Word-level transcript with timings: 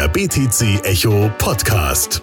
Der 0.00 0.08
BTC 0.08 0.82
Echo 0.86 1.30
Podcast. 1.36 2.22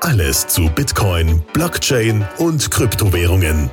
Alles 0.00 0.48
zu 0.48 0.68
Bitcoin, 0.68 1.40
Blockchain 1.52 2.26
und 2.38 2.68
Kryptowährungen. 2.72 3.70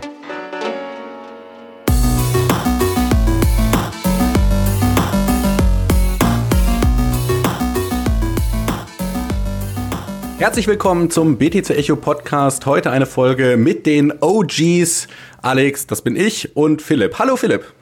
Herzlich 10.38 10.68
willkommen 10.68 11.10
zum 11.10 11.40
BTC 11.40 11.72
Echo 11.72 11.96
Podcast. 11.96 12.68
Heute 12.68 12.92
eine 12.92 13.08
Folge 13.08 13.58
mit 13.58 13.88
den 13.88 14.14
OGs. 14.22 15.08
Alex, 15.42 15.88
das 15.88 16.04
bin 16.04 16.16
ich 16.16 16.56
und 16.56 16.84
Philipp. 16.84 17.18
Hallo 17.18 17.38
Philipp. 17.38 17.74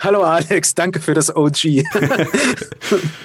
Hallo 0.00 0.22
Alex, 0.22 0.74
danke 0.74 1.00
für 1.00 1.14
das 1.14 1.34
OG. 1.34 1.84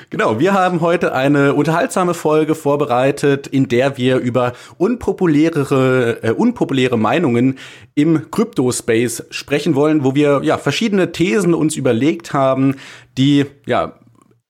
genau, 0.09 0.39
wir 0.39 0.53
haben 0.53 0.81
heute 0.81 1.13
eine 1.13 1.53
unterhaltsame 1.53 2.13
Folge 2.13 2.55
vorbereitet, 2.55 3.47
in 3.47 3.67
der 3.67 3.97
wir 3.97 4.17
über 4.17 4.53
unpopulärere, 4.77 6.23
äh, 6.23 6.31
unpopuläre 6.31 6.97
Meinungen 6.97 7.57
im 7.95 8.29
Crypto-Space 8.31 9.25
sprechen 9.29 9.75
wollen, 9.75 10.03
wo 10.03 10.15
wir 10.15 10.41
ja 10.43 10.57
verschiedene 10.57 11.11
Thesen 11.11 11.53
uns 11.53 11.75
überlegt 11.75 12.33
haben, 12.33 12.75
die 13.17 13.45
ja 13.65 13.99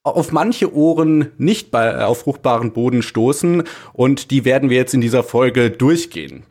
auf 0.04 0.32
manche 0.32 0.74
Ohren 0.74 1.28
nicht 1.38 1.70
bei, 1.70 2.04
auf 2.04 2.20
fruchtbaren 2.20 2.72
Boden 2.72 3.02
stoßen 3.02 3.62
und 3.92 4.30
die 4.30 4.44
werden 4.44 4.68
wir 4.68 4.76
jetzt 4.76 4.94
in 4.94 5.00
dieser 5.00 5.22
Folge 5.22 5.70
durchgehen. 5.70 6.44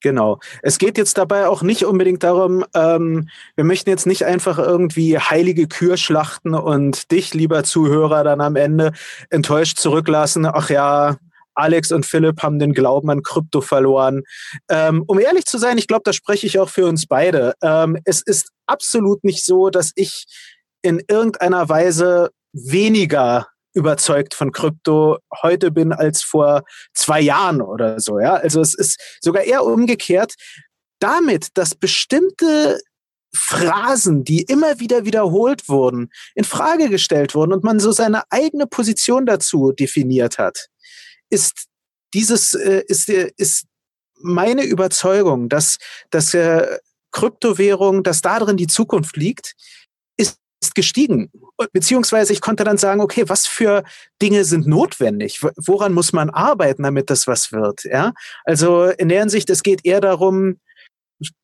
Genau. 0.00 0.38
Es 0.62 0.78
geht 0.78 0.96
jetzt 0.96 1.18
dabei 1.18 1.48
auch 1.48 1.62
nicht 1.62 1.84
unbedingt 1.84 2.22
darum, 2.22 2.64
ähm, 2.74 3.28
wir 3.56 3.64
möchten 3.64 3.90
jetzt 3.90 4.06
nicht 4.06 4.24
einfach 4.24 4.58
irgendwie 4.58 5.18
heilige 5.18 5.66
Kühe 5.66 5.96
schlachten 5.96 6.54
und 6.54 7.10
dich, 7.10 7.34
lieber 7.34 7.64
Zuhörer, 7.64 8.22
dann 8.22 8.40
am 8.40 8.54
Ende 8.54 8.92
enttäuscht 9.30 9.78
zurücklassen. 9.78 10.46
Ach 10.46 10.70
ja, 10.70 11.16
Alex 11.54 11.90
und 11.90 12.06
Philipp 12.06 12.42
haben 12.42 12.60
den 12.60 12.72
Glauben 12.72 13.10
an 13.10 13.22
Krypto 13.24 13.60
verloren. 13.60 14.22
Ähm, 14.68 15.02
um 15.08 15.18
ehrlich 15.18 15.44
zu 15.44 15.58
sein, 15.58 15.76
ich 15.76 15.88
glaube, 15.88 16.02
da 16.04 16.12
spreche 16.12 16.46
ich 16.46 16.60
auch 16.60 16.68
für 16.68 16.86
uns 16.86 17.06
beide. 17.06 17.54
Ähm, 17.62 17.98
es 18.04 18.22
ist 18.22 18.50
absolut 18.66 19.24
nicht 19.24 19.44
so, 19.44 19.68
dass 19.68 19.90
ich 19.96 20.26
in 20.82 21.02
irgendeiner 21.08 21.68
Weise 21.68 22.30
weniger 22.52 23.48
überzeugt 23.78 24.34
von 24.34 24.50
Krypto 24.50 25.18
heute 25.42 25.70
bin 25.70 25.92
als 25.92 26.22
vor 26.22 26.64
zwei 26.92 27.20
Jahren 27.20 27.62
oder 27.62 28.00
so. 28.00 28.18
Ja, 28.18 28.34
also 28.34 28.60
es 28.60 28.74
ist 28.74 29.00
sogar 29.20 29.44
eher 29.44 29.64
umgekehrt. 29.64 30.34
Damit, 30.98 31.48
dass 31.54 31.76
bestimmte 31.76 32.80
Phrasen, 33.32 34.24
die 34.24 34.42
immer 34.42 34.80
wieder 34.80 35.04
wiederholt 35.04 35.68
wurden, 35.68 36.10
in 36.34 36.44
Frage 36.44 36.88
gestellt 36.88 37.34
wurden 37.34 37.52
und 37.52 37.62
man 37.62 37.78
so 37.78 37.92
seine 37.92 38.22
eigene 38.30 38.66
Position 38.66 39.26
dazu 39.26 39.70
definiert 39.72 40.38
hat, 40.38 40.66
ist 41.30 41.66
dieses 42.14 42.54
äh, 42.54 42.82
ist 42.88 43.08
äh, 43.08 43.30
ist 43.36 43.66
meine 44.20 44.64
Überzeugung, 44.64 45.48
dass 45.48 45.78
dass 46.10 46.34
äh, 46.34 46.78
Kryptowährung, 47.12 48.02
dass 48.02 48.22
darin 48.22 48.56
die 48.56 48.66
Zukunft 48.66 49.16
liegt, 49.16 49.54
ist 50.60 50.74
gestiegen. 50.74 51.30
Beziehungsweise 51.72 52.32
ich 52.32 52.40
konnte 52.40 52.64
dann 52.64 52.78
sagen, 52.78 53.00
okay, 53.00 53.24
was 53.28 53.46
für 53.46 53.84
Dinge 54.20 54.44
sind 54.44 54.66
notwendig? 54.66 55.40
Woran 55.56 55.92
muss 55.92 56.12
man 56.12 56.30
arbeiten, 56.30 56.82
damit 56.82 57.10
das 57.10 57.26
was 57.26 57.52
wird? 57.52 57.84
Ja, 57.84 58.12
also 58.44 58.86
in 58.86 59.08
der 59.08 59.20
Hinsicht, 59.20 59.50
es 59.50 59.62
geht 59.62 59.84
eher 59.84 60.00
darum, 60.00 60.58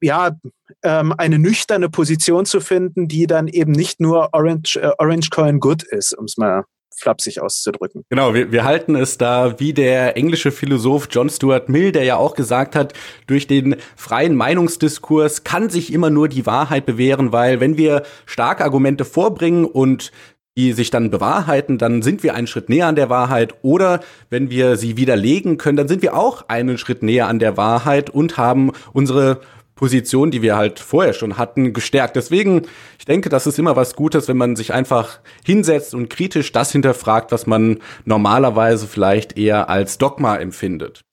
ja, 0.01 0.37
ähm, 0.83 1.15
eine 1.19 1.39
nüchterne 1.39 1.89
Position 1.89 2.47
zu 2.47 2.61
finden, 2.61 3.09
die 3.09 3.27
dann 3.27 3.49
eben 3.49 3.73
nicht 3.73 4.01
nur 4.01 4.31
Orange, 4.33 4.77
äh, 4.77 4.91
Orange 4.99 5.31
Coin 5.31 5.61
Good 5.61 5.83
ist, 5.83 6.17
um 6.17 6.27
es 6.27 6.37
mal 6.37 6.65
flapsig 6.97 7.41
auszudrücken. 7.41 8.05
Genau, 8.09 8.35
wir, 8.35 8.53
wir 8.53 8.65
halten 8.65 8.95
es 8.95 9.19
da 9.19 9.59
wie 9.59 9.73
der 9.73 10.17
englische 10.17 10.53
Philosoph 10.53 11.09
John 11.11 11.31
Stuart 11.31 11.69
Mill, 11.69 11.93
der 11.93 12.05
ja 12.05 12.17
auch 12.17 12.35
gesagt 12.35 12.77
hat, 12.77 12.93
durch 13.27 13.47
den 13.47 13.77
freien 13.97 14.35
Meinungsdiskurs 14.37 15.45
kann 15.45 15.71
sich 15.71 15.93
immer 15.93 16.11
nur 16.11 16.29
die 16.29 16.47
Wahrheit 16.47 16.87
bewähren, 16.87 17.33
weil 17.33 17.61
wenn 17.61 17.77
wir 17.77 18.03
starke 18.27 18.65
Argumente 18.65 19.05
vorbringen 19.05 19.65
und 19.65 20.13
die 20.57 20.73
sich 20.73 20.91
dann 20.91 21.11
bewahrheiten, 21.11 21.79
dann 21.79 22.03
sind 22.03 22.23
wir 22.23 22.35
einen 22.35 22.47
Schritt 22.47 22.69
näher 22.69 22.87
an 22.87 22.95
der 22.95 23.11
Wahrheit. 23.11 23.55
Oder 23.63 24.01
wenn 24.31 24.51
wir 24.51 24.77
sie 24.77 24.97
widerlegen 24.97 25.59
können, 25.59 25.77
dann 25.77 25.89
sind 25.89 26.03
wir 26.03 26.17
auch 26.17 26.49
einen 26.49 26.79
Schritt 26.79 27.03
näher 27.03 27.27
an 27.27 27.41
der 27.41 27.57
Wahrheit 27.57 28.09
und 28.11 28.39
haben 28.39 28.71
unsere 28.93 29.41
Position, 29.75 30.31
die 30.31 30.43
wir 30.43 30.57
halt 30.57 30.79
vorher 30.79 31.13
schon 31.13 31.37
hatten, 31.37 31.73
gestärkt. 31.73 32.17
Deswegen, 32.17 32.63
ich 32.99 33.05
denke, 33.05 33.29
das 33.29 33.47
ist 33.47 33.59
immer 33.59 33.77
was 33.77 33.97
Gutes, 33.97 34.29
wenn 34.29 34.37
man 34.37 34.57
sich 34.57 34.73
einfach 34.73 35.21
hinsetzt 35.45 35.95
und 35.95 36.11
kritisch 36.11 36.53
das 36.53 36.73
hinterfragt, 36.73 37.33
was 37.33 37.47
man 37.47 37.81
normalerweise 38.05 38.87
vielleicht 38.87 39.37
eher 39.37 39.69
als 39.69 39.99
Dogma 39.99 40.37
empfindet. 40.37 41.05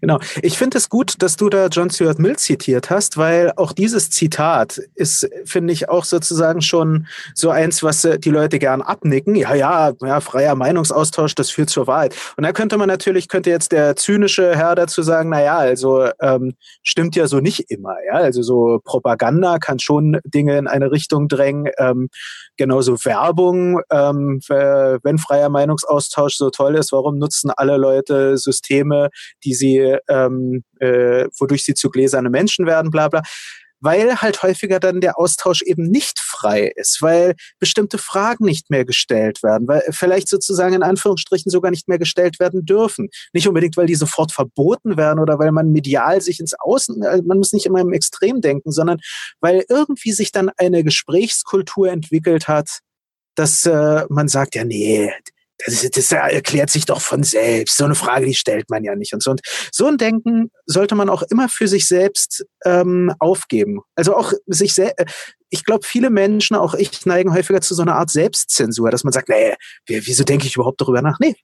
Genau. 0.00 0.20
Ich 0.42 0.56
finde 0.56 0.78
es 0.78 0.88
gut, 0.88 1.14
dass 1.18 1.36
du 1.36 1.48
da 1.48 1.66
John 1.66 1.90
Stuart 1.90 2.20
Mill 2.20 2.36
zitiert 2.36 2.88
hast, 2.88 3.16
weil 3.16 3.52
auch 3.56 3.72
dieses 3.72 4.10
Zitat 4.10 4.78
ist, 4.94 5.28
finde 5.44 5.72
ich, 5.72 5.88
auch 5.88 6.04
sozusagen 6.04 6.60
schon 6.62 7.08
so 7.34 7.50
eins, 7.50 7.82
was 7.82 8.04
äh, 8.04 8.18
die 8.18 8.30
Leute 8.30 8.60
gern 8.60 8.80
abnicken. 8.80 9.34
Ja, 9.34 9.54
ja, 9.54 9.92
ja, 10.00 10.20
freier 10.20 10.54
Meinungsaustausch, 10.54 11.34
das 11.34 11.50
führt 11.50 11.70
zur 11.70 11.88
Wahrheit. 11.88 12.14
Und 12.36 12.44
da 12.44 12.52
könnte 12.52 12.76
man 12.76 12.86
natürlich, 12.86 13.26
könnte 13.28 13.50
jetzt 13.50 13.72
der 13.72 13.96
zynische 13.96 14.54
Herr 14.54 14.76
dazu 14.76 15.02
sagen, 15.02 15.30
na 15.30 15.42
ja, 15.42 15.58
also 15.58 16.08
ähm, 16.20 16.54
stimmt 16.84 17.16
ja 17.16 17.26
so 17.26 17.40
nicht 17.40 17.68
immer. 17.68 17.96
Ja, 18.06 18.14
also 18.18 18.42
so 18.42 18.78
Propaganda 18.84 19.58
kann 19.58 19.80
schon 19.80 20.18
Dinge 20.24 20.58
in 20.58 20.68
eine 20.68 20.92
Richtung 20.92 21.26
drängen. 21.26 21.72
Ähm, 21.78 22.08
genauso 22.56 23.04
Werbung. 23.04 23.80
Ähm, 23.90 24.40
wenn 24.48 25.18
freier 25.18 25.48
Meinungsaustausch 25.48 26.36
so 26.36 26.50
toll 26.50 26.76
ist, 26.76 26.92
warum 26.92 27.18
nutzen 27.18 27.50
alle 27.50 27.76
Leute 27.78 28.38
Systeme, 28.38 29.08
die 29.44 29.54
sie 29.54 29.87
ähm, 30.08 30.62
äh, 30.80 31.26
wodurch 31.38 31.64
sie 31.64 31.74
zu 31.74 31.90
gläserne 31.90 32.30
Menschen 32.30 32.66
werden, 32.66 32.90
bla 32.90 33.08
bla. 33.08 33.22
Weil 33.80 34.20
halt 34.20 34.42
häufiger 34.42 34.80
dann 34.80 35.00
der 35.00 35.20
Austausch 35.20 35.62
eben 35.62 35.84
nicht 35.84 36.18
frei 36.18 36.72
ist, 36.74 37.00
weil 37.00 37.34
bestimmte 37.60 37.96
Fragen 37.96 38.44
nicht 38.44 38.70
mehr 38.70 38.84
gestellt 38.84 39.42
werden, 39.44 39.68
weil 39.68 39.82
vielleicht 39.90 40.28
sozusagen 40.28 40.74
in 40.74 40.82
Anführungsstrichen 40.82 41.50
sogar 41.50 41.70
nicht 41.70 41.86
mehr 41.88 41.98
gestellt 41.98 42.40
werden 42.40 42.64
dürfen. 42.64 43.08
Nicht 43.32 43.46
unbedingt, 43.46 43.76
weil 43.76 43.86
die 43.86 43.94
sofort 43.94 44.32
verboten 44.32 44.96
werden 44.96 45.20
oder 45.20 45.38
weil 45.38 45.52
man 45.52 45.70
medial 45.70 46.20
sich 46.20 46.40
ins 46.40 46.54
Außen, 46.58 47.02
äh, 47.02 47.22
man 47.24 47.38
muss 47.38 47.52
nicht 47.52 47.66
immer 47.66 47.80
im 47.80 47.92
Extrem 47.92 48.40
denken, 48.40 48.72
sondern 48.72 48.98
weil 49.40 49.64
irgendwie 49.68 50.10
sich 50.10 50.32
dann 50.32 50.50
eine 50.56 50.82
Gesprächskultur 50.82 51.88
entwickelt 51.88 52.48
hat, 52.48 52.80
dass 53.36 53.64
äh, 53.64 54.04
man 54.08 54.26
sagt, 54.26 54.56
ja, 54.56 54.64
nee, 54.64 55.12
das, 55.66 55.88
das 55.90 56.12
erklärt 56.12 56.70
sich 56.70 56.86
doch 56.86 57.00
von 57.00 57.22
selbst. 57.22 57.76
So 57.76 57.84
eine 57.84 57.94
Frage, 57.94 58.26
die 58.26 58.34
stellt 58.34 58.70
man 58.70 58.84
ja 58.84 58.94
nicht 58.94 59.12
und 59.12 59.22
so. 59.22 59.32
Und 59.32 59.40
so 59.72 59.86
ein 59.86 59.98
Denken 59.98 60.50
sollte 60.66 60.94
man 60.94 61.08
auch 61.08 61.22
immer 61.22 61.48
für 61.48 61.68
sich 61.68 61.86
selbst 61.86 62.46
ähm, 62.64 63.12
aufgeben. 63.18 63.80
Also 63.96 64.16
auch 64.16 64.32
sich 64.46 64.74
selbst. 64.74 65.34
Ich 65.50 65.64
glaube, 65.64 65.86
viele 65.86 66.10
Menschen, 66.10 66.56
auch 66.56 66.74
ich, 66.74 67.04
neigen 67.06 67.32
häufiger 67.34 67.60
zu 67.60 67.74
so 67.74 67.82
einer 67.82 67.96
Art 67.96 68.10
Selbstzensur, 68.10 68.90
dass 68.90 69.04
man 69.04 69.12
sagt, 69.12 69.28
nee, 69.28 69.54
wieso 69.86 70.24
denke 70.24 70.46
ich 70.46 70.56
überhaupt 70.56 70.80
darüber 70.80 71.02
nach? 71.02 71.18
Nee, 71.20 71.36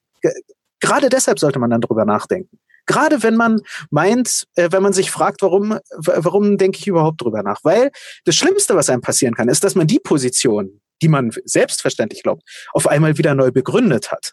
gerade 0.80 1.08
deshalb 1.08 1.38
sollte 1.38 1.58
man 1.58 1.70
dann 1.70 1.80
darüber 1.80 2.04
nachdenken. 2.04 2.58
Gerade 2.86 3.22
wenn 3.22 3.34
man 3.34 3.60
meint, 3.91 4.44
äh, 4.56 4.69
wenn 4.70 4.82
man 4.82 4.92
sich 4.92 5.10
fragt, 5.10 5.41
warum, 5.41 5.78
warum 5.97 6.58
denke 6.58 6.78
ich 6.78 6.86
überhaupt 6.86 7.22
darüber 7.22 7.42
nach? 7.42 7.60
Weil 7.62 7.91
das 8.26 8.36
Schlimmste, 8.36 8.76
was 8.76 8.91
einem 8.91 9.00
passieren 9.00 9.34
kann, 9.34 9.48
ist, 9.48 9.64
dass 9.64 9.74
man 9.74 9.86
die 9.86 10.00
Position, 10.00 10.80
die 11.04 11.09
man 11.09 11.32
selbstverständlich 11.44 12.22
glaubt, 12.22 12.42
auf 12.72 12.88
einmal 12.88 13.19
wieder 13.19 13.34
neu 13.34 13.50
begründet 13.50 14.10
hat. 14.10 14.32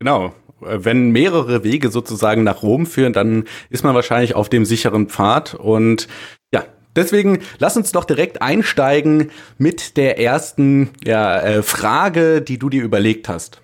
Genau. 0.00 0.32
Wenn 0.60 1.10
mehrere 1.10 1.62
Wege 1.64 1.90
sozusagen 1.90 2.44
nach 2.44 2.62
Rom 2.62 2.86
führen, 2.86 3.12
dann 3.12 3.44
ist 3.68 3.84
man 3.84 3.94
wahrscheinlich 3.94 4.34
auf 4.34 4.48
dem 4.48 4.64
sicheren 4.64 5.08
Pfad. 5.08 5.54
Und 5.54 6.08
ja, 6.50 6.64
deswegen 6.96 7.40
lass 7.58 7.76
uns 7.76 7.92
doch 7.92 8.06
direkt 8.06 8.40
einsteigen 8.40 9.30
mit 9.58 9.98
der 9.98 10.18
ersten 10.18 10.90
ja, 11.04 11.40
äh, 11.40 11.62
Frage, 11.62 12.40
die 12.40 12.58
du 12.58 12.70
dir 12.70 12.82
überlegt 12.82 13.28
hast. 13.28 13.60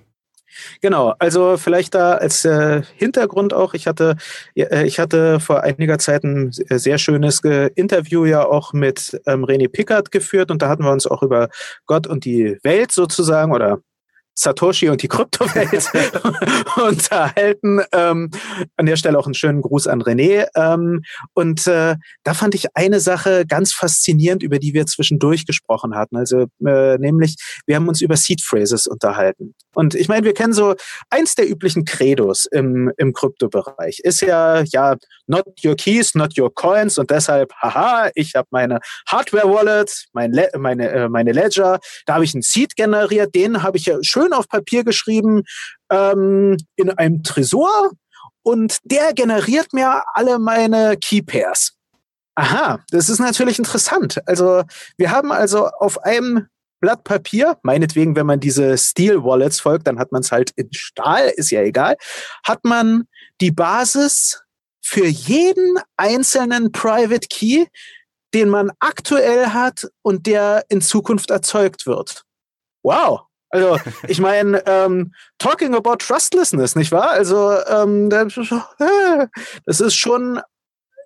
Genau, 0.81 1.15
also 1.19 1.57
vielleicht 1.57 1.95
da 1.95 2.15
als 2.15 2.45
äh, 2.45 2.83
Hintergrund 2.97 3.53
auch, 3.55 3.75
ich 3.75 3.87
hatte, 3.87 4.17
äh, 4.55 4.87
ich 4.87 4.99
hatte 4.99 5.41
vor 5.41 5.63
einiger 5.63 5.99
Zeit 5.99 6.25
ein 6.25 6.51
sehr 6.53 6.99
schönes 6.99 7.43
äh, 7.45 7.71
Interview 7.75 8.25
ja 8.25 8.45
auch 8.45 8.73
mit 8.73 9.21
ähm, 9.27 9.45
René 9.45 9.69
Pickard 9.69 10.11
geführt 10.11 10.51
und 10.51 10.63
da 10.63 10.69
hatten 10.69 10.85
wir 10.85 10.93
uns 10.93 11.07
auch 11.07 11.23
über 11.23 11.49
Gott 11.87 12.07
und 12.07 12.25
die 12.25 12.59
Welt 12.63 12.93
sozusagen 12.93 13.53
oder 13.53 13.81
Satoshi 14.35 14.89
und 14.89 15.03
die 15.03 15.09
Kryptowelt 15.09 15.71
unterhalten. 16.77 17.81
Ähm, 17.93 18.31
an 18.77 18.87
der 18.87 18.97
Stelle 18.97 19.19
auch 19.19 19.27
einen 19.27 19.35
schönen 19.35 19.63
Gruß 19.63 19.87
an 19.87 20.03
René. 20.03 20.47
Ähm, 20.57 21.03
und 21.35 21.67
äh, 21.67 21.97
da 22.23 22.35
fand 22.35 22.55
ich 22.55 22.77
eine 22.77 23.01
Sache 23.01 23.45
ganz 23.47 23.73
faszinierend, 23.73 24.43
über 24.43 24.59
die 24.59 24.75
wir 24.75 24.87
zwischendurch 24.87 25.47
gesprochen 25.47 25.95
hatten. 25.95 26.17
Also 26.17 26.47
äh, 26.67 26.99
nämlich, 26.99 27.37
wir 27.67 27.77
haben 27.77 27.89
uns 27.89 28.01
über 28.01 28.17
Seed 28.17 28.43
Phrases 28.43 28.87
unterhalten. 28.87 29.55
Und 29.75 29.95
ich 29.95 30.09
meine, 30.09 30.25
wir 30.25 30.35
kennen 30.35 30.53
so 30.53 30.75
eins 31.11 31.35
der 31.35 31.51
üblichen 31.51 31.85
Credos 31.85 32.47
im, 32.47 32.93
im 32.97 33.13
Kryptobereich. 33.13 34.01
Ist 34.01 34.21
ja, 34.21 34.63
ja, 34.63 34.97
not 35.27 35.45
your 35.65 35.77
keys, 35.77 36.15
not 36.15 36.39
your 36.39 36.53
coins 36.55 36.99
und 36.99 37.11
deshalb, 37.11 37.53
haha, 37.61 38.11
ich 38.15 38.35
habe 38.35 38.49
meine 38.51 38.81
Hardware-Wallet, 39.09 40.07
mein 40.13 40.33
Le 40.33 40.49
meine, 40.57 40.91
äh, 40.91 41.09
meine 41.09 41.33
Ledger, 41.33 41.81
da 42.07 42.15
habe 42.15 42.25
ich 42.25 42.35
einen 42.35 42.43
Seed 42.43 42.77
generiert, 42.77 43.35
den 43.35 43.63
habe 43.63 43.77
ich 43.77 43.87
ja 43.87 43.99
schön 44.03 44.24
schön 44.25 44.33
auf 44.33 44.49
Papier 44.49 44.85
geschrieben 44.85 45.43
ähm, 45.91 46.57
in 46.77 46.91
einem 46.91 47.23
Tresor 47.23 47.93
und 48.43 48.79
der 48.85 49.13
generiert 49.15 49.73
mir 49.73 50.03
alle 50.15 50.39
meine 50.39 50.97
Key 50.97 51.23
Pairs. 51.23 51.73
Aha, 52.37 52.81
das 52.91 53.09
ist 53.09 53.21
natürlich 53.21 53.59
interessant. 53.59 54.21
Also 54.27 54.65
wir 54.97 55.11
haben 55.11 55.31
also 55.31 55.67
auf 55.67 56.03
einem 56.03 56.47
Blatt 56.81 57.05
Papier, 57.05 57.59
meinetwegen, 57.63 58.17
wenn 58.17 58.27
man 58.27 58.41
diese 58.41 58.77
Steel 58.77 59.23
Wallets 59.23 59.61
folgt, 59.61 59.87
dann 59.87 59.99
hat 59.99 60.13
man 60.13 60.21
es 60.21 60.33
halt 60.33 60.51
in 60.57 60.69
Stahl, 60.73 61.33
ist 61.37 61.51
ja 61.51 61.63
egal, 61.63 61.97
hat 62.45 62.65
man 62.65 63.05
die 63.41 63.53
Basis 63.53 64.43
für 64.83 65.07
jeden 65.07 65.79
einzelnen 65.97 66.73
Private 66.73 67.27
Key, 67.31 67.67
den 68.35 68.49
man 68.49 68.71
aktuell 68.81 69.49
hat 69.49 69.87
und 70.03 70.27
der 70.27 70.65
in 70.69 70.83
Zukunft 70.83 71.31
erzeugt 71.31 71.87
wird. 71.87 72.25
Wow. 72.83 73.23
Also, 73.55 73.79
ich 74.09 74.19
meine, 74.19 74.65
ähm, 74.67 75.15
talking 75.39 75.77
about 75.77 75.97
trustlessness, 75.99 76.75
nicht 76.75 76.91
wahr? 76.91 77.11
Also, 77.11 77.53
ähm, 77.69 78.11
das 78.11 79.81
ist 79.81 79.95
schon 79.95 80.41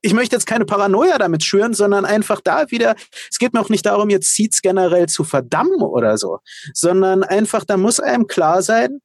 ich 0.01 0.15
möchte 0.15 0.37
jetzt 0.37 0.47
keine 0.47 0.65
Paranoia 0.65 1.19
damit 1.19 1.43
schüren, 1.43 1.75
sondern 1.75 2.05
einfach 2.05 2.41
da 2.41 2.71
wieder, 2.71 2.95
es 3.31 3.39
geht 3.39 3.53
mir 3.53 3.61
auch 3.61 3.69
nicht 3.69 3.85
darum, 3.85 4.11
jetzt 4.11 4.33
Seeds 4.33 4.63
generell 4.63 5.09
zu 5.09 5.25
verdammen 5.25 5.83
oder 5.83 6.17
so, 6.17 6.39
sondern 6.73 7.25
einfach, 7.25 7.65
da 7.65 7.77
muss 7.77 8.01
einem 8.01 8.29
klar 8.29 8.63
sein, 8.63 9.01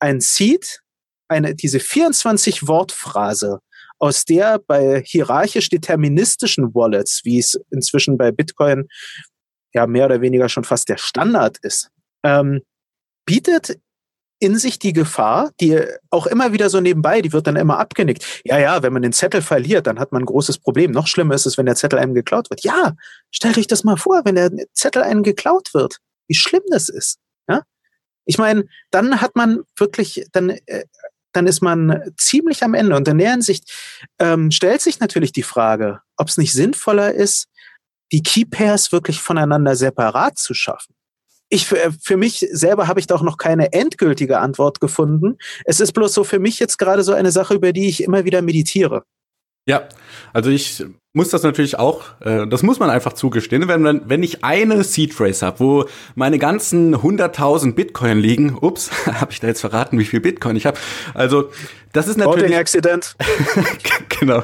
ein 0.00 0.20
Seed, 0.20 0.80
eine, 1.28 1.54
diese 1.54 1.80
24 1.80 2.66
Wortphrase, 2.66 3.60
aus 4.00 4.24
der 4.24 4.58
bei 4.58 5.00
hierarchisch 5.06 5.68
deterministischen 5.68 6.74
Wallets, 6.74 7.20
wie 7.22 7.38
es 7.38 7.58
inzwischen 7.70 8.18
bei 8.18 8.32
Bitcoin 8.32 8.88
ja 9.72 9.86
mehr 9.86 10.06
oder 10.06 10.20
weniger 10.20 10.48
schon 10.48 10.64
fast 10.64 10.88
der 10.88 10.98
Standard 10.98 11.58
ist, 11.62 11.88
ähm, 12.24 12.62
bietet 13.24 13.78
in 14.38 14.58
sich 14.58 14.80
die 14.80 14.92
Gefahr, 14.92 15.52
die 15.60 15.80
auch 16.10 16.26
immer 16.26 16.52
wieder 16.52 16.68
so 16.68 16.80
nebenbei, 16.80 17.22
die 17.22 17.32
wird 17.32 17.46
dann 17.46 17.54
immer 17.54 17.78
abgenickt. 17.78 18.42
Ja, 18.44 18.58
ja, 18.58 18.82
wenn 18.82 18.92
man 18.92 19.02
den 19.02 19.12
Zettel 19.12 19.40
verliert, 19.40 19.86
dann 19.86 20.00
hat 20.00 20.10
man 20.10 20.22
ein 20.22 20.26
großes 20.26 20.58
Problem. 20.58 20.90
Noch 20.90 21.06
schlimmer 21.06 21.34
ist 21.34 21.46
es, 21.46 21.56
wenn 21.56 21.66
der 21.66 21.76
Zettel 21.76 22.00
einem 22.00 22.12
geklaut 22.12 22.50
wird. 22.50 22.64
Ja, 22.64 22.94
stellt 23.30 23.56
euch 23.56 23.68
das 23.68 23.84
mal 23.84 23.96
vor, 23.96 24.22
wenn 24.24 24.34
der 24.34 24.50
Zettel 24.72 25.02
einem 25.02 25.22
geklaut 25.22 25.72
wird, 25.74 25.98
wie 26.26 26.34
schlimm 26.34 26.62
das 26.70 26.88
ist. 26.88 27.18
Ja? 27.48 27.62
Ich 28.24 28.36
meine, 28.36 28.64
dann 28.90 29.20
hat 29.20 29.36
man 29.36 29.60
wirklich, 29.76 30.26
dann 30.32 30.50
äh, 30.66 30.86
dann 31.32 31.46
ist 31.46 31.62
man 31.62 32.12
ziemlich 32.16 32.62
am 32.62 32.74
Ende. 32.74 32.94
Und 32.96 33.08
in 33.08 33.18
der 33.18 33.30
Hinsicht 33.30 33.70
ähm, 34.18 34.50
stellt 34.50 34.82
sich 34.82 35.00
natürlich 35.00 35.32
die 35.32 35.42
Frage, 35.42 36.00
ob 36.16 36.28
es 36.28 36.36
nicht 36.36 36.52
sinnvoller 36.52 37.12
ist, 37.12 37.48
die 38.12 38.22
Key 38.22 38.44
Pairs 38.44 38.92
wirklich 38.92 39.20
voneinander 39.20 39.74
separat 39.74 40.38
zu 40.38 40.52
schaffen. 40.52 40.94
Ich 41.52 41.66
für, 41.66 41.92
für 42.00 42.16
mich 42.16 42.48
selber 42.50 42.88
habe 42.88 42.98
ich 42.98 43.06
da 43.06 43.14
auch 43.14 43.22
noch 43.22 43.36
keine 43.36 43.74
endgültige 43.74 44.38
Antwort 44.38 44.80
gefunden. 44.80 45.36
Es 45.66 45.80
ist 45.80 45.92
bloß 45.92 46.14
so 46.14 46.24
für 46.24 46.38
mich 46.38 46.58
jetzt 46.58 46.78
gerade 46.78 47.02
so 47.02 47.12
eine 47.12 47.30
Sache, 47.30 47.52
über 47.52 47.74
die 47.74 47.90
ich 47.90 48.02
immer 48.02 48.24
wieder 48.24 48.40
meditiere. 48.40 49.04
Ja, 49.68 49.86
also 50.32 50.48
ich 50.48 50.82
muss 51.12 51.28
das 51.28 51.42
natürlich 51.42 51.78
auch, 51.78 52.04
äh, 52.20 52.46
das 52.46 52.62
muss 52.62 52.78
man 52.78 52.88
einfach 52.88 53.12
zugestehen, 53.12 53.68
wenn, 53.68 53.82
man, 53.82 54.08
wenn 54.08 54.22
ich 54.22 54.42
eine 54.42 54.82
Seed 54.82 55.12
Phrase 55.12 55.44
habe, 55.44 55.60
wo 55.60 55.84
meine 56.14 56.38
ganzen 56.38 56.96
100.000 56.96 57.74
Bitcoin 57.74 58.18
liegen, 58.18 58.56
ups, 58.58 58.90
habe 59.06 59.30
ich 59.30 59.40
da 59.40 59.48
jetzt 59.48 59.60
verraten, 59.60 59.98
wie 59.98 60.06
viel 60.06 60.20
Bitcoin 60.20 60.56
ich 60.56 60.64
habe. 60.64 60.78
Also 61.12 61.50
das 61.92 62.08
ist 62.08 62.16
natürlich... 62.16 62.44
Voting 62.44 62.58
Accident. 62.58 63.14
genau. 64.20 64.42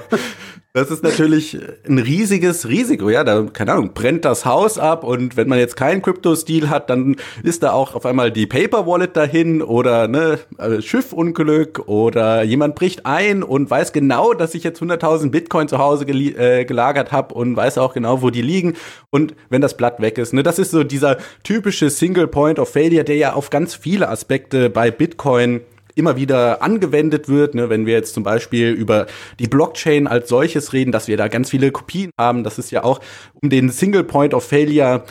Das 0.78 0.92
ist 0.92 1.02
natürlich 1.02 1.58
ein 1.88 1.98
riesiges 1.98 2.68
Risiko, 2.68 3.10
ja. 3.10 3.24
Da, 3.24 3.46
keine 3.52 3.72
Ahnung, 3.72 3.90
brennt 3.94 4.24
das 4.24 4.44
Haus 4.44 4.78
ab 4.78 5.02
und 5.02 5.36
wenn 5.36 5.48
man 5.48 5.58
jetzt 5.58 5.76
keinen 5.76 6.02
Crypto-Stil 6.02 6.70
hat, 6.70 6.88
dann 6.88 7.16
ist 7.42 7.64
da 7.64 7.72
auch 7.72 7.96
auf 7.96 8.06
einmal 8.06 8.30
die 8.30 8.46
Paper-Wallet 8.46 9.16
dahin 9.16 9.60
oder 9.60 10.06
ne, 10.06 10.38
äh, 10.58 10.80
Schiffunglück 10.80 11.88
oder 11.88 12.44
jemand 12.44 12.76
bricht 12.76 13.06
ein 13.06 13.42
und 13.42 13.68
weiß 13.68 13.92
genau, 13.92 14.34
dass 14.34 14.54
ich 14.54 14.62
jetzt 14.62 14.80
100.000 14.80 15.30
Bitcoin 15.30 15.66
zu 15.66 15.78
Hause 15.78 16.04
äh, 16.04 16.64
gelagert 16.64 17.10
habe 17.10 17.34
und 17.34 17.56
weiß 17.56 17.78
auch 17.78 17.92
genau, 17.92 18.22
wo 18.22 18.30
die 18.30 18.42
liegen 18.42 18.74
und 19.10 19.34
wenn 19.50 19.60
das 19.60 19.76
Blatt 19.76 20.00
weg 20.00 20.16
ist. 20.16 20.32
Ne, 20.32 20.44
das 20.44 20.60
ist 20.60 20.70
so 20.70 20.84
dieser 20.84 21.16
typische 21.42 21.90
Single 21.90 22.28
Point 22.28 22.60
of 22.60 22.68
Failure, 22.68 23.02
der 23.02 23.16
ja 23.16 23.32
auf 23.32 23.50
ganz 23.50 23.74
viele 23.74 24.08
Aspekte 24.08 24.70
bei 24.70 24.92
Bitcoin 24.92 25.60
immer 25.98 26.16
wieder 26.16 26.62
angewendet 26.62 27.28
wird. 27.28 27.54
Ne? 27.54 27.68
Wenn 27.68 27.86
wir 27.86 27.94
jetzt 27.94 28.14
zum 28.14 28.22
Beispiel 28.22 28.70
über 28.70 29.06
die 29.38 29.48
Blockchain 29.48 30.06
als 30.06 30.28
solches 30.28 30.72
reden, 30.72 30.92
dass 30.92 31.08
wir 31.08 31.16
da 31.16 31.28
ganz 31.28 31.50
viele 31.50 31.70
Kopien 31.70 32.10
haben, 32.18 32.44
das 32.44 32.58
ist 32.58 32.70
ja 32.70 32.84
auch, 32.84 33.00
um 33.34 33.50
den 33.50 33.70
Single 33.70 34.04
Point 34.04 34.34
of 34.34 34.44
Failure 34.44 35.04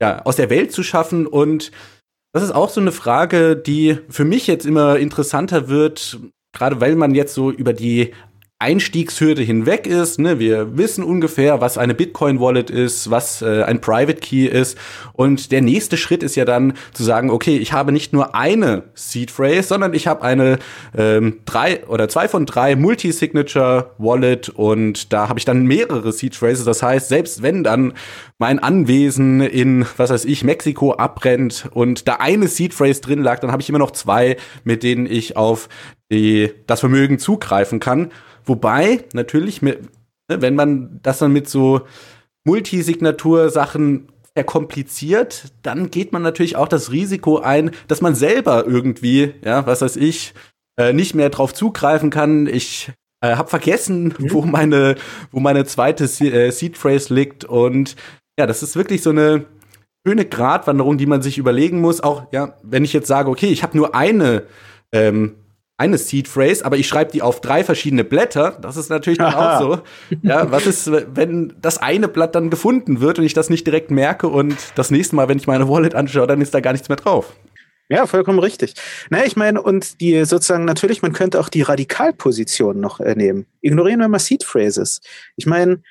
ja, 0.00 0.22
aus 0.24 0.36
der 0.36 0.50
Welt 0.50 0.72
zu 0.72 0.82
schaffen. 0.82 1.26
Und 1.26 1.72
das 2.32 2.42
ist 2.42 2.52
auch 2.52 2.68
so 2.68 2.80
eine 2.80 2.92
Frage, 2.92 3.56
die 3.56 3.98
für 4.08 4.24
mich 4.24 4.46
jetzt 4.46 4.66
immer 4.66 4.98
interessanter 4.98 5.68
wird, 5.68 6.18
gerade 6.52 6.80
weil 6.80 6.96
man 6.96 7.14
jetzt 7.14 7.34
so 7.34 7.50
über 7.50 7.72
die 7.72 8.12
Einstiegshürde 8.64 9.42
hinweg 9.42 9.86
ist. 9.86 10.18
Ne? 10.18 10.38
Wir 10.38 10.78
wissen 10.78 11.04
ungefähr, 11.04 11.60
was 11.60 11.76
eine 11.76 11.92
Bitcoin-Wallet 11.94 12.70
ist, 12.70 13.10
was 13.10 13.42
äh, 13.42 13.62
ein 13.62 13.82
Private 13.82 14.20
Key 14.20 14.46
ist. 14.46 14.78
Und 15.12 15.52
der 15.52 15.60
nächste 15.60 15.98
Schritt 15.98 16.22
ist 16.22 16.34
ja 16.34 16.46
dann 16.46 16.72
zu 16.94 17.04
sagen, 17.04 17.28
okay, 17.28 17.58
ich 17.58 17.74
habe 17.74 17.92
nicht 17.92 18.14
nur 18.14 18.34
eine 18.34 18.84
Seed 18.94 19.30
Phrase, 19.30 19.64
sondern 19.64 19.92
ich 19.92 20.06
habe 20.06 20.22
eine 20.22 20.58
ähm, 20.96 21.40
drei 21.44 21.86
oder 21.88 22.08
zwei 22.08 22.26
von 22.26 22.46
drei 22.46 22.74
Multi-Signature 22.74 23.90
Wallet 23.98 24.48
und 24.48 25.12
da 25.12 25.28
habe 25.28 25.38
ich 25.38 25.44
dann 25.44 25.66
mehrere 25.66 26.10
Seed 26.10 26.34
Phrases. 26.34 26.64
Das 26.64 26.82
heißt, 26.82 27.08
selbst 27.08 27.42
wenn 27.42 27.64
dann 27.64 27.92
mein 28.38 28.60
Anwesen 28.60 29.42
in, 29.42 29.84
was 29.98 30.08
weiß 30.08 30.24
ich, 30.24 30.42
Mexiko 30.42 30.94
abbrennt 30.94 31.68
und 31.74 32.08
da 32.08 32.14
eine 32.14 32.48
Seed 32.48 32.72
Phrase 32.72 33.02
drin 33.02 33.22
lag, 33.22 33.40
dann 33.40 33.52
habe 33.52 33.60
ich 33.60 33.68
immer 33.68 33.78
noch 33.78 33.90
zwei, 33.90 34.38
mit 34.64 34.82
denen 34.82 35.04
ich 35.04 35.36
auf 35.36 35.68
die, 36.10 36.52
das 36.66 36.80
Vermögen 36.80 37.18
zugreifen 37.18 37.80
kann. 37.80 38.12
Wobei, 38.44 39.04
natürlich, 39.12 39.62
ne, 39.62 39.78
wenn 40.28 40.54
man 40.54 41.00
das 41.02 41.18
dann 41.18 41.32
mit 41.32 41.48
so 41.48 41.82
Multisignatur-Sachen 42.44 44.08
verkompliziert, 44.36 45.52
dann 45.62 45.90
geht 45.90 46.12
man 46.12 46.22
natürlich 46.22 46.56
auch 46.56 46.68
das 46.68 46.90
Risiko 46.90 47.38
ein, 47.38 47.70
dass 47.88 48.00
man 48.00 48.14
selber 48.14 48.66
irgendwie, 48.66 49.34
ja, 49.44 49.66
was 49.66 49.80
weiß 49.80 49.96
ich, 49.96 50.34
äh, 50.78 50.92
nicht 50.92 51.14
mehr 51.14 51.30
drauf 51.30 51.54
zugreifen 51.54 52.10
kann. 52.10 52.46
Ich 52.46 52.90
äh, 53.20 53.36
habe 53.36 53.48
vergessen, 53.48 54.14
mhm. 54.18 54.32
wo 54.32 54.42
meine, 54.42 54.96
wo 55.30 55.40
meine 55.40 55.64
zweite 55.64 56.04
äh, 56.04 56.50
Seed 56.50 56.76
Phrase 56.76 57.14
liegt 57.14 57.44
und 57.44 57.96
ja, 58.38 58.46
das 58.46 58.62
ist 58.64 58.74
wirklich 58.74 59.02
so 59.02 59.10
eine 59.10 59.44
schöne 60.06 60.24
Gratwanderung, 60.24 60.98
die 60.98 61.06
man 61.06 61.22
sich 61.22 61.38
überlegen 61.38 61.80
muss. 61.80 62.00
Auch 62.00 62.26
ja, 62.32 62.56
wenn 62.62 62.84
ich 62.84 62.92
jetzt 62.92 63.06
sage, 63.06 63.30
okay, 63.30 63.46
ich 63.46 63.62
habe 63.62 63.76
nur 63.76 63.94
eine 63.94 64.42
ähm, 64.92 65.36
eine 65.76 65.98
Seed 65.98 66.28
Phrase, 66.28 66.64
aber 66.64 66.76
ich 66.76 66.86
schreibe 66.86 67.10
die 67.10 67.22
auf 67.22 67.40
drei 67.40 67.64
verschiedene 67.64 68.04
Blätter. 68.04 68.58
Das 68.62 68.76
ist 68.76 68.90
natürlich 68.90 69.18
dann 69.18 69.34
auch 69.34 69.60
so. 69.60 69.78
Ja, 70.22 70.50
was 70.50 70.66
ist, 70.66 70.90
wenn 70.90 71.54
das 71.60 71.78
eine 71.78 72.06
Blatt 72.06 72.34
dann 72.34 72.50
gefunden 72.50 73.00
wird 73.00 73.18
und 73.18 73.24
ich 73.24 73.34
das 73.34 73.50
nicht 73.50 73.66
direkt 73.66 73.90
merke 73.90 74.28
und 74.28 74.56
das 74.76 74.90
nächste 74.90 75.16
Mal, 75.16 75.28
wenn 75.28 75.38
ich 75.38 75.46
meine 75.46 75.68
Wallet 75.68 75.94
anschaue, 75.94 76.26
dann 76.26 76.40
ist 76.40 76.54
da 76.54 76.60
gar 76.60 76.72
nichts 76.72 76.88
mehr 76.88 76.96
drauf. 76.96 77.34
Ja, 77.88 78.06
vollkommen 78.06 78.38
richtig. 78.38 78.74
Na, 79.10 79.26
ich 79.26 79.36
meine, 79.36 79.60
und 79.60 80.00
die 80.00 80.24
sozusagen 80.24 80.64
natürlich, 80.64 81.02
man 81.02 81.12
könnte 81.12 81.38
auch 81.38 81.48
die 81.48 81.62
Radikalposition 81.62 82.80
noch 82.80 83.00
äh, 83.00 83.14
nehmen. 83.14 83.46
Ignorieren 83.60 84.00
wir 84.00 84.08
mal 84.08 84.18
Seed 84.20 84.42
Phrases. 84.44 85.00
Ich 85.36 85.44
meine, 85.44 85.82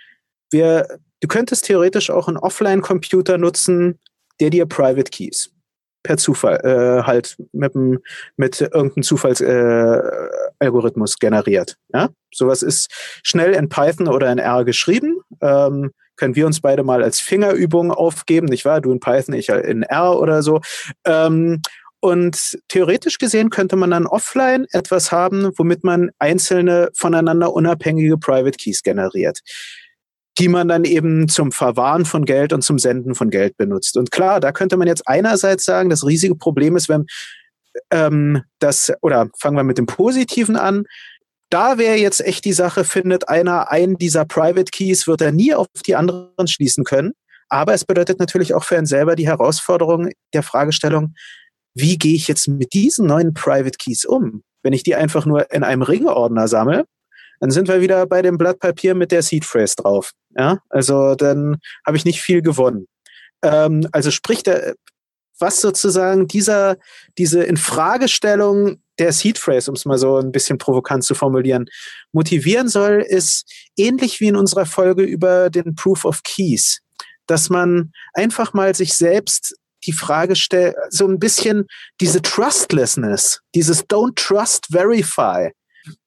wir, 0.49 0.87
du 1.19 1.27
könntest 1.27 1.65
theoretisch 1.65 2.09
auch 2.09 2.27
einen 2.27 2.37
Offline-Computer 2.37 3.37
nutzen, 3.37 3.99
der 4.39 4.49
dir 4.49 4.65
Private 4.65 5.11
Keys 5.11 5.52
per 6.03 6.17
Zufall 6.17 6.59
äh, 6.63 7.01
halt 7.03 7.37
mit, 7.51 7.73
mit 8.37 8.61
irgendeinem 8.61 9.01
Zufallsalgorithmus 9.03 11.15
äh, 11.15 11.17
generiert. 11.19 11.77
Ja? 11.93 12.09
Sowas 12.31 12.61
ist 12.61 12.91
schnell 13.23 13.53
in 13.53 13.69
Python 13.69 14.07
oder 14.07 14.31
in 14.31 14.37
R 14.37 14.63
geschrieben. 14.65 15.21
Ähm, 15.41 15.89
können 16.15 16.35
wir 16.35 16.45
uns 16.45 16.61
beide 16.61 16.83
mal 16.83 17.01
als 17.01 17.19
Fingerübung 17.19 17.91
aufgeben, 17.91 18.45
nicht 18.47 18.65
wahr? 18.65 18.81
Du 18.81 18.91
in 18.91 18.99
Python, 18.99 19.33
ich 19.33 19.49
in 19.49 19.81
R 19.83 20.19
oder 20.19 20.43
so. 20.43 20.61
Ähm, 21.05 21.61
und 21.99 22.59
theoretisch 22.67 23.17
gesehen 23.17 23.49
könnte 23.49 23.75
man 23.77 23.89
dann 23.91 24.05
offline 24.05 24.67
etwas 24.71 25.13
haben, 25.13 25.51
womit 25.57 25.85
man 25.85 26.11
einzelne 26.19 26.89
voneinander 26.93 27.53
unabhängige 27.53 28.17
Private 28.17 28.57
Keys 28.57 28.83
generiert 28.83 29.39
die 30.39 30.47
man 30.47 30.67
dann 30.67 30.83
eben 30.83 31.27
zum 31.27 31.51
Verwahren 31.51 32.05
von 32.05 32.25
Geld 32.25 32.53
und 32.53 32.63
zum 32.63 32.79
Senden 32.79 33.15
von 33.15 33.29
Geld 33.29 33.55
benutzt. 33.57 33.97
Und 33.97 34.11
klar, 34.11 34.39
da 34.39 34.51
könnte 34.51 34.77
man 34.77 34.87
jetzt 34.87 35.07
einerseits 35.07 35.65
sagen, 35.65 35.89
das 35.89 36.05
riesige 36.05 36.35
Problem 36.35 36.75
ist, 36.75 36.89
wenn 36.89 37.05
ähm, 37.91 38.41
das, 38.59 38.91
oder 39.01 39.29
fangen 39.39 39.57
wir 39.57 39.63
mit 39.63 39.77
dem 39.77 39.85
Positiven 39.85 40.55
an, 40.55 40.85
da 41.49 41.77
wäre 41.77 41.97
jetzt 41.97 42.21
echt 42.21 42.45
die 42.45 42.53
Sache, 42.53 42.83
findet 42.83 43.29
einer 43.29 43.69
einen 43.69 43.97
dieser 43.97 44.25
Private 44.25 44.71
Keys, 44.71 45.05
wird 45.05 45.21
er 45.21 45.31
nie 45.31 45.53
auf 45.53 45.67
die 45.85 45.95
anderen 45.95 46.47
schließen 46.47 46.83
können. 46.83 47.13
Aber 47.49 47.73
es 47.75 47.85
bedeutet 47.85 48.19
natürlich 48.19 48.55
auch 48.55 48.63
für 48.63 48.77
einen 48.77 48.87
selber 48.87 49.15
die 49.15 49.27
Herausforderung 49.27 50.09
der 50.33 50.41
Fragestellung, 50.41 51.13
wie 51.75 51.97
gehe 51.97 52.15
ich 52.15 52.27
jetzt 52.27 52.47
mit 52.47 52.73
diesen 52.73 53.05
neuen 53.05 53.35
Private 53.35 53.77
Keys 53.77 54.05
um? 54.05 54.43
Wenn 54.63 54.73
ich 54.73 54.81
die 54.81 54.95
einfach 54.95 55.25
nur 55.27 55.51
in 55.51 55.63
einem 55.63 55.83
Ringordner 55.83 56.47
sammle, 56.47 56.85
dann 57.43 57.51
sind 57.51 57.67
wir 57.67 57.81
wieder 57.81 58.05
bei 58.05 58.21
dem 58.21 58.37
Blatt 58.37 58.59
Papier 58.59 58.95
mit 58.95 59.11
der 59.11 59.21
Seed 59.21 59.43
Phrase 59.43 59.75
drauf. 59.75 60.11
Ja, 60.37 60.59
also 60.69 61.13
dann 61.15 61.57
habe 61.85 61.97
ich 61.97 62.05
nicht 62.05 62.21
viel 62.21 62.41
gewonnen. 62.41 62.87
Ähm, 63.41 63.85
also 63.91 64.11
sprich, 64.11 64.43
der, 64.43 64.75
was 65.39 65.59
sozusagen 65.59 66.29
dieser, 66.29 66.77
diese 67.17 67.43
Infragestellung 67.43 68.81
der 68.97 69.11
Seed 69.11 69.37
Phrase, 69.37 69.69
um 69.69 69.75
es 69.75 69.83
mal 69.83 69.97
so 69.97 70.19
ein 70.19 70.31
bisschen 70.31 70.57
provokant 70.57 71.03
zu 71.03 71.15
formulieren, 71.15 71.65
motivieren 72.13 72.69
soll, 72.69 73.03
ist 73.05 73.43
ähnlich 73.75 74.21
wie 74.21 74.29
in 74.29 74.37
unserer 74.37 74.65
Folge 74.65 75.03
über 75.03 75.49
den 75.49 75.75
Proof 75.75 76.05
of 76.05 76.23
Keys, 76.23 76.79
dass 77.27 77.49
man 77.49 77.91
einfach 78.13 78.53
mal 78.53 78.73
sich 78.73 78.93
selbst 78.93 79.53
die 79.85 79.91
Frage 79.91 80.37
stellt, 80.37 80.77
so 80.91 81.05
ein 81.05 81.19
bisschen 81.19 81.65
diese 81.99 82.21
Trustlessness, 82.21 83.41
dieses 83.53 83.83
Don't 83.89 84.15
Trust 84.15 84.67
Verify, 84.71 85.51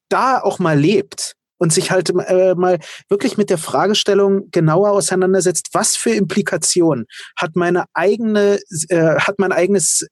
da 0.09 0.39
auch 0.39 0.59
mal 0.59 0.77
lebt 0.77 1.35
und 1.59 1.73
sich 1.73 1.91
halt 1.91 2.09
äh, 2.09 2.55
mal 2.55 2.79
wirklich 3.09 3.37
mit 3.37 3.49
der 3.49 3.57
Fragestellung 3.57 4.49
genauer 4.51 4.91
auseinandersetzt, 4.91 5.69
was 5.73 5.95
für 5.95 6.11
Implikationen 6.11 7.05
hat 7.35 7.55
meine 7.55 7.85
eigene, 7.93 8.59
äh, 8.89 9.15
hat 9.19 9.39
mein 9.39 9.51
eigenes 9.51 10.07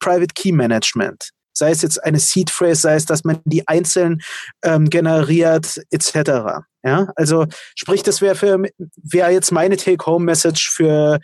Private 0.00 0.34
Key 0.34 0.52
Management? 0.52 1.30
Sei 1.54 1.70
es 1.70 1.82
jetzt 1.82 2.02
eine 2.02 2.18
Seed 2.18 2.50
Phrase, 2.50 2.80
sei 2.80 2.94
es, 2.94 3.04
dass 3.04 3.24
man 3.24 3.40
die 3.44 3.68
einzeln 3.68 4.22
ähm, 4.64 4.88
generiert, 4.88 5.80
etc. 5.90 6.64
Ja, 6.82 7.08
also 7.14 7.46
sprich, 7.76 8.02
das 8.02 8.22
wäre 8.22 8.34
für 8.34 8.62
wäre 8.96 9.30
jetzt 9.30 9.52
meine 9.52 9.76
Take-Home-Message 9.76 10.70
für 10.70 11.20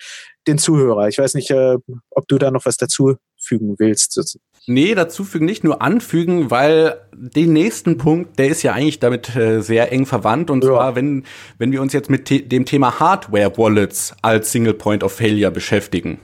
den 0.46 0.58
Zuhörer. 0.58 1.08
Ich 1.08 1.18
weiß 1.18 1.34
nicht, 1.34 1.50
äh, 1.50 1.76
ob 2.10 2.28
du 2.28 2.38
da 2.38 2.50
noch 2.50 2.66
was 2.66 2.76
dazu 2.76 3.16
fügen 3.40 3.76
willst. 3.78 4.38
Nee, 4.68 4.94
dazufügen 4.94 5.46
nicht, 5.46 5.64
nur 5.64 5.80
anfügen, 5.80 6.50
weil 6.50 7.00
den 7.12 7.54
nächsten 7.54 7.96
Punkt, 7.96 8.38
der 8.38 8.48
ist 8.48 8.62
ja 8.62 8.74
eigentlich 8.74 8.98
damit 8.98 9.34
äh, 9.34 9.62
sehr 9.62 9.90
eng 9.92 10.04
verwandt. 10.04 10.50
Und 10.50 10.62
ja. 10.62 10.70
zwar, 10.70 10.94
wenn, 10.94 11.24
wenn 11.56 11.72
wir 11.72 11.80
uns 11.80 11.94
jetzt 11.94 12.10
mit 12.10 12.26
te 12.26 12.42
dem 12.42 12.66
Thema 12.66 13.00
Hardware-Wallets 13.00 14.16
als 14.20 14.52
Single 14.52 14.74
Point 14.74 15.02
of 15.02 15.12
Failure 15.12 15.50
beschäftigen. 15.50 16.20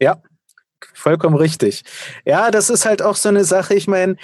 Ja, 0.00 0.20
vollkommen 0.94 1.36
richtig. 1.36 1.84
Ja, 2.24 2.50
das 2.50 2.70
ist 2.70 2.86
halt 2.86 3.02
auch 3.02 3.14
so 3.14 3.28
eine 3.28 3.44
Sache. 3.44 3.74
Ich 3.74 3.86
meine, 3.86 4.16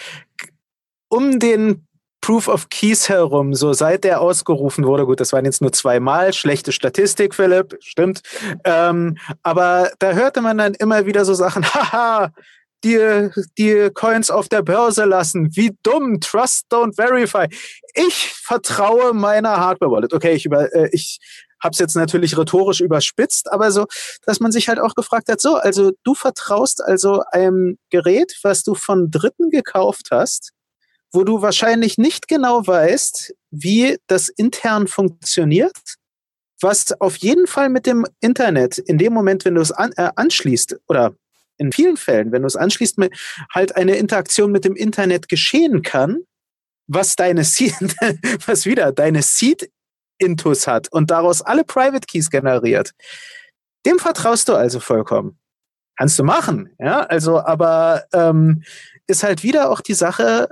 um 1.09 1.39
den 1.39 1.87
Proof 2.21 2.49
of 2.49 2.69
Keys 2.69 3.09
herum, 3.09 3.55
so 3.55 3.73
seit 3.73 4.05
der 4.05 4.21
ausgerufen 4.21 4.87
wurde, 4.87 5.07
gut, 5.07 5.21
das 5.21 5.33
waren 5.33 5.45
jetzt 5.45 5.61
nur 5.61 5.73
zweimal, 5.73 6.33
schlechte 6.33 6.73
Statistik, 6.73 7.35
Philipp, 7.35 7.77
stimmt. 7.81 8.23
Ähm, 8.65 9.19
aber 9.43 9.91
da 9.99 10.13
hörte 10.13 10.41
man 10.41 10.59
dann 10.59 10.75
immer 10.75 11.07
wieder 11.07 11.25
so 11.25 11.35
Sachen, 11.35 11.65
haha, 11.75 12.33
die, 12.85 13.31
die 13.59 13.91
Coins 13.95 14.31
auf 14.31 14.49
der 14.49 14.63
Börse 14.63 15.05
lassen, 15.05 15.55
wie 15.57 15.77
dumm, 15.83 16.21
trust, 16.21 16.67
don't 16.71 16.95
verify. 16.95 17.47
Ich 17.95 18.33
vertraue 18.35 19.13
meiner 19.13 19.59
Hardware-Wallet. 19.59 20.13
Okay, 20.13 20.33
ich, 20.33 20.47
über, 20.47 20.73
äh, 20.75 20.89
ich 20.93 21.19
habe 21.63 21.73
es 21.73 21.79
jetzt 21.79 21.95
natürlich 21.95 22.37
rhetorisch 22.37 22.81
überspitzt, 22.81 23.51
aber 23.53 23.71
so, 23.71 23.87
dass 24.27 24.41
man 24.41 24.53
sich 24.53 24.69
halt 24.69 24.81
auch 24.81 24.95
gefragt 24.95 25.29
hat, 25.29 25.41
so, 25.41 25.55
also 25.55 25.93
du 26.03 26.15
vertraust 26.15 26.83
also 26.83 27.23
einem 27.31 27.79
Gerät, 27.91 28.37
was 28.43 28.65
du 28.65 28.75
von 28.75 29.11
Dritten 29.11 29.51
gekauft 29.51 30.09
hast, 30.11 30.51
wo 31.13 31.25
du 31.25 31.43
wahrscheinlich 31.43 31.99
nicht 31.99 32.27
genau 32.27 32.67
weißt, 32.67 33.35
wie 33.51 33.99
das 34.07 34.29
intern 34.29 34.89
funktioniert, 34.89 35.77
was 36.61 37.01
auf 37.01 37.17
jeden 37.17 37.47
Fall 37.47 37.69
mit 37.69 37.87
dem 37.87 38.07
Internet 38.21 38.79
in 38.79 38.99
dem 38.99 39.13
Moment, 39.13 39.45
wenn 39.45 39.55
du 39.55 39.61
es 39.61 39.73
an, 39.73 39.93
äh, 39.97 40.11
anschließt 40.15 40.81
oder 40.89 41.15
in 41.63 41.73
vielen 41.73 41.97
Fällen, 41.97 42.33
wenn 42.33 42.43
du 42.43 42.47
es 42.47 42.57
anschließt, 42.57 42.99
halt 43.53 43.77
eine 43.77 43.97
Interaktion 43.97 44.53
mit 44.53 44.65
dem 44.65 44.77
Internet 44.77 45.29
geschehen 45.29 45.83
kann, 45.83 46.19
was 46.87 47.17
deine 47.17 47.45
Seed, 47.45 47.75
was 48.47 48.67
wieder 48.67 48.93
deine 48.93 49.23
Seed 49.23 49.71
Intus 50.19 50.67
hat 50.67 50.91
und 50.93 51.11
daraus 51.11 51.43
alle 51.43 51.65
Private 51.65 52.07
Keys 52.07 52.31
generiert. 52.31 52.93
Dem 53.87 53.99
vertraust 53.99 54.49
du 54.49 54.55
also 54.55 54.81
vollkommen. 54.81 55.39
Kannst 55.99 56.19
du 56.19 56.25
machen, 56.25 56.75
ja, 56.79 57.01
also, 57.01 57.41
aber 57.41 58.05
ähm, 58.13 58.63
ist 59.07 59.23
halt 59.23 59.43
wieder 59.43 59.71
auch 59.71 59.81
die 59.81 59.95
Sache, 59.95 60.49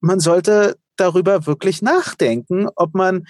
man 0.00 0.20
sollte 0.20 0.78
darüber 0.96 1.46
wirklich 1.46 1.82
nachdenken, 1.82 2.68
ob 2.76 2.94
man 2.94 3.26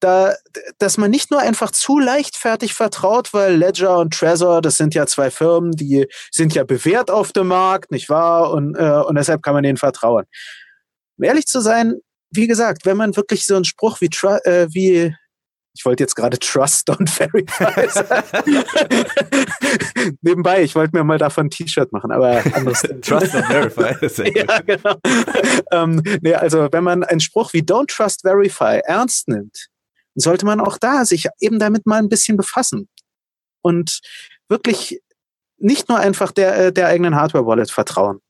da, 0.00 0.34
dass 0.78 0.98
man 0.98 1.10
nicht 1.10 1.30
nur 1.30 1.40
einfach 1.40 1.70
zu 1.70 1.98
leichtfertig 1.98 2.74
vertraut, 2.74 3.32
weil 3.32 3.56
Ledger 3.56 3.98
und 3.98 4.12
Trezor, 4.12 4.60
das 4.60 4.76
sind 4.76 4.94
ja 4.94 5.06
zwei 5.06 5.30
Firmen, 5.30 5.72
die 5.72 6.06
sind 6.30 6.54
ja 6.54 6.64
bewährt 6.64 7.10
auf 7.10 7.32
dem 7.32 7.48
Markt, 7.48 7.90
nicht 7.90 8.08
wahr? 8.08 8.50
Und, 8.50 8.76
äh, 8.76 9.02
und 9.06 9.16
deshalb 9.16 9.42
kann 9.42 9.54
man 9.54 9.62
denen 9.62 9.78
vertrauen. 9.78 10.24
Um 11.18 11.24
ehrlich 11.24 11.46
zu 11.46 11.60
sein, 11.60 11.94
wie 12.30 12.46
gesagt, 12.46 12.84
wenn 12.84 12.96
man 12.96 13.16
wirklich 13.16 13.46
so 13.46 13.56
einen 13.56 13.64
Spruch 13.64 14.00
wie, 14.00 14.10
äh, 14.44 14.68
wie 14.70 15.14
ich 15.76 15.84
wollte 15.84 16.02
jetzt 16.02 16.14
gerade 16.14 16.38
Trust 16.38 16.88
Don't 16.88 17.08
Verify 17.08 17.88
sagen. 17.90 18.64
Nebenbei, 20.22 20.62
ich 20.62 20.74
wollte 20.74 20.96
mir 20.96 21.04
mal 21.04 21.18
davon 21.18 21.46
ein 21.46 21.50
T-Shirt 21.50 21.92
machen, 21.92 22.12
aber 22.12 22.42
anderes. 22.54 22.80
Trust 23.02 23.34
Don't 23.34 23.70
Verify. 23.70 24.38
ja, 24.38 24.60
genau. 24.60 24.96
ähm, 25.72 26.02
nee, 26.22 26.34
also 26.34 26.68
wenn 26.72 26.82
man 26.82 27.04
einen 27.04 27.20
Spruch 27.20 27.52
wie 27.52 27.60
Don't 27.60 27.94
Trust 27.94 28.22
Verify 28.22 28.80
ernst 28.86 29.28
nimmt, 29.28 29.68
sollte 30.16 30.46
man 30.46 30.60
auch 30.60 30.78
da 30.78 31.04
sich 31.04 31.28
eben 31.40 31.58
damit 31.58 31.86
mal 31.86 31.98
ein 31.98 32.08
bisschen 32.08 32.36
befassen 32.36 32.88
und 33.62 34.00
wirklich 34.48 35.00
nicht 35.58 35.88
nur 35.88 35.98
einfach 35.98 36.32
der, 36.32 36.66
äh, 36.66 36.72
der 36.72 36.88
eigenen 36.88 37.16
Hardware-Wallet 37.16 37.70
vertrauen. 37.70 38.20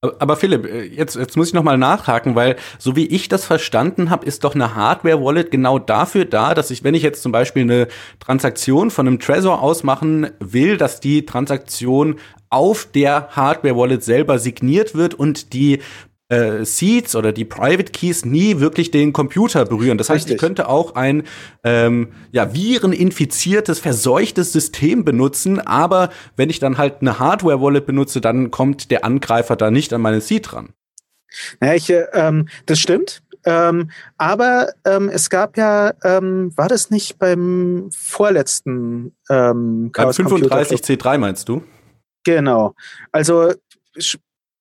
Aber 0.00 0.36
Philipp, 0.36 0.64
äh, 0.64 0.84
jetzt, 0.84 1.16
jetzt 1.16 1.36
muss 1.36 1.48
ich 1.48 1.54
noch 1.54 1.64
mal 1.64 1.76
nachhaken, 1.76 2.36
weil 2.36 2.56
so 2.78 2.94
wie 2.94 3.06
ich 3.06 3.28
das 3.28 3.44
verstanden 3.44 4.10
habe, 4.10 4.26
ist 4.26 4.44
doch 4.44 4.54
eine 4.54 4.76
Hardware-Wallet 4.76 5.50
genau 5.50 5.80
dafür 5.80 6.24
da, 6.24 6.54
dass 6.54 6.70
ich, 6.70 6.84
wenn 6.84 6.94
ich 6.94 7.02
jetzt 7.02 7.22
zum 7.22 7.32
Beispiel 7.32 7.62
eine 7.62 7.88
Transaktion 8.20 8.92
von 8.92 9.08
einem 9.08 9.18
Trezor 9.18 9.60
ausmachen 9.60 10.30
will, 10.38 10.76
dass 10.76 11.00
die 11.00 11.26
Transaktion 11.26 12.20
auf 12.48 12.86
der 12.86 13.28
Hardware-Wallet 13.32 14.04
selber 14.04 14.38
signiert 14.38 14.94
wird 14.94 15.14
und 15.14 15.52
die 15.52 15.82
äh, 16.28 16.64
Seeds 16.64 17.16
oder 17.16 17.32
die 17.32 17.44
Private 17.44 17.90
Keys 17.92 18.24
nie 18.24 18.60
wirklich 18.60 18.90
den 18.90 19.12
Computer 19.12 19.64
berühren. 19.64 19.98
Das 19.98 20.10
heißt, 20.10 20.26
Richtig. 20.26 20.34
ich 20.34 20.40
könnte 20.40 20.68
auch 20.68 20.94
ein 20.94 21.24
ähm, 21.64 22.12
ja, 22.32 22.52
vireninfiziertes, 22.54 23.78
verseuchtes 23.80 24.52
System 24.52 25.04
benutzen, 25.04 25.60
aber 25.60 26.10
wenn 26.36 26.50
ich 26.50 26.58
dann 26.58 26.78
halt 26.78 26.96
eine 27.00 27.18
Hardware-Wallet 27.18 27.86
benutze, 27.86 28.20
dann 28.20 28.50
kommt 28.50 28.90
der 28.90 29.04
Angreifer 29.04 29.56
da 29.56 29.70
nicht 29.70 29.92
an 29.92 30.00
meine 30.00 30.20
Seed 30.20 30.52
ran. 30.52 30.70
Naja, 31.60 31.74
ich, 31.74 31.92
ähm, 32.12 32.48
das 32.66 32.78
stimmt. 32.78 33.22
Ähm, 33.44 33.90
aber 34.16 34.72
ähm, 34.84 35.08
es 35.08 35.30
gab 35.30 35.56
ja, 35.56 35.94
ähm, 36.02 36.52
war 36.56 36.68
das 36.68 36.90
nicht 36.90 37.18
beim 37.18 37.88
vorletzten 37.92 39.14
ähm, 39.30 39.90
Chaos 39.92 40.16
Beim 40.16 40.26
35C3 40.26 41.18
meinst 41.18 41.48
du? 41.48 41.62
Genau. 42.24 42.74
Also 43.12 43.52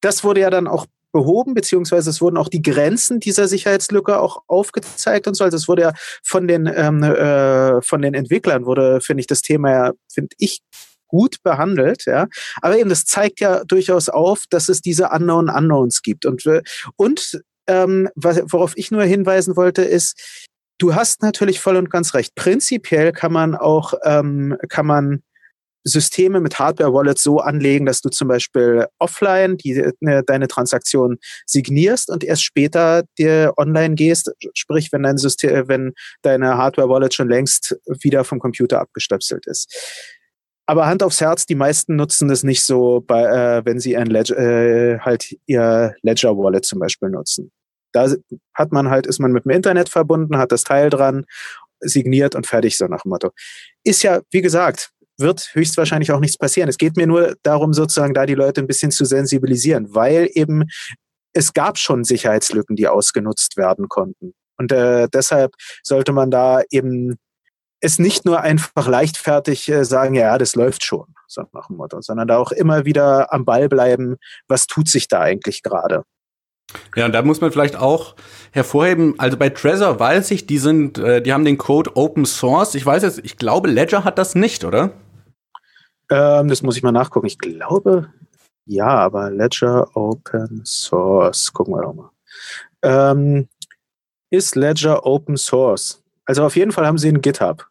das 0.01 0.23
wurde 0.23 0.41
ja 0.41 0.49
dann 0.49 0.67
auch 0.67 0.85
behoben, 1.17 1.55
beziehungsweise 1.55 2.11
es 2.11 2.21
wurden 2.21 2.37
auch 2.37 2.47
die 2.47 2.61
Grenzen 2.61 3.19
dieser 3.19 3.47
Sicherheitslücke 3.47 4.19
auch 4.19 4.43
aufgezeigt 4.47 5.27
und 5.27 5.33
so. 5.33 5.43
Also 5.43 5.57
es 5.57 5.67
wurde 5.67 5.81
ja 5.81 5.93
von 6.23 6.47
den, 6.47 6.71
ähm, 6.71 7.01
äh, 7.01 7.81
von 7.81 8.03
den 8.03 8.13
Entwicklern 8.13 8.67
wurde, 8.67 9.01
finde 9.01 9.21
ich, 9.21 9.27
das 9.27 9.41
Thema 9.41 9.71
ja, 9.71 9.91
finde 10.13 10.35
ich, 10.37 10.59
gut 11.07 11.37
behandelt, 11.41 12.05
ja. 12.05 12.27
Aber 12.61 12.77
eben, 12.77 12.89
das 12.89 13.05
zeigt 13.05 13.39
ja 13.39 13.63
durchaus 13.63 14.09
auf, 14.09 14.43
dass 14.49 14.69
es 14.69 14.81
diese 14.81 15.09
Unknown 15.09 15.49
Unknowns 15.49 16.03
gibt. 16.03 16.25
Und, 16.25 16.45
äh, 16.45 16.61
und 16.97 17.41
ähm, 17.67 18.09
worauf 18.15 18.73
ich 18.75 18.91
nur 18.91 19.03
hinweisen 19.03 19.55
wollte, 19.55 19.83
ist, 19.83 20.45
du 20.77 20.93
hast 20.93 21.23
natürlich 21.23 21.59
voll 21.59 21.77
und 21.77 21.89
ganz 21.89 22.13
recht. 22.13 22.35
Prinzipiell 22.35 23.11
kann 23.11 23.33
man 23.33 23.55
auch, 23.55 23.93
ähm, 24.03 24.55
kann 24.69 24.85
man 24.85 25.23
Systeme 25.87 26.39
mit 26.41 26.59
Hardware-Wallets 26.59 27.23
so 27.23 27.39
anlegen, 27.39 27.85
dass 27.85 28.01
du 28.01 28.09
zum 28.09 28.27
Beispiel 28.27 28.87
offline 28.99 29.57
die, 29.57 29.91
ne, 29.99 30.23
deine 30.23 30.47
Transaktion 30.47 31.17
signierst 31.45 32.09
und 32.09 32.23
erst 32.23 32.43
später 32.43 33.03
dir 33.17 33.53
online 33.57 33.95
gehst, 33.95 34.31
sprich, 34.53 34.91
wenn 34.91 35.03
dein 35.03 35.17
System, 35.17 35.67
wenn 35.67 35.93
deine 36.21 36.57
Hardware-Wallet 36.57 37.13
schon 37.13 37.29
längst 37.29 37.77
wieder 38.01 38.23
vom 38.23 38.39
Computer 38.39 38.79
abgestöpselt 38.79 39.47
ist. 39.47 39.73
Aber 40.65 40.85
Hand 40.85 41.01
aufs 41.01 41.21
Herz, 41.21 41.45
die 41.45 41.55
meisten 41.55 41.95
nutzen 41.95 42.27
das 42.27 42.43
nicht 42.43 42.61
so, 42.61 43.01
bei, 43.05 43.23
äh, 43.23 43.65
wenn 43.65 43.79
sie 43.79 43.95
ein 43.95 44.07
Ledger, 44.07 44.37
äh, 44.37 44.99
halt 44.99 45.33
ihr 45.45 45.95
Ledger-Wallet 46.01 46.65
zum 46.65 46.79
Beispiel 46.79 47.09
nutzen. 47.09 47.51
Da 47.93 48.13
hat 48.53 48.73
man 48.73 48.89
halt, 48.89 49.07
ist 49.07 49.19
man 49.19 49.31
mit 49.31 49.45
dem 49.45 49.51
Internet 49.51 49.87
verbunden, 49.87 50.37
hat 50.37 50.51
das 50.51 50.65
Teil 50.65 50.89
dran, 50.89 51.25
signiert 51.79 52.35
und 52.35 52.47
fertig, 52.47 52.77
so 52.77 52.85
nach 52.87 53.03
dem 53.03 53.09
Motto. 53.09 53.31
Ist 53.83 54.03
ja, 54.03 54.21
wie 54.31 54.41
gesagt, 54.41 54.91
wird 55.17 55.49
höchstwahrscheinlich 55.53 56.11
auch 56.11 56.19
nichts 56.19 56.37
passieren. 56.37 56.69
Es 56.69 56.77
geht 56.77 56.95
mir 56.97 57.07
nur 57.07 57.35
darum, 57.43 57.73
sozusagen 57.73 58.13
da 58.13 58.25
die 58.25 58.35
Leute 58.35 58.61
ein 58.61 58.67
bisschen 58.67 58.91
zu 58.91 59.05
sensibilisieren, 59.05 59.93
weil 59.93 60.29
eben 60.33 60.65
es 61.33 61.53
gab 61.53 61.77
schon 61.77 62.03
Sicherheitslücken, 62.03 62.75
die 62.75 62.87
ausgenutzt 62.87 63.57
werden 63.57 63.89
konnten. 63.89 64.33
Und 64.57 64.71
äh, 64.71 65.07
deshalb 65.11 65.53
sollte 65.83 66.11
man 66.11 66.31
da 66.31 66.61
eben 66.71 67.15
es 67.79 67.99
nicht 67.99 68.25
nur 68.25 68.41
einfach 68.41 68.87
leichtfertig 68.87 69.69
äh, 69.69 69.85
sagen, 69.85 70.15
ja, 70.15 70.37
das 70.37 70.55
läuft 70.55 70.83
schon, 70.83 71.13
so 71.27 71.43
nach 71.53 71.67
dem 71.67 71.77
Motto, 71.77 72.01
sondern 72.01 72.27
da 72.27 72.37
auch 72.37 72.51
immer 72.51 72.85
wieder 72.85 73.31
am 73.31 73.45
Ball 73.45 73.69
bleiben, 73.69 74.17
was 74.47 74.65
tut 74.65 74.89
sich 74.89 75.07
da 75.07 75.21
eigentlich 75.21 75.61
gerade. 75.61 76.03
Ja, 76.95 77.05
und 77.05 77.13
da 77.13 77.21
muss 77.21 77.39
man 77.39 77.51
vielleicht 77.51 77.77
auch 77.77 78.15
hervorheben, 78.51 79.15
also 79.19 79.37
bei 79.37 79.49
Trezor 79.49 79.99
weiß 79.99 80.31
ich, 80.31 80.47
die 80.47 80.57
sind, 80.57 80.97
äh, 80.97 81.21
die 81.21 81.31
haben 81.31 81.45
den 81.45 81.57
Code 81.57 81.95
Open 81.95 82.25
Source. 82.25 82.75
Ich 82.75 82.85
weiß 82.85 83.03
jetzt, 83.03 83.19
ich 83.23 83.37
glaube, 83.37 83.69
Ledger 83.69 84.03
hat 84.03 84.17
das 84.17 84.35
nicht, 84.35 84.65
oder? 84.65 84.91
Ähm, 86.09 86.47
das 86.47 86.61
muss 86.61 86.77
ich 86.77 86.83
mal 86.83 86.91
nachgucken. 86.91 87.27
Ich 87.27 87.37
glaube, 87.37 88.11
ja, 88.65 88.87
aber 88.87 89.31
Ledger 89.31 89.95
Open 89.95 90.61
Source. 90.65 91.53
Gucken 91.53 91.73
wir 91.73 91.81
doch 91.83 91.93
mal. 91.93 92.11
Ähm, 92.81 93.47
ist 94.29 94.55
Ledger 94.55 95.05
Open 95.05 95.37
Source? 95.37 96.03
Also 96.25 96.45
auf 96.45 96.55
jeden 96.55 96.71
Fall 96.71 96.85
haben 96.85 96.97
sie 96.97 97.09
ein 97.09 97.21
GitHub. 97.21 97.65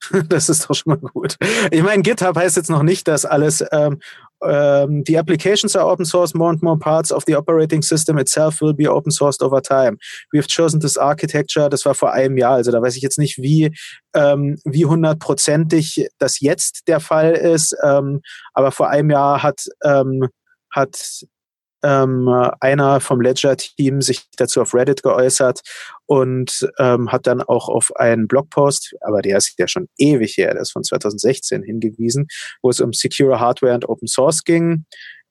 Das 0.28 0.48
ist 0.48 0.68
doch 0.68 0.74
schon 0.74 0.98
mal 0.98 1.10
gut. 1.10 1.36
Ich 1.70 1.82
meine, 1.82 2.02
GitHub 2.02 2.34
heißt 2.34 2.56
jetzt 2.56 2.70
noch 2.70 2.82
nicht, 2.82 3.06
dass 3.06 3.26
alles 3.26 3.62
ähm, 3.70 4.00
ähm, 4.42 5.04
the 5.06 5.16
applications 5.16 5.76
are 5.76 5.86
open 5.86 6.04
source. 6.04 6.34
More 6.34 6.50
and 6.50 6.62
more 6.62 6.78
parts 6.78 7.12
of 7.12 7.24
the 7.26 7.36
operating 7.36 7.82
system 7.82 8.18
itself 8.18 8.60
will 8.60 8.74
be 8.74 8.88
open 8.88 9.10
sourced 9.10 9.42
over 9.42 9.60
time. 9.60 9.98
We 10.32 10.38
have 10.38 10.48
chosen 10.48 10.80
this 10.80 10.96
architecture. 10.96 11.68
Das 11.68 11.84
war 11.84 11.94
vor 11.94 12.12
einem 12.12 12.36
Jahr. 12.36 12.54
Also 12.54 12.70
da 12.70 12.80
weiß 12.80 12.96
ich 12.96 13.02
jetzt 13.02 13.18
nicht, 13.18 13.38
wie 13.38 13.70
ähm, 14.14 14.58
wie 14.64 14.86
hundertprozentig 14.86 16.08
das 16.18 16.40
jetzt 16.40 16.88
der 16.88 17.00
Fall 17.00 17.32
ist. 17.32 17.76
Ähm, 17.82 18.20
aber 18.54 18.72
vor 18.72 18.88
einem 18.88 19.10
Jahr 19.10 19.42
hat 19.42 19.66
ähm, 19.84 20.28
hat 20.70 21.24
ähm, 21.82 22.28
einer 22.60 23.00
vom 23.00 23.20
Ledger-Team 23.20 24.02
sich 24.02 24.26
dazu 24.36 24.60
auf 24.60 24.74
Reddit 24.74 25.02
geäußert 25.02 25.60
und 26.06 26.68
ähm, 26.78 27.10
hat 27.12 27.26
dann 27.26 27.42
auch 27.42 27.68
auf 27.68 27.94
einen 27.96 28.28
Blogpost, 28.28 28.94
aber 29.00 29.22
der 29.22 29.38
ist 29.38 29.58
ja 29.58 29.68
schon 29.68 29.88
ewig 29.96 30.36
her, 30.36 30.52
der 30.52 30.62
ist 30.62 30.72
von 30.72 30.84
2016 30.84 31.62
hingewiesen, 31.62 32.26
wo 32.62 32.70
es 32.70 32.80
um 32.80 32.92
Secure 32.92 33.40
Hardware 33.40 33.74
und 33.74 33.88
Open 33.88 34.08
Source 34.08 34.44
ging. 34.44 34.84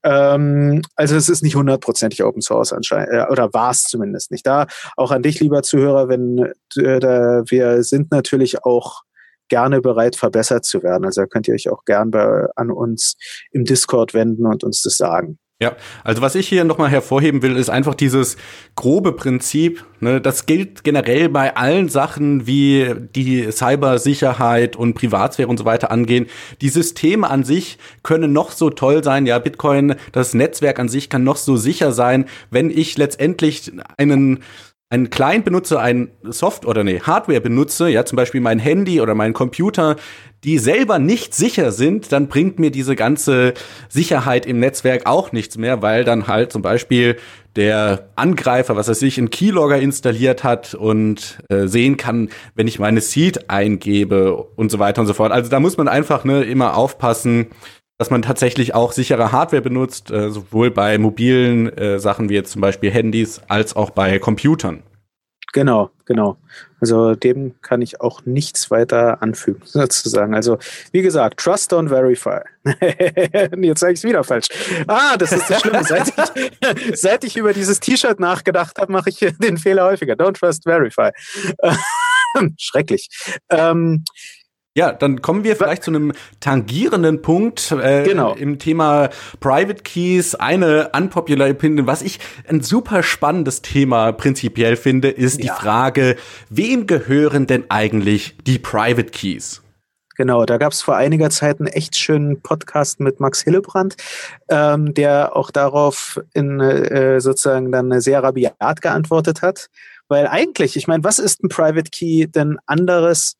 Ähm, 0.04 0.82
also 0.96 1.16
es 1.16 1.28
ist 1.28 1.44
nicht 1.44 1.56
hundertprozentig 1.56 2.24
Open 2.24 2.42
Source 2.42 2.72
anscheinend, 2.72 3.10
äh, 3.12 3.26
oder 3.30 3.54
war 3.54 3.72
es 3.72 3.84
zumindest 3.84 4.32
nicht. 4.32 4.48
Da 4.48 4.68
auch 4.96 5.12
an 5.12 5.24
dich, 5.24 5.40
lieber 5.40 5.62
Zuhörer, 5.62 6.08
wenn 6.08 6.54
äh, 6.78 7.00
da, 7.00 7.44
wir 7.48 7.84
sind 7.84 8.12
natürlich 8.12 8.64
auch 8.64 9.02
gerne 9.50 9.82
bereit, 9.82 10.16
verbessert 10.16 10.64
zu 10.64 10.84
werden. 10.84 11.06
Also 11.06 11.22
da 11.22 11.28
könnt 11.28 11.48
ihr 11.48 11.56
euch 11.56 11.70
auch 11.70 11.84
gern 11.84 12.12
bei, 12.12 12.48
an 12.56 12.72
uns 12.72 13.18
im 13.52 13.66
Discord 13.66 14.14
wenden 14.14 14.46
und 14.46 14.64
uns 14.64 14.82
das 14.84 14.96
sagen. 14.96 15.40
Ja, 15.62 15.76
also 16.06 16.22
was 16.22 16.36
ich 16.36 16.48
hier 16.48 16.64
nochmal 16.64 16.90
hervorheben 16.90 17.42
will, 17.42 17.58
ist 17.58 17.70
einfach 17.70 17.94
dieses 17.94 18.38
grobe 18.76 19.12
Prinzip. 19.12 19.84
Ne, 20.00 20.22
das 20.22 20.46
gilt 20.46 20.86
generell 20.86 21.28
bei 21.28 21.58
allen 21.58 21.90
Sachen, 21.90 22.48
wie 22.48 22.96
die 23.14 23.52
Cybersicherheit 23.52 24.78
und 24.78 24.94
Privatsphäre 24.94 25.50
und 25.50 25.58
so 25.58 25.66
weiter 25.66 25.92
angehen. 25.92 26.28
Die 26.62 26.70
Systeme 26.70 27.30
an 27.30 27.44
sich 27.44 27.78
können 28.04 28.32
noch 28.32 28.52
so 28.52 28.70
toll 28.70 29.04
sein. 29.04 29.26
Ja, 29.26 29.38
Bitcoin, 29.38 29.96
das 30.14 30.34
Netzwerk 30.34 30.80
an 30.80 30.88
sich 30.88 31.10
kann 31.10 31.26
noch 31.26 31.36
so 31.36 31.58
sicher 31.58 31.92
sein, 31.92 32.24
wenn 32.52 32.70
ich 32.70 32.98
letztendlich 32.98 33.70
einen 33.98 34.40
einen 34.92 35.12
Client 35.12 35.46
benutze, 35.46 35.80
ein 35.80 36.10
Soft 36.24 36.66
oder 36.66 36.84
nee, 36.84 37.00
Hardware 37.00 37.42
benutze, 37.42 37.90
ja, 37.90 38.06
zum 38.06 38.16
Beispiel 38.16 38.42
mein 38.42 38.58
Handy 38.58 39.02
oder 39.02 39.14
mein 39.14 39.34
Computer, 39.34 39.98
die 40.44 40.58
selber 40.58 40.98
nicht 40.98 41.36
sicher 41.36 41.72
sind, 41.72 42.12
dann 42.12 42.28
bringt 42.28 42.58
mir 42.58 42.72
diese 42.72 42.96
ganze 42.96 43.54
Sicherheit 43.88 44.48
im 44.48 44.60
Netzwerk 44.60 45.06
auch 45.06 45.32
nichts 45.32 45.58
mehr, 45.58 45.84
weil 45.84 46.06
dann 46.06 46.28
halt 46.28 46.52
zum 46.52 46.64
Beispiel 46.64 47.18
der 47.56 48.10
Angreifer, 48.16 48.76
was 48.76 48.88
er 48.88 48.96
sich 48.96 49.18
in 49.20 49.30
Keylogger 49.30 49.80
installiert 49.80 50.44
hat 50.44 50.74
und 50.74 51.40
äh, 51.50 51.68
sehen 51.68 51.98
kann, 51.98 52.30
wenn 52.56 52.68
ich 52.68 52.80
meine 52.80 53.02
Seed 53.02 53.50
eingebe 53.50 54.36
und 54.36 54.72
so 54.72 54.80
weiter 54.80 55.02
und 55.02 55.08
so 55.08 55.14
fort. 55.14 55.32
Also 55.32 55.52
da 55.52 55.60
muss 55.60 55.78
man 55.78 55.88
einfach 55.88 56.24
ne, 56.24 56.44
immer 56.44 56.78
aufpassen, 56.78 57.48
dass 58.00 58.10
man 58.10 58.22
tatsächlich 58.22 58.74
auch 58.74 58.94
sichere 58.94 59.32
Hardware 59.34 59.62
benutzt, 59.62 60.10
äh, 60.10 60.32
sowohl 60.32 60.72
bei 60.72 60.98
mobilen 60.98 61.68
äh, 61.78 62.00
Sachen 62.00 62.30
wie 62.30 62.34
jetzt 62.34 62.54
zum 62.54 62.62
Beispiel 62.62 62.90
Handys 62.90 63.42
als 63.50 63.76
auch 63.76 63.90
bei 63.90 64.18
Computern. 64.20 64.84
Genau, 65.52 65.90
genau. 66.06 66.38
Also 66.80 67.16
dem 67.16 67.60
kann 67.62 67.82
ich 67.82 68.00
auch 68.00 68.22
nichts 68.26 68.72
weiter 68.72 69.22
anfügen, 69.22 69.62
sozusagen. 69.66 70.34
Also 70.34 70.60
wie 70.94 71.02
gesagt, 71.02 71.42
Trust 71.42 71.74
don't 71.74 71.90
Verify. 71.90 72.40
Jetzt 73.66 73.82
sage 73.82 73.94
ich 73.94 74.00
es 74.00 74.04
wieder 74.04 74.24
falsch. 74.24 74.48
Ah, 74.88 75.18
das 75.18 75.34
ist 75.34 75.50
das 75.50 75.60
Schlimme. 75.60 75.84
seit, 75.84 76.08
ich, 76.08 76.92
seit 77.00 77.24
ich 77.26 77.36
über 77.36 77.52
dieses 77.52 77.82
T-Shirt 77.82 78.20
nachgedacht 78.22 78.80
habe, 78.80 78.94
mache 78.94 79.10
ich 79.10 79.20
den 79.40 79.58
Fehler 79.58 79.86
häufiger. 79.86 80.14
Don't 80.14 80.40
Trust 80.40 80.64
Verify. 80.64 81.10
Schrecklich. 82.58 83.10
Ähm, 83.50 84.06
ja, 84.76 84.94
dann 84.94 85.22
kommen 85.22 85.44
wir 85.44 85.56
vielleicht 85.56 85.84
zu 85.84 85.92
einem 85.92 86.14
tangierenden 86.40 87.22
Punkt 87.22 87.72
äh, 87.72 88.04
genau. 88.04 88.34
im 88.34 88.60
Thema 88.60 89.10
Private 89.40 89.84
Keys. 89.84 90.36
Eine 90.36 90.92
unpopular 90.96 91.50
Opinion, 91.50 91.88
was 91.88 92.02
ich 92.02 92.20
ein 92.48 92.62
super 92.62 93.04
spannendes 93.04 93.62
Thema 93.62 94.12
prinzipiell 94.12 94.76
finde, 94.76 95.10
ist 95.10 95.44
ja. 95.44 95.54
die 95.54 95.62
Frage, 95.62 96.16
wem 96.50 96.88
gehören 96.88 97.48
denn 97.48 97.66
eigentlich 97.70 98.38
die 98.46 98.60
Private 98.60 99.10
Keys? 99.10 99.62
Genau, 100.16 100.46
da 100.46 100.58
gab 100.58 100.74
es 100.74 100.82
vor 100.82 100.98
einiger 100.98 101.30
Zeit 101.30 101.60
einen 101.60 101.68
echt 101.68 101.96
schönen 101.98 102.42
Podcast 102.42 103.00
mit 103.00 103.22
Max 103.22 103.42
Hillebrand, 103.42 103.96
ähm, 104.50 104.94
der 104.94 105.36
auch 105.36 105.50
darauf 105.50 106.20
in 106.34 106.60
äh, 106.60 107.22
sozusagen 107.22 107.72
dann 107.72 108.02
sehr 108.02 108.22
rabiat 108.22 108.82
geantwortet 108.82 109.42
hat. 109.42 109.70
Weil 110.10 110.28
eigentlich, 110.28 110.76
ich 110.76 110.88
meine, 110.88 111.06
was 111.06 111.20
ist 111.20 111.42
ein 111.42 111.50
Private 111.50 111.90
Key 111.90 112.28
denn 112.28 112.60
anderes 112.66 113.38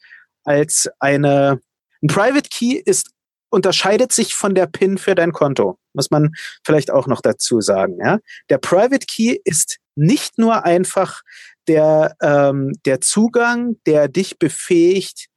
als 0.50 0.90
eine, 1.00 1.62
ein 2.02 2.08
Private 2.08 2.50
Key 2.50 2.74
ist, 2.74 3.12
unterscheidet 3.52 4.12
sich 4.12 4.34
von 4.34 4.56
der 4.56 4.66
PIN 4.66 4.98
für 4.98 5.14
dein 5.14 5.32
Konto. 5.32 5.78
Muss 5.94 6.10
man 6.10 6.32
vielleicht 6.66 6.90
auch 6.90 7.06
noch 7.06 7.22
dazu 7.22 7.62
sagen. 7.62 7.98
Ja? 8.04 8.20
Der 8.50 8.58
Private 8.58 9.06
Key 9.06 9.38
ist 9.44 9.78
nicht 9.96 10.40
nur 10.40 10.66
einfach 10.66 11.22
der, 11.68 12.16
ähm, 12.22 12.74
der 12.86 13.00
Zugang, 13.00 13.78
der 13.86 14.08
dich 14.08 14.40
befähigt, 14.40 15.28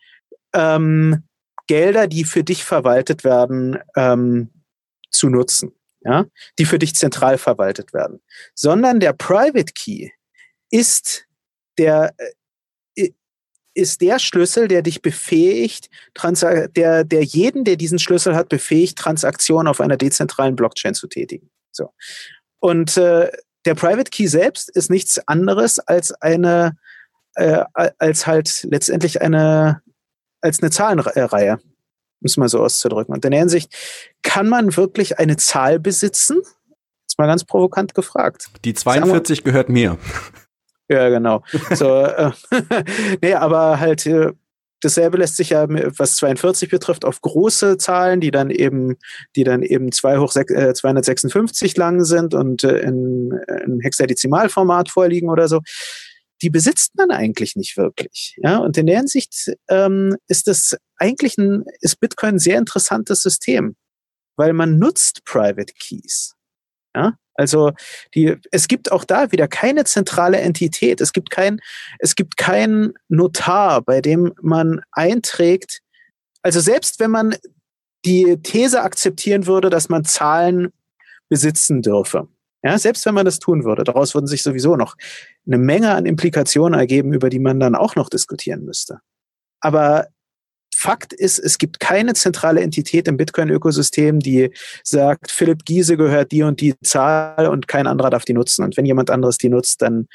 ähm, 0.54 1.24
Gelder, 1.66 2.06
die 2.06 2.24
für 2.24 2.42
dich 2.42 2.64
verwaltet 2.64 3.24
werden, 3.24 3.78
ähm, 3.96 4.50
zu 5.10 5.28
nutzen, 5.28 5.72
ja, 6.00 6.24
die 6.58 6.64
für 6.64 6.78
dich 6.78 6.94
zentral 6.94 7.38
verwaltet 7.38 7.92
werden, 7.92 8.22
sondern 8.54 8.98
der 8.98 9.12
Private 9.12 9.72
Key 9.74 10.08
ist 10.70 11.26
der 11.78 12.14
äh, 12.16 12.30
ist 13.74 14.00
der 14.00 14.18
Schlüssel, 14.18 14.68
der 14.68 14.82
dich 14.82 15.02
befähigt, 15.02 15.88
der, 16.22 17.04
der 17.04 17.24
jeden, 17.24 17.64
der 17.64 17.76
diesen 17.76 17.98
Schlüssel 17.98 18.34
hat, 18.36 18.48
befähigt, 18.48 18.98
Transaktionen 18.98 19.68
auf 19.68 19.80
einer 19.80 19.96
dezentralen 19.96 20.56
Blockchain 20.56 20.94
zu 20.94 21.06
tätigen. 21.06 21.50
So. 21.70 21.90
Und 22.60 22.96
äh, 22.96 23.30
der 23.64 23.74
Private 23.74 24.10
Key 24.10 24.26
selbst 24.26 24.70
ist 24.70 24.90
nichts 24.90 25.20
anderes 25.26 25.78
als 25.78 26.12
eine, 26.12 26.76
äh, 27.34 27.64
als 27.98 28.26
halt 28.26 28.64
letztendlich 28.64 29.22
eine, 29.22 29.82
als 30.40 30.60
eine 30.60 30.70
Zahlenreihe, 30.70 31.54
um 31.54 32.24
es 32.24 32.36
mal 32.36 32.48
so 32.48 32.60
auszudrücken. 32.62 33.14
Und 33.14 33.24
in 33.24 33.30
der 33.30 33.40
Hinsicht 33.40 33.74
kann 34.22 34.48
man 34.48 34.76
wirklich 34.76 35.18
eine 35.18 35.36
Zahl 35.36 35.78
besitzen? 35.78 36.42
Ist 37.06 37.18
mal 37.18 37.26
ganz 37.26 37.44
provokant 37.44 37.94
gefragt. 37.94 38.48
Die 38.64 38.74
42 38.74 39.44
gehört 39.44 39.68
mir. 39.68 39.98
Ja, 40.88 41.08
genau. 41.08 41.42
So, 41.70 42.04
äh, 42.04 42.30
nee, 43.22 43.34
aber 43.34 43.80
halt 43.80 44.04
äh, 44.06 44.32
dasselbe 44.82 45.18
lässt 45.18 45.36
sich 45.36 45.50
ja, 45.50 45.66
was 45.68 46.16
42 46.16 46.68
betrifft, 46.68 47.04
auf 47.04 47.20
große 47.20 47.78
Zahlen, 47.78 48.20
die 48.20 48.30
dann 48.30 48.50
eben, 48.50 48.96
die 49.36 49.44
dann 49.44 49.62
eben 49.62 49.92
2 49.92 50.18
hoch 50.18 50.32
6, 50.32 50.52
äh, 50.52 50.74
256 50.74 51.76
lang 51.76 52.04
sind 52.04 52.34
und 52.34 52.64
äh, 52.64 52.80
in, 52.80 53.32
in 53.64 53.80
Hexadezimalformat 53.80 54.90
vorliegen 54.90 55.30
oder 55.30 55.48
so. 55.48 55.60
Die 56.42 56.50
besitzt 56.50 56.96
man 56.96 57.12
eigentlich 57.12 57.54
nicht 57.54 57.76
wirklich. 57.76 58.36
Ja, 58.42 58.58
und 58.58 58.76
in 58.76 58.86
der 58.86 58.98
Hinsicht 58.98 59.52
ähm, 59.68 60.16
ist 60.26 60.48
das 60.48 60.76
eigentlich 60.96 61.38
ein, 61.38 61.64
ist 61.80 62.00
Bitcoin 62.00 62.34
ein 62.34 62.38
sehr 62.40 62.58
interessantes 62.58 63.22
System, 63.22 63.76
weil 64.36 64.52
man 64.52 64.78
nutzt 64.78 65.24
Private 65.24 65.72
Keys. 65.78 66.34
Ja, 66.96 67.14
also 67.34 67.72
die, 68.14 68.36
es 68.50 68.68
gibt 68.68 68.92
auch 68.92 69.04
da 69.04 69.32
wieder 69.32 69.48
keine 69.48 69.84
zentrale 69.84 70.38
Entität. 70.40 71.00
Es 71.00 71.12
gibt 71.12 71.30
kein, 71.30 71.60
es 71.98 72.14
gibt 72.14 72.36
kein 72.36 72.92
Notar, 73.08 73.82
bei 73.82 74.00
dem 74.00 74.32
man 74.42 74.80
einträgt. 74.92 75.80
Also 76.42 76.60
selbst 76.60 77.00
wenn 77.00 77.10
man 77.10 77.34
die 78.04 78.36
These 78.42 78.82
akzeptieren 78.82 79.46
würde, 79.46 79.70
dass 79.70 79.88
man 79.88 80.04
Zahlen 80.04 80.72
besitzen 81.28 81.82
dürfe, 81.82 82.28
ja, 82.64 82.78
selbst 82.78 83.04
wenn 83.06 83.14
man 83.14 83.24
das 83.24 83.38
tun 83.38 83.64
würde, 83.64 83.82
daraus 83.82 84.14
würden 84.14 84.26
sich 84.26 84.42
sowieso 84.42 84.76
noch 84.76 84.96
eine 85.46 85.58
Menge 85.58 85.92
an 85.94 86.06
Implikationen 86.06 86.78
ergeben, 86.78 87.12
über 87.12 87.28
die 87.28 87.40
man 87.40 87.58
dann 87.58 87.74
auch 87.74 87.96
noch 87.96 88.08
diskutieren 88.08 88.64
müsste. 88.64 89.00
Aber 89.60 90.06
Fakt 90.82 91.12
ist, 91.12 91.38
es 91.38 91.58
gibt 91.58 91.78
keine 91.78 92.12
zentrale 92.14 92.60
Entität 92.60 93.06
im 93.06 93.16
Bitcoin-Ökosystem, 93.16 94.18
die 94.18 94.50
sagt, 94.82 95.30
Philipp 95.30 95.64
Giese 95.64 95.96
gehört 95.96 96.32
die 96.32 96.42
und 96.42 96.60
die 96.60 96.74
Zahl 96.82 97.46
und 97.46 97.68
kein 97.68 97.86
anderer 97.86 98.10
darf 98.10 98.24
die 98.24 98.32
nutzen. 98.32 98.64
Und 98.64 98.76
wenn 98.76 98.84
jemand 98.84 99.08
anderes 99.08 99.38
die 99.38 99.48
nutzt, 99.48 99.80
dann, 99.80 100.08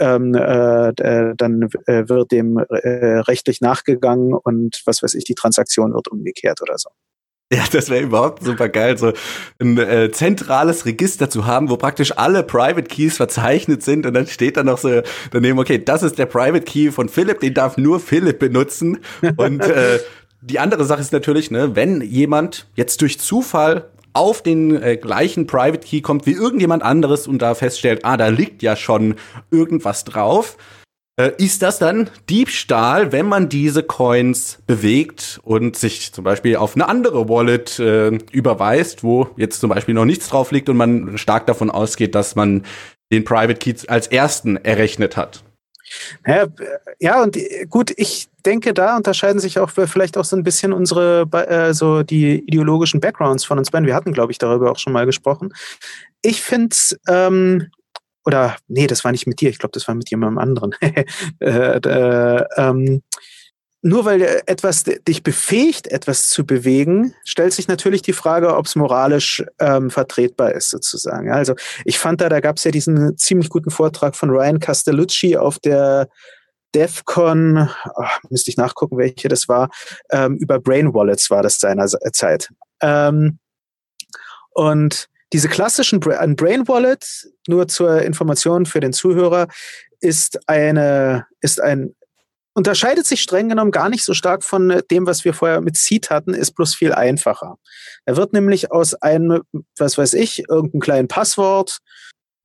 ähm, 0.00 0.34
äh, 0.34 0.88
äh 0.88 1.34
dann 1.36 1.68
äh, 1.84 2.08
wird 2.08 2.32
dem 2.32 2.56
äh, 2.56 3.18
rechtlich 3.18 3.60
nachgegangen 3.60 4.32
und 4.32 4.80
was 4.86 5.02
weiß 5.02 5.12
ich, 5.12 5.24
die 5.24 5.34
Transaktion 5.34 5.92
wird 5.92 6.08
umgekehrt 6.08 6.62
oder 6.62 6.78
so. 6.78 6.88
Ja, 7.52 7.62
das 7.70 7.90
wäre 7.90 8.02
überhaupt 8.02 8.42
super 8.42 8.68
geil, 8.68 8.96
so 8.96 9.12
ein 9.60 9.78
äh, 9.78 10.10
zentrales 10.10 10.86
Register 10.86 11.28
zu 11.28 11.46
haben, 11.46 11.68
wo 11.68 11.76
praktisch 11.76 12.16
alle 12.16 12.42
Private 12.42 12.88
Keys 12.88 13.16
verzeichnet 13.16 13.82
sind 13.82 14.06
und 14.06 14.14
dann 14.14 14.26
steht 14.26 14.56
da 14.56 14.64
noch 14.64 14.78
so 14.78 15.02
daneben, 15.30 15.58
okay, 15.58 15.78
das 15.78 16.02
ist 16.02 16.18
der 16.18 16.26
Private 16.26 16.62
Key 16.62 16.90
von 16.90 17.08
Philipp, 17.08 17.40
den 17.40 17.54
darf 17.54 17.76
nur 17.76 18.00
Philipp 18.00 18.38
benutzen. 18.38 18.98
Und 19.36 19.62
äh, 19.62 20.00
die 20.40 20.58
andere 20.58 20.84
Sache 20.84 21.02
ist 21.02 21.12
natürlich, 21.12 21.50
ne, 21.50 21.76
wenn 21.76 22.00
jemand 22.00 22.66
jetzt 22.76 23.02
durch 23.02 23.20
Zufall 23.20 23.90
auf 24.14 24.42
den 24.42 24.82
äh, 24.82 24.96
gleichen 24.96 25.46
Private 25.46 25.86
Key 25.86 26.00
kommt 26.00 26.26
wie 26.26 26.32
irgendjemand 26.32 26.82
anderes 26.82 27.26
und 27.26 27.40
da 27.40 27.54
feststellt, 27.54 28.04
ah, 28.04 28.16
da 28.16 28.28
liegt 28.28 28.62
ja 28.62 28.74
schon 28.74 29.16
irgendwas 29.50 30.04
drauf, 30.04 30.56
ist 31.16 31.62
das 31.62 31.78
dann 31.78 32.10
Diebstahl, 32.28 33.12
wenn 33.12 33.26
man 33.26 33.48
diese 33.48 33.84
Coins 33.84 34.58
bewegt 34.66 35.38
und 35.44 35.76
sich 35.76 36.12
zum 36.12 36.24
Beispiel 36.24 36.56
auf 36.56 36.74
eine 36.74 36.88
andere 36.88 37.28
Wallet 37.28 37.78
äh, 37.78 38.18
überweist, 38.32 39.04
wo 39.04 39.28
jetzt 39.36 39.60
zum 39.60 39.70
Beispiel 39.70 39.94
noch 39.94 40.04
nichts 40.04 40.28
drauf 40.28 40.50
liegt 40.50 40.68
und 40.68 40.76
man 40.76 41.16
stark 41.16 41.46
davon 41.46 41.70
ausgeht, 41.70 42.16
dass 42.16 42.34
man 42.34 42.64
den 43.12 43.24
Private 43.24 43.54
Key 43.54 43.74
als 43.86 44.08
ersten 44.08 44.56
errechnet 44.56 45.16
hat? 45.16 45.44
Ja, 46.26 46.46
ja, 46.98 47.22
und 47.22 47.36
äh, 47.36 47.66
gut, 47.68 47.92
ich 47.96 48.28
denke, 48.44 48.74
da 48.74 48.96
unterscheiden 48.96 49.40
sich 49.40 49.58
auch 49.58 49.70
vielleicht 49.70 50.18
auch 50.18 50.24
so 50.24 50.36
ein 50.36 50.42
bisschen 50.42 50.72
unsere, 50.72 51.28
äh, 51.32 52.04
die 52.04 52.40
ideologischen 52.40 53.00
Backgrounds 53.00 53.44
von 53.44 53.58
uns 53.58 53.70
beiden. 53.70 53.86
Wir 53.86 53.94
hatten, 53.94 54.12
glaube 54.12 54.32
ich, 54.32 54.38
darüber 54.38 54.70
auch 54.72 54.78
schon 54.78 54.92
mal 54.92 55.06
gesprochen. 55.06 55.52
Ich 56.22 56.42
finde 56.42 56.74
ähm, 57.08 57.68
oder 58.24 58.56
nee, 58.68 58.86
das 58.86 59.04
war 59.04 59.12
nicht 59.12 59.26
mit 59.26 59.40
dir, 59.40 59.50
ich 59.50 59.58
glaube, 59.58 59.72
das 59.72 59.86
war 59.88 59.94
mit 59.94 60.10
jemandem 60.10 60.38
anderen. 60.38 60.74
äh, 61.40 61.76
äh, 61.76 62.44
ähm, 62.56 63.02
nur 63.86 64.06
weil 64.06 64.22
etwas 64.46 64.84
dich 64.84 65.22
befähigt, 65.22 65.88
etwas 65.88 66.30
zu 66.30 66.46
bewegen, 66.46 67.14
stellt 67.22 67.52
sich 67.52 67.68
natürlich 67.68 68.00
die 68.00 68.14
Frage, 68.14 68.56
ob 68.56 68.64
es 68.64 68.76
moralisch 68.76 69.44
ähm, 69.60 69.90
vertretbar 69.90 70.52
ist, 70.52 70.70
sozusagen. 70.70 71.30
Also 71.30 71.54
ich 71.84 71.98
fand 71.98 72.22
da, 72.22 72.30
da 72.30 72.40
gab 72.40 72.56
es 72.56 72.64
ja 72.64 72.70
diesen 72.70 73.18
ziemlich 73.18 73.50
guten 73.50 73.70
Vortrag 73.70 74.16
von 74.16 74.30
Ryan 74.30 74.58
Castellucci 74.58 75.36
auf 75.36 75.58
der 75.58 76.08
DEFCON, 76.74 77.68
oh, 77.94 78.04
müsste 78.30 78.50
ich 78.50 78.56
nachgucken, 78.56 78.96
welche 78.96 79.28
das 79.28 79.48
war, 79.48 79.68
ähm, 80.10 80.36
über 80.36 80.58
Brain 80.58 80.94
Wallets 80.94 81.30
war 81.30 81.42
das 81.42 81.58
seiner 81.58 81.86
Zeit. 81.86 82.48
Ähm, 82.80 83.38
und 84.54 85.08
diese 85.34 85.48
klassischen 85.48 86.00
ein 86.12 86.36
Brain 86.36 86.68
Wallet, 86.68 87.04
nur 87.48 87.66
zur 87.66 88.02
Information 88.02 88.66
für 88.66 88.78
den 88.78 88.92
Zuhörer, 88.92 89.48
ist 89.98 90.48
eine, 90.48 91.26
ist 91.40 91.60
ein, 91.60 91.96
unterscheidet 92.54 93.04
sich 93.04 93.20
streng 93.20 93.48
genommen 93.48 93.72
gar 93.72 93.88
nicht 93.88 94.04
so 94.04 94.14
stark 94.14 94.44
von 94.44 94.80
dem, 94.92 95.08
was 95.08 95.24
wir 95.24 95.34
vorher 95.34 95.60
mit 95.60 95.76
Seed 95.76 96.08
hatten, 96.08 96.34
ist 96.34 96.52
bloß 96.52 96.76
viel 96.76 96.92
einfacher. 96.92 97.56
Er 98.04 98.16
wird 98.16 98.32
nämlich 98.32 98.70
aus 98.70 98.94
einem, 98.94 99.42
was 99.76 99.98
weiß 99.98 100.14
ich, 100.14 100.48
irgendeinem 100.48 100.80
kleinen 100.80 101.08
Passwort, 101.08 101.80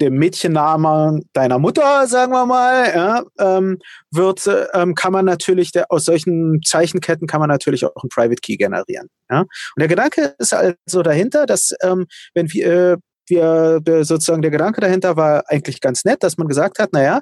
dem 0.02 0.16
Mädchenname 0.16 1.22
deiner 1.34 1.60
Mutter, 1.60 2.08
sagen 2.08 2.32
wir 2.32 2.46
mal, 2.46 2.92
ja, 2.96 3.24
ähm, 3.40 3.80
wird, 4.12 4.50
ähm, 4.74 4.96
kann 4.96 5.12
man 5.12 5.26
natürlich, 5.26 5.72
der, 5.72 5.92
aus 5.92 6.06
solchen 6.06 6.62
Zeichenketten 6.64 7.28
kann 7.28 7.42
man 7.42 7.50
natürlich 7.50 7.86
auch 7.86 8.02
einen 8.02 8.10
Private 8.10 8.42
Key 8.42 8.56
generieren. 8.56 9.10
Ja? 9.30 9.42
Und 9.42 9.50
der 9.78 9.88
Gedanke 9.88 10.36
ist 10.38 10.54
also 10.54 11.04
dahinter, 11.04 11.46
dass 11.46 11.74
ähm, 11.82 12.06
wenn 12.34 12.52
wir, 12.54 12.94
äh, 12.94 12.98
wir 13.28 14.06
sozusagen 14.06 14.42
der 14.42 14.52
Gedanke 14.52 14.82
dahinter 14.82 15.18
war 15.18 15.44
eigentlich 15.48 15.82
ganz 15.82 16.06
nett, 16.06 16.24
dass 16.24 16.38
man 16.38 16.48
gesagt 16.48 16.80
hat, 16.80 16.94
naja, 16.94 17.22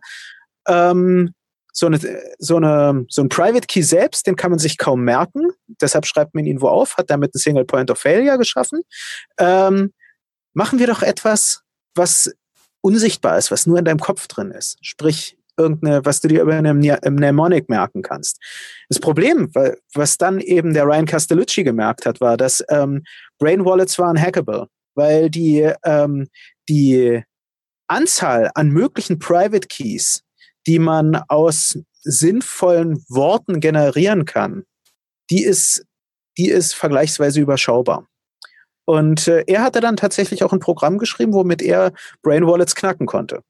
ähm, 0.67 1.33
so, 1.73 1.87
eine, 1.87 1.99
so, 2.39 2.57
eine, 2.57 3.05
so 3.09 3.21
ein 3.21 3.29
Private 3.29 3.67
Key 3.67 3.83
selbst, 3.83 4.25
den 4.25 4.35
kann 4.35 4.51
man 4.51 4.59
sich 4.59 4.77
kaum 4.77 5.03
merken. 5.03 5.49
Deshalb 5.81 6.05
schreibt 6.05 6.33
man 6.33 6.45
ihn 6.45 6.61
wo 6.61 6.67
auf, 6.69 6.97
hat 6.97 7.09
damit 7.09 7.35
ein 7.35 7.39
Single 7.39 7.65
Point 7.65 7.91
of 7.91 7.99
Failure 7.99 8.37
geschaffen. 8.37 8.81
Ähm, 9.37 9.93
machen 10.53 10.79
wir 10.79 10.87
doch 10.87 11.03
etwas, 11.03 11.61
was 11.93 12.31
unsichtbar 12.81 13.37
ist, 13.37 13.51
was 13.51 13.65
nur 13.65 13.79
in 13.79 13.85
deinem 13.85 13.99
Kopf 13.99 14.27
drin 14.27 14.51
ist. 14.51 14.77
Sprich, 14.81 15.37
irgendeine, 15.57 16.05
was 16.05 16.21
du 16.21 16.27
dir 16.27 16.43
über 16.43 16.53
eine 16.53 16.73
Mnemonic 16.73 17.67
merken 17.67 18.01
kannst. 18.03 18.39
Das 18.89 18.99
Problem, 18.99 19.51
was 19.93 20.17
dann 20.17 20.39
eben 20.39 20.73
der 20.73 20.85
Ryan 20.85 21.05
Castellucci 21.05 21.63
gemerkt 21.63 22.05
hat, 22.05 22.21
war, 22.21 22.37
dass 22.37 22.63
ähm, 22.69 23.03
Brain 23.39 23.65
Wallets 23.65 23.97
waren 23.99 24.21
hackable, 24.21 24.67
weil 24.95 25.29
die, 25.29 25.71
ähm, 25.83 26.27
die 26.69 27.23
Anzahl 27.87 28.51
an 28.53 28.69
möglichen 28.69 29.19
Private 29.19 29.67
Keys, 29.67 30.23
die 30.67 30.79
man 30.79 31.15
aus 31.27 31.77
sinnvollen 32.03 33.03
Worten 33.09 33.59
generieren 33.59 34.25
kann, 34.25 34.63
die 35.29 35.43
ist, 35.43 35.85
die 36.37 36.49
ist 36.49 36.73
vergleichsweise 36.73 37.41
überschaubar. 37.41 38.07
Und 38.87 39.27
äh, 39.27 39.43
er 39.47 39.63
hatte 39.63 39.81
dann 39.81 39.97
tatsächlich 39.97 40.45
auch 40.45 40.53
ein 40.53 40.59
Programm 40.59 40.97
geschrieben, 40.97 41.33
womit 41.33 41.61
er 41.61 41.91
Brain 42.21 42.47
Wallets 42.47 42.73
knacken 42.73 43.05
konnte. 43.05 43.41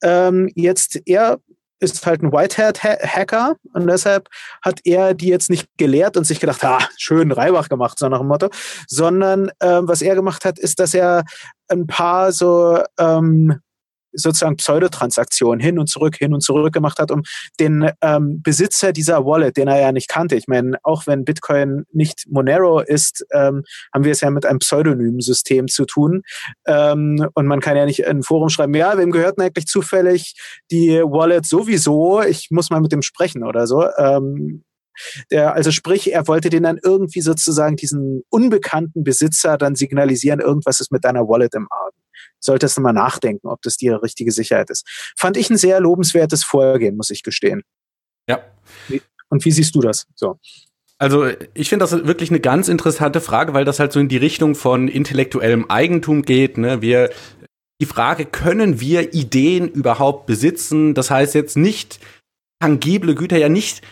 Ähm, 0.00 0.48
jetzt, 0.54 1.00
er 1.06 1.38
ist 1.80 2.06
halt 2.06 2.22
ein 2.22 2.32
Whitehead-Hacker 2.32 3.56
und 3.74 3.86
deshalb 3.88 4.28
hat 4.62 4.80
er 4.84 5.12
die 5.12 5.26
jetzt 5.26 5.50
nicht 5.50 5.68
gelehrt 5.76 6.16
und 6.16 6.24
sich 6.24 6.38
gedacht, 6.38 6.64
ah, 6.64 6.78
schön 6.96 7.32
Reibach 7.32 7.68
gemacht, 7.68 7.98
so 7.98 8.08
nach 8.08 8.20
dem 8.20 8.28
Motto, 8.28 8.48
sondern 8.86 9.50
ähm, 9.60 9.88
was 9.88 10.02
er 10.02 10.14
gemacht 10.14 10.44
hat, 10.44 10.58
ist, 10.58 10.78
dass 10.78 10.94
er 10.94 11.24
ein 11.68 11.88
paar 11.88 12.30
so 12.30 12.80
ähm, 12.96 13.58
sozusagen 14.16 14.56
Pseudotransaktionen 14.56 15.60
hin 15.60 15.78
und 15.78 15.88
zurück, 15.88 16.16
hin 16.16 16.34
und 16.34 16.40
zurück 16.40 16.72
gemacht 16.72 16.98
hat, 16.98 17.10
um 17.10 17.22
den 17.60 17.90
ähm, 18.02 18.42
Besitzer 18.42 18.92
dieser 18.92 19.24
Wallet, 19.24 19.56
den 19.56 19.68
er 19.68 19.80
ja 19.80 19.92
nicht 19.92 20.08
kannte. 20.08 20.36
Ich 20.36 20.48
meine, 20.48 20.78
auch 20.82 21.06
wenn 21.06 21.24
Bitcoin 21.24 21.84
nicht 21.92 22.24
Monero 22.28 22.80
ist, 22.80 23.24
ähm, 23.32 23.62
haben 23.94 24.04
wir 24.04 24.12
es 24.12 24.20
ja 24.20 24.30
mit 24.30 24.46
einem 24.46 24.58
pseudonymen 24.58 25.20
System 25.20 25.68
zu 25.68 25.84
tun. 25.84 26.22
Ähm, 26.66 27.28
und 27.34 27.46
man 27.46 27.60
kann 27.60 27.76
ja 27.76 27.86
nicht 27.86 28.00
in 28.00 28.18
ein 28.18 28.22
Forum 28.22 28.48
schreiben, 28.48 28.74
ja, 28.74 28.96
wem 28.98 29.10
gehört 29.10 29.38
denn 29.38 29.46
eigentlich 29.46 29.66
zufällig 29.66 30.34
die 30.70 31.00
Wallet 31.02 31.46
sowieso? 31.46 32.22
Ich 32.22 32.48
muss 32.50 32.70
mal 32.70 32.80
mit 32.80 32.92
dem 32.92 33.02
sprechen 33.02 33.44
oder 33.44 33.66
so. 33.66 33.86
Ähm, 33.98 34.64
der, 35.30 35.54
also 35.54 35.70
sprich, 35.70 36.12
er 36.12 36.26
wollte 36.26 36.48
den 36.48 36.62
dann 36.62 36.78
irgendwie 36.82 37.20
sozusagen 37.20 37.76
diesen 37.76 38.22
unbekannten 38.30 39.04
Besitzer 39.04 39.58
dann 39.58 39.74
signalisieren, 39.74 40.40
irgendwas 40.40 40.80
ist 40.80 40.90
mit 40.90 41.04
deiner 41.04 41.28
Wallet 41.28 41.54
im 41.54 41.66
Argen 41.70 41.96
solltest 42.46 42.76
du 42.76 42.80
mal 42.80 42.92
nachdenken, 42.92 43.48
ob 43.48 43.60
das 43.62 43.76
die 43.76 43.88
richtige 43.88 44.32
Sicherheit 44.32 44.70
ist. 44.70 44.86
Fand 45.16 45.36
ich 45.36 45.50
ein 45.50 45.58
sehr 45.58 45.80
lobenswertes 45.80 46.44
Vorgehen, 46.44 46.96
muss 46.96 47.10
ich 47.10 47.22
gestehen. 47.22 47.62
Ja. 48.28 48.40
Und 49.28 49.44
wie 49.44 49.52
siehst 49.52 49.74
du 49.74 49.80
das? 49.80 50.06
So. 50.14 50.38
Also 50.98 51.26
ich 51.52 51.68
finde 51.68 51.84
das 51.84 51.92
wirklich 52.06 52.30
eine 52.30 52.40
ganz 52.40 52.68
interessante 52.68 53.20
Frage, 53.20 53.52
weil 53.52 53.64
das 53.64 53.78
halt 53.78 53.92
so 53.92 54.00
in 54.00 54.08
die 54.08 54.16
Richtung 54.16 54.54
von 54.54 54.88
intellektuellem 54.88 55.70
Eigentum 55.70 56.22
geht. 56.22 56.56
Ne? 56.56 56.80
Wir 56.80 57.10
die 57.80 57.86
Frage, 57.86 58.24
können 58.24 58.80
wir 58.80 59.12
Ideen 59.12 59.68
überhaupt 59.68 60.26
besitzen? 60.26 60.94
Das 60.94 61.10
heißt 61.10 61.34
jetzt 61.34 61.56
nicht 61.56 62.00
tangible 62.60 63.14
Güter, 63.14 63.36
ja 63.36 63.50
nicht 63.50 63.82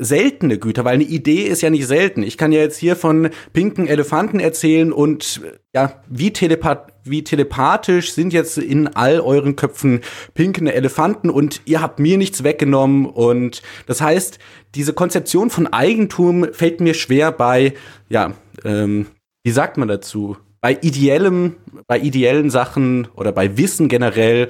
seltene 0.00 0.58
Güter, 0.58 0.84
weil 0.84 0.94
eine 0.94 1.04
Idee 1.04 1.42
ist 1.42 1.62
ja 1.62 1.70
nicht 1.70 1.86
selten. 1.86 2.22
Ich 2.22 2.38
kann 2.38 2.52
ja 2.52 2.60
jetzt 2.60 2.78
hier 2.78 2.96
von 2.96 3.30
pinken 3.52 3.86
Elefanten 3.86 4.40
erzählen 4.40 4.92
und 4.92 5.40
ja, 5.74 6.02
wie, 6.08 6.32
telepath 6.32 6.92
wie 7.04 7.24
telepathisch 7.24 8.12
sind 8.12 8.32
jetzt 8.32 8.58
in 8.58 8.88
all 8.88 9.20
euren 9.20 9.56
Köpfen 9.56 10.00
pinkende 10.34 10.74
Elefanten 10.74 11.30
und 11.30 11.62
ihr 11.64 11.80
habt 11.80 11.98
mir 11.98 12.18
nichts 12.18 12.44
weggenommen 12.44 13.06
und 13.06 13.62
das 13.86 14.00
heißt, 14.00 14.38
diese 14.74 14.92
Konzeption 14.92 15.50
von 15.50 15.66
Eigentum 15.66 16.46
fällt 16.52 16.80
mir 16.80 16.94
schwer 16.94 17.32
bei, 17.32 17.74
ja, 18.08 18.34
ähm, 18.64 19.06
wie 19.42 19.50
sagt 19.50 19.76
man 19.76 19.88
dazu? 19.88 20.36
Bei 20.60 20.76
ideellem, 20.80 21.56
bei 21.86 21.98
ideellen 21.98 22.50
Sachen 22.50 23.08
oder 23.16 23.32
bei 23.32 23.56
Wissen 23.56 23.88
generell 23.88 24.48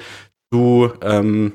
zu 0.53 0.91
ähm, 1.03 1.53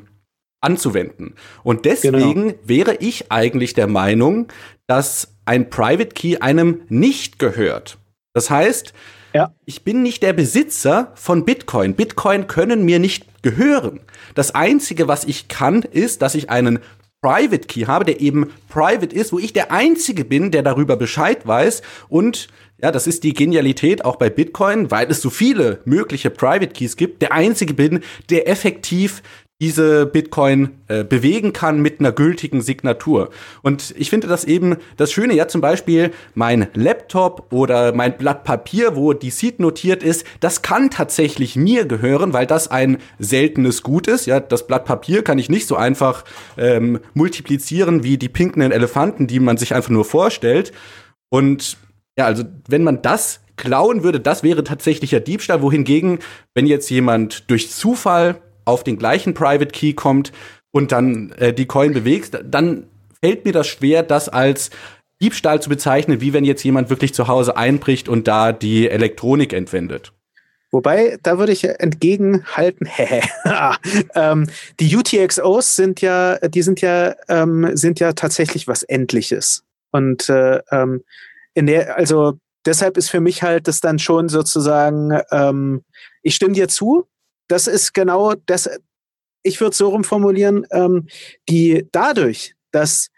anzuwenden. 0.65 1.35
Und 1.63 1.85
deswegen 1.85 2.49
genau. 2.49 2.59
wäre 2.65 2.95
ich 2.95 3.31
eigentlich 3.31 3.73
der 3.73 3.87
Meinung, 3.87 4.47
dass 4.87 5.33
ein 5.45 5.69
Private 5.69 6.09
Key 6.09 6.37
einem 6.37 6.81
nicht 6.89 7.39
gehört. 7.39 7.97
Das 8.33 8.49
heißt, 8.49 8.93
ja. 9.33 9.53
ich 9.65 9.83
bin 9.83 10.03
nicht 10.03 10.23
der 10.23 10.33
Besitzer 10.33 11.11
von 11.15 11.45
Bitcoin. 11.45 11.93
Bitcoin 11.93 12.47
können 12.47 12.83
mir 12.83 12.99
nicht 12.99 13.43
gehören. 13.43 14.01
Das 14.33 14.53
Einzige, 14.53 15.07
was 15.07 15.23
ich 15.23 15.47
kann, 15.47 15.83
ist, 15.83 16.21
dass 16.21 16.35
ich 16.35 16.49
einen 16.49 16.79
Private 17.21 17.67
Key 17.67 17.85
habe, 17.85 18.05
der 18.05 18.21
eben 18.21 18.51
private 18.69 19.15
ist, 19.15 19.33
wo 19.33 19.39
ich 19.39 19.51
der 19.51 19.71
Einzige 19.71 20.25
bin, 20.25 20.51
der 20.51 20.61
darüber 20.61 20.95
Bescheid 20.95 21.47
weiß 21.47 21.81
und 22.07 22.49
ja, 22.81 22.91
das 22.91 23.07
ist 23.07 23.23
die 23.23 23.33
Genialität 23.33 24.03
auch 24.03 24.17
bei 24.17 24.29
Bitcoin, 24.29 24.91
weil 24.91 25.09
es 25.09 25.21
so 25.21 25.29
viele 25.29 25.79
mögliche 25.85 26.29
Private 26.29 26.67
Keys 26.67 26.97
gibt. 26.97 27.21
Der 27.21 27.31
einzige 27.31 27.73
bin, 27.73 28.01
der 28.29 28.49
effektiv 28.49 29.23
diese 29.61 30.05
Bitcoin 30.05 30.81
äh, 30.89 31.05
bewegen 31.05 31.53
kann 31.53 31.81
mit 31.81 32.01
einer 32.01 32.11
gültigen 32.11 32.61
Signatur. 32.61 33.29
Und 33.61 33.95
ich 33.97 34.09
finde 34.09 34.27
das 34.27 34.43
eben 34.43 34.75
das 34.97 35.13
Schöne, 35.13 35.33
ja 35.33 35.47
zum 35.47 35.61
Beispiel 35.61 36.11
mein 36.33 36.67
Laptop 36.73 37.53
oder 37.53 37.93
mein 37.93 38.17
Blatt 38.17 38.43
Papier, 38.43 38.97
wo 38.97 39.13
die 39.13 39.29
Seed 39.29 39.61
notiert 39.61 40.03
ist, 40.03 40.25
das 40.41 40.61
kann 40.61 40.89
tatsächlich 40.89 41.55
mir 41.55 41.85
gehören, 41.85 42.33
weil 42.33 42.45
das 42.45 42.69
ein 42.69 42.97
seltenes 43.17 43.81
Gut 43.81 44.07
ist. 44.07 44.25
Ja, 44.25 44.41
das 44.41 44.67
Blatt 44.67 44.83
Papier 44.83 45.23
kann 45.23 45.39
ich 45.39 45.49
nicht 45.49 45.67
so 45.67 45.77
einfach 45.77 46.25
ähm, 46.57 46.99
multiplizieren 47.13 48.03
wie 48.03 48.17
die 48.17 48.29
pinkenden 48.29 48.73
Elefanten, 48.73 49.25
die 49.25 49.39
man 49.39 49.55
sich 49.55 49.73
einfach 49.73 49.89
nur 49.89 50.03
vorstellt. 50.03 50.73
Und 51.29 51.77
ja, 52.17 52.25
also 52.25 52.43
wenn 52.67 52.83
man 52.83 53.01
das 53.01 53.39
klauen 53.55 54.03
würde, 54.03 54.19
das 54.19 54.43
wäre 54.43 54.65
tatsächlicher 54.65 55.21
Diebstahl. 55.21 55.61
Wohingegen, 55.61 56.19
wenn 56.53 56.65
jetzt 56.65 56.89
jemand 56.89 57.49
durch 57.49 57.71
Zufall 57.71 58.41
auf 58.65 58.83
den 58.83 58.97
gleichen 58.97 59.33
Private 59.33 59.71
Key 59.71 59.93
kommt 59.93 60.31
und 60.71 60.91
dann 60.91 61.31
äh, 61.37 61.53
die 61.53 61.65
Coin 61.65 61.93
bewegst, 61.93 62.37
dann 62.43 62.87
fällt 63.21 63.45
mir 63.45 63.53
das 63.53 63.67
schwer, 63.67 64.03
das 64.03 64.29
als 64.29 64.71
Diebstahl 65.21 65.61
zu 65.61 65.69
bezeichnen, 65.69 66.19
wie 66.19 66.33
wenn 66.33 66.43
jetzt 66.43 66.63
jemand 66.63 66.89
wirklich 66.89 67.13
zu 67.13 67.27
Hause 67.27 67.55
einbricht 67.55 68.09
und 68.09 68.27
da 68.27 68.51
die 68.51 68.89
Elektronik 68.89 69.53
entwendet. 69.53 70.11
Wobei, 70.71 71.17
da 71.23 71.37
würde 71.37 71.53
ich 71.53 71.63
entgegenhalten, 71.63 72.89
ähm, 74.15 74.47
die 74.81 74.93
UTXOs 74.93 75.75
sind 75.77 76.01
ja, 76.01 76.37
die 76.39 76.61
sind 76.61 76.81
ja, 76.81 77.15
ähm, 77.29 77.77
sind 77.77 78.01
ja 78.01 78.11
tatsächlich 78.11 78.67
was 78.67 78.83
Endliches. 78.83 79.63
Und 79.91 80.27
äh, 80.27 80.59
ähm, 80.71 81.03
in 81.53 81.67
der, 81.67 81.95
also 81.95 82.37
deshalb 82.65 82.97
ist 82.97 83.09
für 83.09 83.21
mich 83.21 83.41
halt 83.41 83.69
das 83.69 83.79
dann 83.79 83.99
schon 83.99 84.27
sozusagen, 84.27 85.17
ähm, 85.31 85.83
ich 86.21 86.35
stimme 86.35 86.53
dir 86.53 86.67
zu, 86.67 87.07
das 87.47 87.67
ist 87.67 87.93
genau 87.93 88.33
das, 88.45 88.69
ich 89.43 89.61
würde 89.61 89.75
so 89.75 89.89
rumformulieren, 89.89 90.65
ähm, 90.71 91.07
die 91.47 91.87
dadurch, 91.91 92.55
dass 92.71 93.09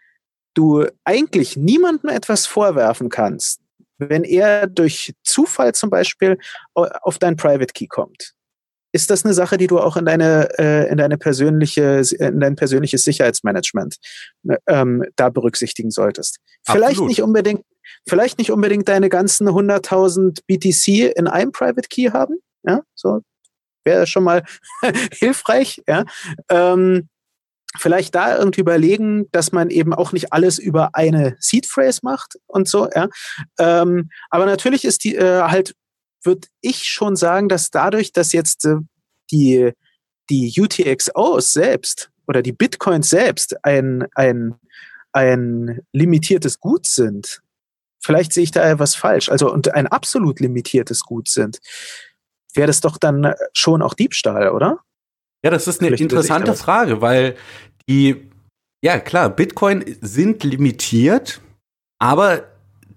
du 0.53 0.85
eigentlich 1.03 1.55
niemandem 1.55 2.09
etwas 2.09 2.45
vorwerfen 2.45 3.09
kannst, 3.09 3.61
wenn 3.97 4.23
er 4.23 4.67
durch 4.67 5.13
Zufall 5.23 5.73
zum 5.73 5.89
Beispiel 5.89 6.37
auf 6.73 7.17
dein 7.19 7.35
Private 7.35 7.73
Key 7.73 7.87
kommt. 7.87 8.33
Ist 8.93 9.09
das 9.09 9.25
eine 9.25 9.33
Sache, 9.33 9.57
die 9.57 9.67
du 9.67 9.79
auch 9.79 9.97
in 9.97 10.05
deine, 10.05 10.49
äh, 10.57 10.89
in 10.89 10.97
deine 10.97 11.17
persönliche, 11.17 12.01
in 12.19 12.39
dein 12.39 12.55
persönliches 12.55 13.03
Sicherheitsmanagement 13.03 13.97
ähm, 14.65 15.03
da 15.15 15.29
berücksichtigen 15.29 15.91
solltest? 15.91 16.37
Vielleicht 16.65 16.91
Absolut. 16.91 17.09
nicht 17.09 17.21
unbedingt, 17.21 17.63
vielleicht 18.07 18.37
nicht 18.39 18.51
unbedingt 18.51 18.87
deine 18.87 19.09
ganzen 19.09 19.47
100.000 19.49 20.39
BTC 20.47 21.15
in 21.15 21.27
einem 21.27 21.51
Private 21.51 21.87
Key 21.89 22.09
haben. 22.11 22.39
Ja, 22.63 22.81
so 22.95 23.21
wäre 23.88 24.06
schon 24.06 24.23
mal 24.23 24.43
hilfreich. 25.12 25.82
Ja, 25.88 26.06
ähm, 26.50 27.10
vielleicht 27.76 28.15
da 28.15 28.38
irgendwie 28.38 28.62
überlegen, 28.62 29.26
dass 29.32 29.52
man 29.52 29.69
eben 29.69 29.93
auch 29.93 30.12
nicht 30.12 30.34
alles 30.34 30.60
über 30.60 30.89
eine 30.93 31.36
Seed 31.39 31.65
Phrase 31.65 32.02
macht 32.04 32.38
und 32.45 32.67
so. 32.67 32.88
Ja. 32.93 33.08
Ähm, 33.60 34.10
aber 34.30 34.45
natürlich 34.45 34.86
ist 34.86 35.04
die 35.04 35.15
äh, 35.15 35.41
halt, 35.43 35.76
würde 36.23 36.47
ich 36.62 36.84
schon 36.84 37.15
sagen, 37.15 37.50
dass 37.50 37.71
dadurch, 37.71 38.12
dass 38.12 38.34
jetzt 38.34 38.65
äh, 38.65 38.78
die, 39.32 39.71
die 40.30 40.54
UTXOs 40.58 41.54
selbst 41.54 42.10
oder 42.28 42.41
die 42.41 42.52
Bitcoins 42.54 43.10
selbst 43.10 43.63
ein, 43.63 44.06
ein, 44.15 44.56
ein 45.13 45.80
limitiertes 45.93 46.60
Gut 46.60 46.86
sind, 46.86 47.41
vielleicht 48.02 48.34
sehe 48.34 48.43
ich 48.43 48.52
da 48.52 48.69
etwas 48.69 48.95
falsch, 48.95 49.30
also 49.30 49.52
und 49.52 49.73
ein 49.73 49.88
absolut 49.88 50.39
limitiertes 50.39 51.02
Gut 51.02 51.28
sind, 51.30 51.60
wäre 52.58 52.67
das 52.67 52.82
doch 52.82 52.98
dann 52.98 53.34
schon 53.54 53.82
auch 53.82 53.93
Diebstahl, 53.93 54.50
oder? 54.50 54.80
Ja, 55.43 55.52
das 55.52 55.67
ist 55.67 55.80
eine 55.80 55.89
Vielleicht 55.89 56.02
interessante 56.02 56.56
Frage, 56.56 57.02
weil 57.02 57.36
die, 57.88 58.30
ja 58.84 59.00
klar, 59.00 59.30
Bitcoin 59.30 59.86
sind 60.02 60.43
limitiert, 60.43 61.41
aber 62.00 62.43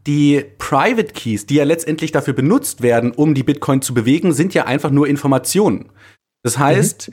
die 0.06 0.44
Private 0.58 1.12
Keys, 1.12 1.46
die 1.46 1.56
ja 1.56 1.64
letztendlich 1.64 2.10
dafür 2.10 2.34
benutzt 2.34 2.80
werden, 2.82 3.12
um 3.12 3.34
die 3.34 3.42
Bitcoin 3.42 3.82
zu 3.82 3.92
bewegen, 3.92 4.32
sind 4.32 4.54
ja 4.54 4.64
einfach 4.64 4.90
nur 4.90 5.06
Informationen. 5.06 5.90
Das 6.42 6.58
heißt, 6.58 7.10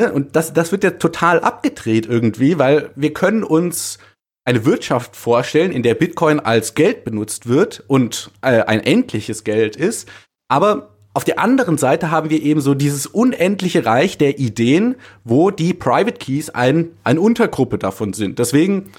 mhm. 0.00 0.06
und 0.12 0.36
das, 0.36 0.52
das 0.52 0.70
wird 0.70 0.84
ja 0.84 0.92
total 0.92 1.40
abgedreht 1.40 2.06
irgendwie, 2.06 2.58
weil 2.58 2.90
wir 2.94 3.12
können 3.12 3.42
uns 3.42 3.98
eine 4.44 4.64
Wirtschaft 4.64 5.16
vorstellen, 5.16 5.72
in 5.72 5.82
der 5.82 5.94
Bitcoin 5.94 6.40
als 6.40 6.74
Geld 6.74 7.04
benutzt 7.04 7.48
wird 7.48 7.84
und 7.86 8.30
äh, 8.40 8.62
ein 8.62 8.80
endliches 8.80 9.44
Geld 9.44 9.76
ist, 9.76 10.08
aber 10.48 10.91
auf 11.14 11.24
der 11.24 11.38
anderen 11.38 11.76
Seite 11.76 12.10
haben 12.10 12.30
wir 12.30 12.42
eben 12.42 12.60
so 12.60 12.74
dieses 12.74 13.06
unendliche 13.06 13.84
Reich 13.84 14.16
der 14.16 14.38
Ideen, 14.38 14.96
wo 15.24 15.50
die 15.50 15.74
Private 15.74 16.18
Keys 16.18 16.50
ein, 16.50 16.90
eine 17.04 17.20
Untergruppe 17.20 17.76
davon 17.78 18.14
sind. 18.14 18.38
Deswegen, 18.38 18.90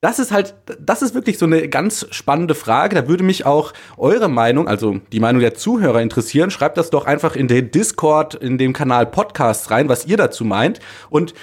das 0.00 0.20
ist 0.20 0.30
halt, 0.30 0.54
das 0.78 1.02
ist 1.02 1.14
wirklich 1.14 1.38
so 1.38 1.46
eine 1.46 1.68
ganz 1.68 2.06
spannende 2.10 2.54
Frage. 2.54 2.94
Da 2.94 3.08
würde 3.08 3.24
mich 3.24 3.46
auch 3.46 3.72
eure 3.96 4.28
Meinung, 4.28 4.68
also 4.68 5.00
die 5.12 5.20
Meinung 5.20 5.40
der 5.40 5.54
Zuhörer 5.54 6.00
interessieren. 6.00 6.52
Schreibt 6.52 6.78
das 6.78 6.90
doch 6.90 7.04
einfach 7.04 7.34
in 7.34 7.48
den 7.48 7.72
Discord, 7.72 8.34
in 8.34 8.56
dem 8.56 8.72
Kanal 8.72 9.06
Podcasts 9.06 9.72
rein, 9.72 9.88
was 9.88 10.06
ihr 10.06 10.16
dazu 10.16 10.44
meint. 10.44 10.78
Und 11.10 11.34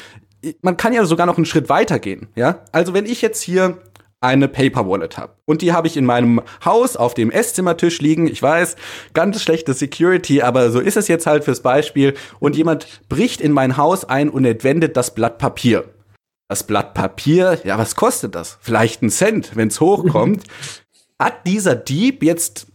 man 0.61 0.77
kann 0.77 0.93
ja 0.93 1.03
sogar 1.05 1.25
noch 1.25 1.37
einen 1.37 1.45
Schritt 1.45 1.67
weiter 1.67 1.99
gehen, 1.99 2.27
ja? 2.35 2.63
Also 2.71 2.93
wenn 2.93 3.05
ich 3.05 3.21
jetzt 3.21 3.41
hier 3.41 3.79
eine 4.19 4.47
Paper 4.47 4.87
Wallet 4.87 5.17
habe. 5.17 5.33
Und 5.45 5.61
die 5.61 5.73
habe 5.73 5.87
ich 5.87 5.95
in 5.95 6.05
meinem 6.05 6.41
Haus 6.65 6.95
auf 6.95 7.13
dem 7.13 7.29
Esszimmertisch 7.29 8.01
liegen. 8.01 8.27
Ich 8.27 8.41
weiß, 8.41 8.75
ganz 9.13 9.41
schlechte 9.41 9.73
Security, 9.73 10.41
aber 10.41 10.71
so 10.71 10.79
ist 10.79 10.97
es 10.97 11.07
jetzt 11.07 11.27
halt 11.27 11.43
fürs 11.43 11.61
Beispiel. 11.61 12.15
Und 12.39 12.55
jemand 12.55 12.87
bricht 13.09 13.41
in 13.41 13.51
mein 13.51 13.77
Haus 13.77 14.05
ein 14.05 14.29
und 14.29 14.45
entwendet 14.45 14.97
das 14.97 15.13
Blatt 15.13 15.37
Papier. 15.37 15.85
Das 16.49 16.63
Blatt 16.63 16.93
Papier, 16.93 17.59
ja, 17.63 17.77
was 17.77 17.95
kostet 17.95 18.33
das? 18.33 18.57
Vielleicht 18.61 19.01
ein 19.01 19.09
Cent, 19.09 19.55
wenn 19.55 19.67
es 19.67 19.81
hochkommt. 19.81 20.43
Hat 21.19 21.45
dieser 21.45 21.75
Dieb 21.75 22.23
jetzt 22.23 22.66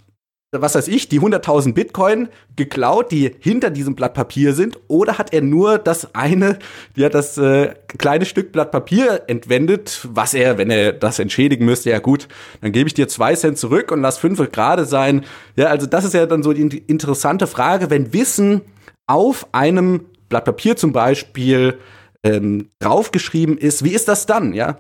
was 0.61 0.75
weiß 0.75 0.89
ich, 0.89 1.09
die 1.09 1.19
100.000 1.19 1.73
Bitcoin 1.73 2.29
geklaut, 2.57 3.11
die 3.11 3.31
hinter 3.41 3.71
diesem 3.71 3.95
Blatt 3.95 4.13
Papier 4.13 4.53
sind? 4.53 4.79
Oder 4.87 5.17
hat 5.17 5.33
er 5.33 5.41
nur 5.41 5.79
das 5.79 6.15
eine, 6.15 6.59
ja, 6.95 7.09
das 7.09 7.39
äh, 7.39 7.75
kleine 7.99 8.27
Stück 8.27 8.53
Blatt 8.53 8.71
Papier 8.71 9.23
entwendet, 9.29 10.07
was 10.11 10.35
er, 10.35 10.59
wenn 10.59 10.71
er 10.71 10.93
das 10.93 11.19
entschädigen 11.19 11.65
müsste, 11.65 11.89
ja 11.89 12.01
gut, 12.01 12.29
dann 12.61 12.73
gebe 12.73 12.87
ich 12.87 12.93
dir 12.93 13.09
zwei 13.09 13.35
Cent 13.35 13.57
zurück 13.57 13.91
und 13.93 14.03
lass 14.03 14.19
fünf 14.19 14.43
gerade 14.53 14.85
sein. 14.85 15.25
Ja, 15.57 15.67
also 15.67 15.87
das 15.87 16.05
ist 16.05 16.13
ja 16.13 16.27
dann 16.27 16.43
so 16.43 16.53
die 16.53 16.79
interessante 16.87 17.47
Frage, 17.47 17.89
wenn 17.89 18.13
Wissen 18.13 18.61
auf 19.07 19.47
einem 19.53 20.05
Blatt 20.29 20.45
Papier 20.45 20.77
zum 20.77 20.93
Beispiel 20.93 21.79
ähm, 22.25 22.71
draufgeschrieben 22.79 23.59
ist, 23.59 23.85
wie 23.85 23.95
ist 23.95 24.09
das 24.09 24.27
dann? 24.27 24.53
Ja, 24.53 24.79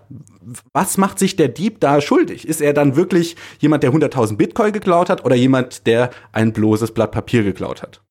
was 0.73 0.97
macht 0.97 1.19
sich 1.19 1.37
der 1.37 1.49
Dieb 1.49 1.81
da 1.81 2.01
schuldig? 2.01 2.47
Ist 2.47 2.61
er 2.61 2.73
dann 2.73 2.97
wirklich 2.97 3.37
jemand, 3.59 3.83
der 3.83 3.93
100.000 3.93 4.37
Bitcoin 4.37 4.73
geklaut 4.73 5.09
hat 5.09 5.25
oder 5.25 5.35
jemand, 5.35 5.87
der 5.87 6.11
ein 6.33 6.53
bloßes 6.53 6.93
Blatt 6.93 7.11
Papier 7.11 7.43
geklaut 7.43 7.83
hat? 7.83 8.03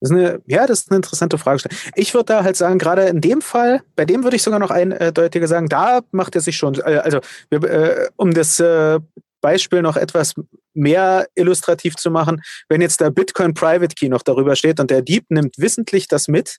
Das 0.00 0.10
ist 0.10 0.16
eine, 0.16 0.42
ja, 0.46 0.66
das 0.66 0.80
ist 0.80 0.90
eine 0.90 0.96
interessante 0.96 1.38
Frage. 1.38 1.68
Ich 1.94 2.12
würde 2.12 2.26
da 2.26 2.42
halt 2.42 2.56
sagen, 2.56 2.78
gerade 2.78 3.02
in 3.02 3.20
dem 3.20 3.40
Fall, 3.40 3.82
bei 3.94 4.04
dem 4.04 4.24
würde 4.24 4.34
ich 4.34 4.42
sogar 4.42 4.58
noch 4.58 4.70
eindeutiger 4.70 5.46
sagen, 5.46 5.68
da 5.68 6.00
macht 6.10 6.34
er 6.34 6.40
sich 6.40 6.56
schon, 6.56 6.74
äh, 6.74 6.96
also 6.96 7.20
äh, 7.50 8.08
um 8.16 8.32
das 8.34 8.58
äh, 8.58 8.98
Beispiel 9.40 9.80
noch 9.80 9.96
etwas 9.96 10.34
mehr 10.74 11.28
illustrativ 11.36 11.94
zu 11.94 12.10
machen, 12.10 12.42
wenn 12.68 12.80
jetzt 12.80 13.00
der 13.00 13.10
Bitcoin 13.10 13.54
Private 13.54 13.94
Key 13.94 14.08
noch 14.08 14.22
darüber 14.22 14.56
steht 14.56 14.80
und 14.80 14.90
der 14.90 15.02
Dieb 15.02 15.26
nimmt 15.28 15.56
wissentlich 15.58 16.08
das 16.08 16.26
mit, 16.26 16.56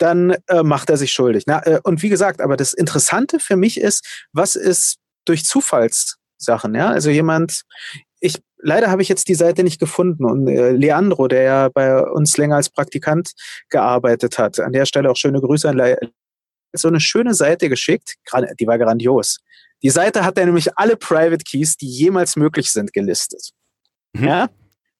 dann 0.00 0.36
äh, 0.48 0.62
macht 0.62 0.90
er 0.90 0.96
sich 0.96 1.12
schuldig. 1.12 1.44
Na, 1.46 1.64
äh, 1.66 1.80
und 1.84 2.02
wie 2.02 2.08
gesagt, 2.08 2.40
aber 2.40 2.56
das 2.56 2.72
Interessante 2.72 3.38
für 3.38 3.56
mich 3.56 3.78
ist, 3.78 4.26
was 4.32 4.56
ist 4.56 4.96
durch 5.26 5.44
Zufallssachen, 5.44 6.74
ja? 6.74 6.88
Also 6.88 7.10
jemand, 7.10 7.62
ich 8.20 8.40
leider 8.58 8.90
habe 8.90 9.02
ich 9.02 9.08
jetzt 9.08 9.28
die 9.28 9.34
Seite 9.34 9.62
nicht 9.62 9.78
gefunden 9.78 10.24
und 10.24 10.48
äh, 10.48 10.72
Leandro, 10.72 11.28
der 11.28 11.42
ja 11.42 11.68
bei 11.68 12.00
uns 12.00 12.36
länger 12.36 12.56
als 12.56 12.70
Praktikant 12.70 13.32
gearbeitet 13.68 14.38
hat, 14.38 14.58
an 14.58 14.72
der 14.72 14.86
Stelle 14.86 15.10
auch 15.10 15.16
schöne 15.16 15.40
Grüße 15.40 15.68
an 15.68 15.76
Le 15.76 15.98
so 16.72 16.86
eine 16.86 17.00
schöne 17.00 17.34
Seite 17.34 17.68
geschickt, 17.68 18.14
die 18.60 18.66
war 18.66 18.78
grandios. 18.78 19.38
Die 19.82 19.90
Seite 19.90 20.24
hat 20.24 20.38
er 20.38 20.46
nämlich 20.46 20.78
alle 20.78 20.96
Private 20.96 21.42
Keys, 21.42 21.76
die 21.76 21.88
jemals 21.88 22.36
möglich 22.36 22.70
sind, 22.70 22.92
gelistet. 22.92 23.50
Mhm. 24.12 24.24
Ja? 24.24 24.50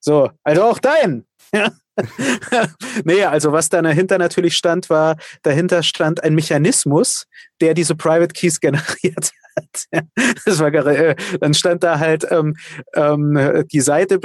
So, 0.00 0.30
also 0.42 0.64
auch 0.64 0.80
dein. 0.80 1.26
Ja? 1.52 1.70
nee, 3.04 3.24
also 3.24 3.52
was 3.52 3.68
da 3.68 3.82
dahinter 3.82 4.18
natürlich 4.18 4.56
stand, 4.56 4.90
war, 4.90 5.16
dahinter 5.42 5.82
stand 5.82 6.22
ein 6.22 6.34
Mechanismus, 6.34 7.26
der 7.60 7.74
diese 7.74 7.94
Private 7.94 8.32
Keys 8.32 8.60
generiert 8.60 9.32
hat. 9.56 9.86
das 10.44 10.58
war, 10.60 10.72
äh, 10.72 11.16
dann 11.40 11.54
stand 11.54 11.82
da 11.82 11.98
halt 11.98 12.26
ähm, 12.30 12.56
ähm, 12.94 13.64
die 13.72 13.80
Seite 13.80 14.18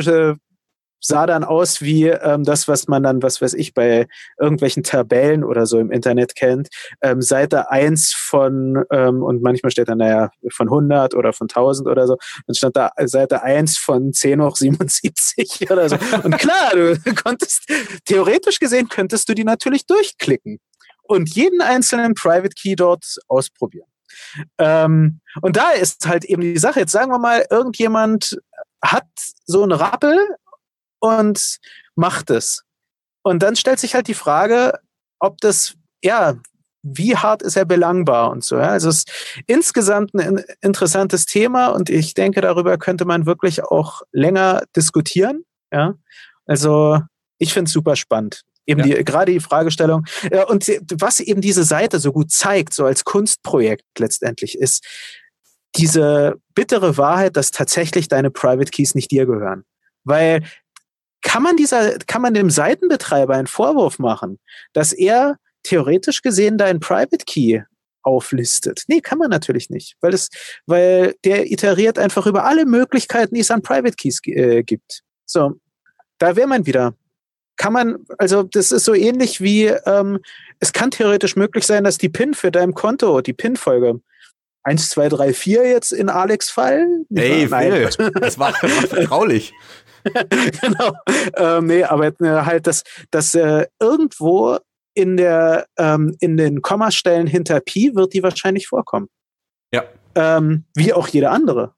sah 1.05 1.25
dann 1.25 1.43
aus 1.43 1.81
wie 1.81 2.07
ähm, 2.07 2.43
das, 2.43 2.67
was 2.67 2.87
man 2.87 3.03
dann, 3.03 3.21
was 3.21 3.41
weiß 3.41 3.53
ich, 3.53 3.73
bei 3.73 4.07
irgendwelchen 4.39 4.83
Tabellen 4.83 5.43
oder 5.43 5.65
so 5.65 5.79
im 5.79 5.91
Internet 5.91 6.35
kennt. 6.35 6.69
Ähm, 7.01 7.21
Seite 7.21 7.69
1 7.69 8.13
von, 8.13 8.83
ähm, 8.91 9.23
und 9.23 9.41
manchmal 9.41 9.71
steht 9.71 9.87
dann, 9.87 9.99
naja, 9.99 10.29
von 10.51 10.67
100 10.67 11.15
oder 11.15 11.33
von 11.33 11.47
1000 11.47 11.87
oder 11.87 12.07
so. 12.07 12.17
Dann 12.47 12.55
stand 12.55 12.75
da 12.75 12.91
Seite 13.05 13.43
1 13.43 13.77
von 13.77 14.13
10 14.13 14.41
hoch 14.41 14.55
77 14.55 15.69
oder 15.71 15.89
so. 15.89 15.97
Und 16.23 16.37
klar, 16.37 16.71
du 16.73 16.97
konntest, 17.23 17.69
theoretisch 18.05 18.59
gesehen 18.59 18.89
könntest 18.89 19.29
du 19.29 19.33
die 19.33 19.43
natürlich 19.43 19.85
durchklicken 19.85 20.59
und 21.03 21.29
jeden 21.35 21.61
einzelnen 21.61 22.15
Private 22.15 22.55
Key 22.55 22.75
dort 22.75 23.05
ausprobieren. 23.27 23.87
Ähm, 24.57 25.19
und 25.41 25.57
da 25.57 25.71
ist 25.71 26.07
halt 26.07 26.25
eben 26.25 26.41
die 26.41 26.57
Sache. 26.57 26.79
Jetzt 26.79 26.91
sagen 26.91 27.11
wir 27.11 27.19
mal, 27.19 27.45
irgendjemand 27.49 28.37
hat 28.81 29.07
so 29.45 29.63
einen 29.63 29.71
Rappel 29.71 30.17
und 30.99 31.57
macht 31.95 32.29
es. 32.29 32.63
Und 33.23 33.41
dann 33.41 33.55
stellt 33.55 33.79
sich 33.79 33.95
halt 33.95 34.07
die 34.07 34.13
Frage, 34.13 34.79
ob 35.19 35.39
das, 35.41 35.75
ja, 36.03 36.35
wie 36.83 37.15
hart 37.15 37.41
ist 37.41 37.55
er 37.57 37.65
belangbar 37.65 38.29
und 38.29 38.43
so. 38.43 38.57
Ja? 38.57 38.69
Also 38.69 38.89
es 38.89 38.97
ist 38.97 39.43
insgesamt 39.47 40.13
ein 40.13 40.43
interessantes 40.61 41.25
Thema 41.25 41.69
und 41.69 41.89
ich 41.89 42.13
denke, 42.13 42.41
darüber 42.41 42.77
könnte 42.77 43.05
man 43.05 43.25
wirklich 43.25 43.63
auch 43.63 44.03
länger 44.11 44.63
diskutieren. 44.75 45.43
Ja? 45.71 45.95
Also 46.45 46.99
ich 47.39 47.53
finde 47.53 47.69
es 47.69 47.73
super 47.73 47.95
spannend. 47.95 48.43
Eben 48.67 48.81
ja. 48.81 48.97
die, 48.97 49.03
gerade 49.03 49.31
die 49.31 49.39
Fragestellung. 49.39 50.05
Und 50.47 50.67
was 50.93 51.19
eben 51.19 51.41
diese 51.41 51.63
Seite 51.63 51.99
so 51.99 52.11
gut 52.11 52.31
zeigt, 52.31 52.73
so 52.73 52.85
als 52.85 53.03
Kunstprojekt 53.03 53.85
letztendlich 53.97 54.57
ist, 54.57 54.85
diese 55.75 56.35
bittere 56.53 56.97
Wahrheit, 56.97 57.35
dass 57.35 57.51
tatsächlich 57.51 58.07
deine 58.07 58.31
Private 58.31 58.71
Keys 58.71 58.95
nicht 58.95 59.11
dir 59.11 59.25
gehören. 59.25 59.65
Weil 60.03 60.43
kann 61.25 61.41
man 61.41 61.57
dieser, 61.57 61.97
kann 62.05 62.21
man 62.21 62.35
dem 62.35 62.51
Seitenbetreiber 62.51 63.33
einen 63.33 63.47
Vorwurf 63.47 63.97
machen, 63.97 64.39
dass 64.73 64.93
er 64.93 65.37
theoretisch 65.63 66.21
gesehen 66.21 66.57
deinen 66.57 66.79
Private 66.79 67.25
Key 67.25 67.61
auflistet. 68.03 68.83
Nee, 68.87 69.01
kann 69.01 69.17
man 69.17 69.31
natürlich 69.31 69.71
nicht, 69.71 69.95
weil 70.01 70.13
es, 70.13 70.29
weil 70.67 71.15
der 71.25 71.51
iteriert 71.51 71.97
einfach 71.97 72.27
über 72.27 72.45
alle 72.45 72.65
Möglichkeiten, 72.65 73.33
die 73.33 73.41
es 73.41 73.49
an 73.49 73.63
Private 73.63 73.95
Keys 73.95 74.21
äh, 74.27 74.61
gibt. 74.61 75.01
So, 75.25 75.55
da 76.19 76.35
wäre 76.35 76.47
man 76.47 76.67
wieder. 76.67 76.93
Kann 77.57 77.73
man, 77.73 78.05
also 78.19 78.43
das 78.43 78.71
ist 78.71 78.85
so 78.85 78.93
ähnlich 78.93 79.41
wie, 79.41 79.65
ähm, 79.65 80.19
es 80.59 80.73
kann 80.73 80.91
theoretisch 80.91 81.35
möglich 81.35 81.65
sein, 81.65 81.83
dass 81.85 81.97
die 81.97 82.09
PIN 82.09 82.35
für 82.35 82.51
dein 82.51 82.75
Konto, 82.75 83.21
die 83.21 83.33
PIN-Folge, 83.33 83.99
1, 84.63 84.89
2, 84.89 85.09
3, 85.09 85.33
4 85.33 85.67
jetzt 85.67 85.91
in 85.91 86.09
Alex 86.09 86.51
Fall? 86.51 86.85
Ey, 87.13 87.47
Phil, 87.47 87.89
das 88.19 88.37
war, 88.37 88.53
war 88.61 88.69
vertraulich. 88.87 89.53
genau. 90.61 90.93
Ähm, 91.35 91.67
nee, 91.67 91.83
aber 91.83 92.07
äh, 92.07 92.45
halt, 92.45 92.67
dass, 92.67 92.83
dass 93.11 93.35
äh, 93.35 93.67
irgendwo 93.79 94.57
in, 94.93 95.17
der, 95.17 95.67
ähm, 95.77 96.15
in 96.19 96.37
den 96.37 96.61
Kommastellen 96.61 97.27
hinter 97.27 97.59
Pi 97.59 97.91
wird 97.95 98.13
die 98.13 98.23
wahrscheinlich 98.23 98.67
vorkommen. 98.67 99.07
Ja. 99.73 99.83
Ähm, 100.15 100.63
wie 100.75 100.93
auch 100.93 101.07
jede 101.07 101.29
andere. 101.29 101.73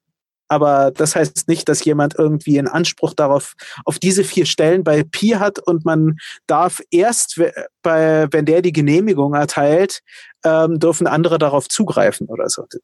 Aber 0.50 0.92
das 0.92 1.16
heißt 1.16 1.48
nicht, 1.50 1.68
dass 1.68 1.84
jemand 1.84 2.16
irgendwie 2.18 2.58
einen 2.58 2.70
Anspruch 2.70 3.14
darauf, 3.14 3.54
auf 3.84 4.00
diese 4.00 4.24
vier 4.24 4.46
Stellen 4.46 4.84
bei 4.84 5.04
Pi 5.04 5.30
hat 5.32 5.60
und 5.60 5.84
man 5.84 6.18
darf 6.46 6.82
erst, 6.90 7.42
bei, 7.82 8.28
wenn 8.32 8.46
der 8.46 8.62
die 8.62 8.72
Genehmigung 8.72 9.34
erteilt, 9.34 10.02
ähm, 10.46 10.80
dürfen 10.80 11.08
andere 11.08 11.38
darauf 11.38 11.68
zugreifen 11.68 12.28
oder 12.28 12.48
so. 12.50 12.66
Das 12.70 12.80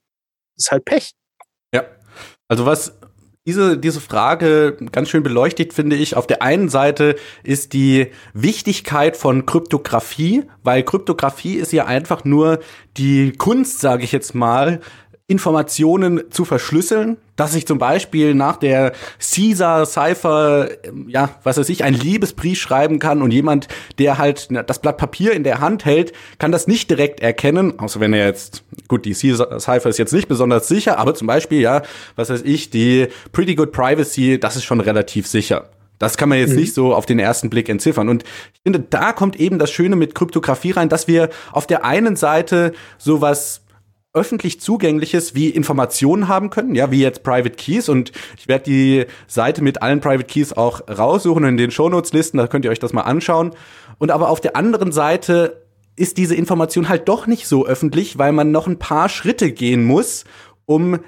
ist 0.58 0.72
halt 0.72 0.84
Pech. 0.84 1.14
Ja. 1.74 1.86
Also 2.50 2.66
was 2.66 2.94
diese, 3.46 3.78
diese 3.78 4.00
Frage 4.00 4.78
ganz 4.92 5.10
schön 5.10 5.24
beleuchtet, 5.24 5.74
finde 5.74 5.96
ich. 5.96 6.16
Auf 6.16 6.28
der 6.28 6.42
einen 6.42 6.70
Seite 6.70 7.16
ist 7.44 7.74
die 7.74 8.08
Wichtigkeit 8.34 9.18
von 9.18 9.46
Kryptographie, 9.46 10.44
weil 10.64 10.84
Kryptographie 10.84 11.56
ist 11.56 11.74
ja 11.74 11.86
einfach 11.86 12.24
nur 12.24 12.60
die 12.96 13.34
Kunst, 13.34 13.80
sage 13.82 14.04
ich 14.04 14.14
jetzt 14.14 14.34
mal, 14.34 14.80
Informationen 15.28 16.24
zu 16.32 16.46
verschlüsseln, 16.46 17.18
dass 17.36 17.56
ich 17.56 17.66
zum 17.66 17.78
Beispiel 17.78 18.36
nach 18.36 18.58
der 18.58 18.94
Caesar 19.20 19.86
Cypher, 19.86 20.70
ja, 21.08 21.30
was 21.44 21.58
weiß 21.58 21.70
ich, 21.70 21.84
ein 21.84 21.94
Liebesbrief 21.94 22.60
schreiben 22.60 23.00
kann 23.00 23.22
und 23.22 23.32
jemand, 23.32 23.68
der 23.98 24.18
halt 24.18 24.50
das 24.68 24.80
Blatt 24.80 24.98
Papier 24.98 25.34
in 25.34 25.44
der 25.44 25.60
Hand 25.60 25.86
hält, 25.86 26.14
kann 26.38 26.52
das 26.52 26.68
nicht 26.68 26.90
direkt 26.90 27.22
erkennen, 27.22 27.80
außer 27.80 28.00
wenn 28.00 28.14
er 28.14 28.28
jetzt, 28.28 28.64
gut, 28.88 29.06
die 29.06 29.14
Caesar 29.14 29.60
Cypher 29.60 29.90
ist 29.90 30.00
jetzt 30.00 30.14
nicht 30.14 30.28
besonders 30.28 30.68
sicher, 30.68 31.00
aber 31.00 31.16
zum 31.16 31.28
Beispiel, 31.28 31.62
ja, 31.62 31.82
was 32.16 32.30
weiß 32.30 32.42
ich, 32.44 32.70
die 32.70 33.08
Pretty 33.32 33.56
Good 33.56 33.72
Privacy, 33.72 34.40
das 34.40 34.56
ist 34.56 34.66
schon 34.66 34.80
relativ 34.80 35.28
sicher. 35.28 35.70
Das 36.00 36.18
kann 36.18 36.28
man 36.28 36.38
jetzt 36.38 36.52
mhm. 36.52 36.58
nicht 36.58 36.74
so 36.74 36.94
auf 36.94 37.06
den 37.06 37.18
ersten 37.18 37.50
Blick 37.50 37.70
entziffern. 37.70 38.10
Und 38.10 38.24
ich 38.54 38.62
finde, 38.64 38.80
da 38.80 39.14
kommt 39.14 39.40
eben 39.40 39.58
das 39.58 39.72
Schöne 39.72 39.96
mit 39.96 40.16
Kryptographie 40.16 40.72
rein, 40.72 40.90
dass 40.90 41.08
wir 41.08 41.30
auf 41.52 41.66
der 41.66 41.86
einen 41.86 42.18
Seite 42.18 42.74
sowas 42.98 43.63
öffentlich 44.14 44.62
zugängliches 44.62 45.34
wie 45.34 45.50
Informationen 45.50 46.28
haben 46.28 46.52
können, 46.52 46.76
ja, 46.76 46.92
wie 46.92 47.02
jetzt 47.02 47.24
Private 47.24 47.56
Keys 47.56 47.90
und 47.90 48.12
ich 48.38 48.48
werde 48.48 48.66
die 48.66 49.06
Seite 49.28 49.64
mit 49.64 49.82
allen 49.82 50.02
Private 50.02 50.26
Keys 50.26 50.54
auch 50.54 50.82
raussuchen 50.88 51.44
in 51.46 51.58
den 51.58 51.72
Shownotes 51.72 52.14
Listen, 52.14 52.38
da 52.38 52.48
könnt 52.48 52.64
ihr 52.64 52.72
euch 52.72 52.80
das 52.80 52.94
mal 52.94 53.02
anschauen. 53.02 53.52
Und 53.98 54.12
aber 54.12 54.30
auf 54.30 54.40
der 54.40 54.56
anderen 54.56 54.92
Seite 54.92 55.64
ist 55.96 56.18
diese 56.18 56.36
Information 56.36 56.90
halt 56.90 57.08
doch 57.10 57.28
nicht 57.28 57.48
so 57.48 57.66
öffentlich, 57.66 58.18
weil 58.18 58.34
man 58.34 58.52
noch 58.52 58.68
ein 58.68 58.80
paar 58.80 59.10
Schritte 59.10 59.52
gehen 59.52 59.84
muss, 59.84 60.26
um 60.66 61.00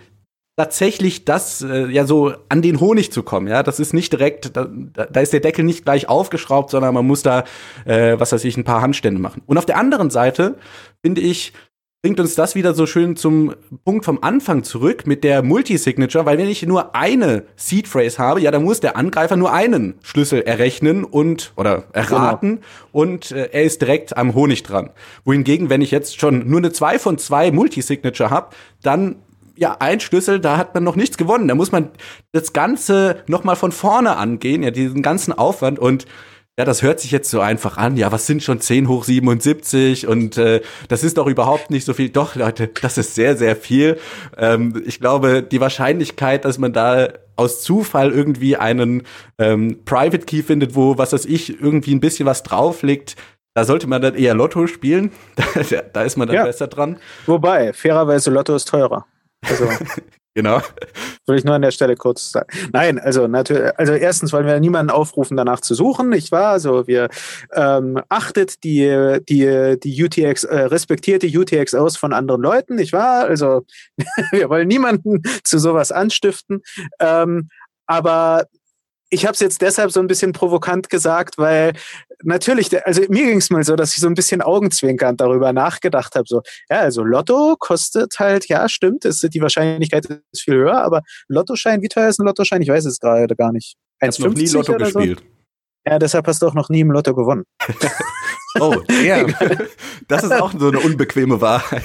tatsächlich 0.57 1.25
das 1.25 1.61
äh, 1.61 1.87
ja 1.87 2.05
so 2.05 2.33
an 2.49 2.61
den 2.61 2.79
Honig 2.79 3.11
zu 3.11 3.23
kommen. 3.23 3.47
Ja, 3.47 3.61
das 3.61 3.79
ist 3.79 3.93
nicht 3.93 4.13
direkt, 4.13 4.55
da, 4.55 4.65
da 4.65 5.19
ist 5.19 5.33
der 5.33 5.41
Deckel 5.41 5.65
nicht 5.65 5.83
gleich 5.83 6.07
aufgeschraubt, 6.07 6.71
sondern 6.71 6.93
man 6.93 7.05
muss 7.05 7.23
da, 7.23 7.43
äh, 7.85 8.17
was 8.19 8.31
weiß 8.31 8.45
ich, 8.45 8.57
ein 8.57 8.63
paar 8.63 8.81
Handstände 8.81 9.19
machen. 9.19 9.43
Und 9.45 9.57
auf 9.57 9.65
der 9.65 9.77
anderen 9.77 10.09
Seite 10.09 10.57
finde 11.03 11.21
ich, 11.21 11.53
bringt 12.05 12.19
uns 12.19 12.35
das 12.35 12.53
wieder 12.53 12.75
so 12.75 12.85
schön 12.85 13.15
zum 13.15 13.55
Punkt 13.83 14.05
vom 14.05 14.19
Anfang 14.21 14.61
zurück 14.61 15.07
mit 15.07 15.23
der 15.23 15.41
Multisignature, 15.41 16.27
weil 16.27 16.37
wenn 16.37 16.47
ich 16.47 16.63
nur 16.63 16.93
eine 16.93 17.45
Seed 17.55 17.87
Phrase 17.87 18.19
habe, 18.19 18.39
ja, 18.41 18.51
dann 18.51 18.63
muss 18.63 18.79
der 18.79 18.95
Angreifer 18.95 19.37
nur 19.37 19.51
einen 19.51 19.95
Schlüssel 20.03 20.43
errechnen 20.43 21.03
und 21.03 21.51
oder 21.55 21.85
erraten 21.93 22.57
genau. 22.57 22.67
und 22.91 23.31
äh, 23.31 23.49
er 23.51 23.63
ist 23.63 23.81
direkt 23.81 24.15
am 24.17 24.35
Honig 24.35 24.61
dran. 24.61 24.91
Wohingegen, 25.23 25.71
wenn 25.71 25.81
ich 25.81 25.89
jetzt 25.89 26.19
schon 26.19 26.47
nur 26.47 26.59
eine 26.59 26.71
2 26.71 26.99
von 26.99 27.17
2 27.17 27.49
Multisignature 27.49 28.29
habe, 28.29 28.49
dann 28.83 29.15
ja, 29.55 29.75
ein 29.79 29.99
Schlüssel, 29.99 30.39
da 30.39 30.57
hat 30.57 30.75
man 30.75 30.83
noch 30.83 30.95
nichts 30.95 31.17
gewonnen. 31.17 31.47
Da 31.47 31.55
muss 31.55 31.71
man 31.71 31.89
das 32.33 32.53
Ganze 32.53 33.23
noch 33.25 33.43
mal 33.43 33.55
von 33.55 33.71
vorne 33.71 34.17
angehen, 34.17 34.61
ja, 34.61 34.69
diesen 34.69 35.01
ganzen 35.01 35.33
Aufwand 35.33 35.79
und 35.79 36.05
ja, 36.57 36.63
das 36.63 36.81
hört 36.81 37.01
sich 37.01 37.11
jetzt 37.11 37.29
so 37.29 37.41
einfach 37.41 37.77
an. 37.77 37.97
Ja, 37.97 38.13
was 38.13 38.27
sind 38.27 38.41
schon 38.41 38.61
10 38.61 38.87
hoch 38.87 39.03
77? 39.03 40.07
Und 40.07 40.37
äh, 40.37 40.61
das 40.87 41.03
ist 41.03 41.17
doch 41.17 41.27
überhaupt 41.27 41.69
nicht 41.69 41.85
so 41.85 41.93
viel. 41.93 42.09
Doch, 42.09 42.35
Leute, 42.35 42.67
das 42.67 42.97
ist 42.97 43.13
sehr, 43.13 43.35
sehr 43.35 43.57
viel. 43.57 43.99
Ähm, 44.37 44.81
ich 44.85 45.01
glaube, 45.01 45.43
die 45.43 45.59
Wahrscheinlichkeit, 45.59 46.45
dass 46.45 46.57
man 46.57 46.71
da 46.71 47.09
aus 47.35 47.61
Zufall 47.61 48.11
irgendwie 48.13 48.55
einen 48.55 49.03
ähm, 49.37 49.83
Private 49.83 50.25
Key 50.25 50.43
findet, 50.43 50.75
wo, 50.75 50.97
was 50.97 51.11
weiß 51.11 51.25
ich, 51.25 51.61
irgendwie 51.61 51.93
ein 51.93 51.99
bisschen 51.99 52.25
was 52.25 52.43
drauf 52.43 52.83
liegt, 52.83 53.17
da 53.53 53.65
sollte 53.65 53.87
man 53.87 54.01
dann 54.01 54.15
eher 54.15 54.33
Lotto 54.33 54.67
spielen. 54.67 55.11
da, 55.69 55.81
da 55.91 56.03
ist 56.03 56.15
man 56.15 56.29
dann 56.29 56.37
ja. 56.37 56.43
besser 56.45 56.67
dran. 56.67 56.99
Wobei, 57.25 57.73
fairerweise 57.73 58.31
Lotto 58.31 58.55
ist 58.55 58.69
teurer. 58.69 59.05
Also. 59.41 59.67
Genau. 60.35 60.61
Würde 61.25 61.39
ich 61.39 61.45
nur 61.45 61.55
an 61.55 61.61
der 61.61 61.71
Stelle 61.71 61.95
kurz 61.95 62.31
sagen. 62.31 62.49
Nein, 62.73 62.99
also 62.99 63.25
natürlich, 63.25 63.71
also 63.79 63.93
erstens 63.93 64.33
wollen 64.33 64.45
wir 64.45 64.59
niemanden 64.59 64.91
aufrufen, 64.91 65.37
danach 65.37 65.61
zu 65.61 65.73
suchen, 65.73 66.09
nicht 66.09 66.33
wahr? 66.33 66.51
Also 66.51 66.87
wir 66.87 67.07
ähm, 67.53 68.01
achtet 68.09 68.61
die, 68.65 69.17
die, 69.29 69.79
die 69.81 70.03
UTX, 70.03 70.43
äh, 70.43 70.59
respektiert 70.59 71.23
die 71.23 71.35
UTX 71.37 71.73
aus 71.73 71.95
von 71.95 72.11
anderen 72.11 72.41
Leuten, 72.41 72.75
nicht 72.75 72.91
wahr? 72.91 73.23
Also 73.25 73.65
wir 74.31 74.49
wollen 74.49 74.67
niemanden 74.67 75.21
zu 75.45 75.57
sowas 75.57 75.93
anstiften. 75.93 76.61
Ähm, 76.99 77.47
aber 77.87 78.45
ich 79.15 79.25
habe 79.25 79.33
es 79.33 79.39
jetzt 79.39 79.61
deshalb 79.61 79.91
so 79.91 80.01
ein 80.01 80.07
bisschen 80.07 80.33
provokant 80.33 80.89
gesagt, 80.89 81.37
weil 81.37 81.73
natürlich, 82.23 82.85
also 82.85 83.01
mir 83.09 83.25
ging 83.25 83.37
es 83.37 83.49
mal 83.49 83.63
so, 83.63 83.75
dass 83.75 83.95
ich 83.95 84.01
so 84.01 84.07
ein 84.07 84.13
bisschen 84.13 84.41
augenzwinkernd 84.41 85.21
darüber 85.21 85.53
nachgedacht 85.53 86.15
habe. 86.15 86.25
So, 86.27 86.41
ja, 86.69 86.81
also 86.81 87.03
Lotto 87.03 87.55
kostet 87.57 88.19
halt, 88.19 88.47
ja, 88.47 88.67
stimmt, 88.67 89.05
ist, 89.05 89.25
die 89.33 89.41
Wahrscheinlichkeit 89.41 90.05
ist 90.05 90.41
viel 90.43 90.55
höher, 90.55 90.83
aber 90.83 91.01
Lottoschein, 91.29 91.81
wie 91.81 91.87
teuer 91.87 92.09
ist 92.09 92.19
ein 92.19 92.25
Lottoschein? 92.25 92.61
Ich 92.61 92.69
weiß 92.69 92.85
es 92.85 92.99
gerade 92.99 93.35
gar 93.35 93.53
nicht. 93.53 93.75
Ich 94.01 94.07
habe 94.07 94.29
noch 94.29 94.35
nie 94.35 94.47
Lotto 94.47 94.73
gespielt. 94.73 95.19
So? 95.19 95.25
Ja, 95.87 95.99
deshalb 95.99 96.27
hast 96.27 96.41
du 96.41 96.47
auch 96.47 96.53
noch 96.53 96.69
nie 96.69 96.81
im 96.81 96.91
Lotto 96.91 97.15
gewonnen. 97.15 97.45
oh, 98.59 98.75
ja. 99.03 99.25
Das 100.07 100.23
ist 100.23 100.33
auch 100.33 100.51
so 100.55 100.67
eine 100.67 100.79
unbequeme 100.79 101.41
Wahrheit. 101.41 101.83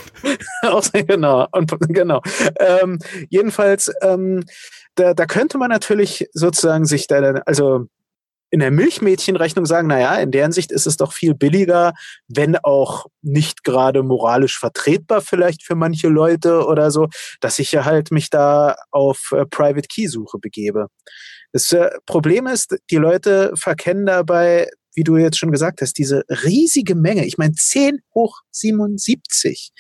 genau, 1.06 1.46
und, 1.52 1.74
genau. 1.88 2.20
Ähm, 2.58 2.98
jedenfalls, 3.30 3.90
ähm, 4.02 4.44
da, 4.94 5.14
da 5.14 5.26
könnte 5.26 5.58
man 5.58 5.70
natürlich 5.70 6.28
sozusagen 6.32 6.84
sich 6.84 7.06
da, 7.06 7.18
also 7.46 7.86
in 8.50 8.60
der 8.60 8.72
Milchmädchenrechnung 8.72 9.64
sagen, 9.64 9.86
naja, 9.86 10.16
in 10.16 10.32
deren 10.32 10.50
Sicht 10.50 10.72
ist 10.72 10.86
es 10.86 10.96
doch 10.96 11.12
viel 11.12 11.34
billiger, 11.34 11.92
wenn 12.26 12.56
auch 12.56 13.06
nicht 13.22 13.62
gerade 13.62 14.02
moralisch 14.02 14.58
vertretbar 14.58 15.20
vielleicht 15.20 15.62
für 15.64 15.76
manche 15.76 16.08
Leute 16.08 16.66
oder 16.66 16.90
so, 16.90 17.08
dass 17.40 17.60
ich 17.60 17.70
ja 17.70 17.84
halt 17.84 18.10
mich 18.10 18.28
da 18.28 18.74
auf 18.90 19.30
äh, 19.32 19.46
Private 19.46 19.86
Key 19.88 20.08
Suche 20.08 20.38
begebe. 20.38 20.88
Das 21.52 21.72
äh, 21.72 21.90
Problem 22.06 22.48
ist, 22.48 22.76
die 22.90 22.96
Leute 22.96 23.52
verkennen 23.56 24.06
dabei, 24.06 24.68
wie 24.94 25.04
du 25.04 25.16
jetzt 25.16 25.38
schon 25.38 25.52
gesagt 25.52 25.80
hast, 25.80 25.98
diese 25.98 26.24
riesige 26.28 26.96
Menge. 26.96 27.24
Ich 27.26 27.38
meine, 27.38 27.52
10 27.52 28.00
hoch 28.14 28.40
77. 28.50 29.70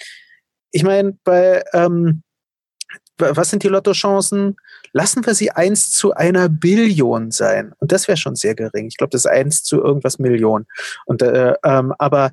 Ich 0.70 0.84
meine, 0.84 1.18
bei, 1.24 1.64
ähm, 1.72 2.22
was 3.18 3.50
sind 3.50 3.64
die 3.64 3.68
Lottochancen? 3.68 4.56
Lassen 4.92 5.24
wir 5.24 5.34
sie 5.34 5.50
eins 5.50 5.92
zu 5.92 6.14
einer 6.14 6.48
Billion 6.48 7.30
sein. 7.30 7.72
Und 7.78 7.92
das 7.92 8.08
wäre 8.08 8.16
schon 8.16 8.36
sehr 8.36 8.54
gering. 8.54 8.86
Ich 8.86 8.96
glaube, 8.96 9.10
das 9.10 9.24
ist 9.24 9.30
eins 9.30 9.62
zu 9.62 9.80
irgendwas 9.82 10.18
Million. 10.18 10.66
Und, 11.06 11.22
äh, 11.22 11.54
ähm, 11.64 11.94
aber 11.98 12.32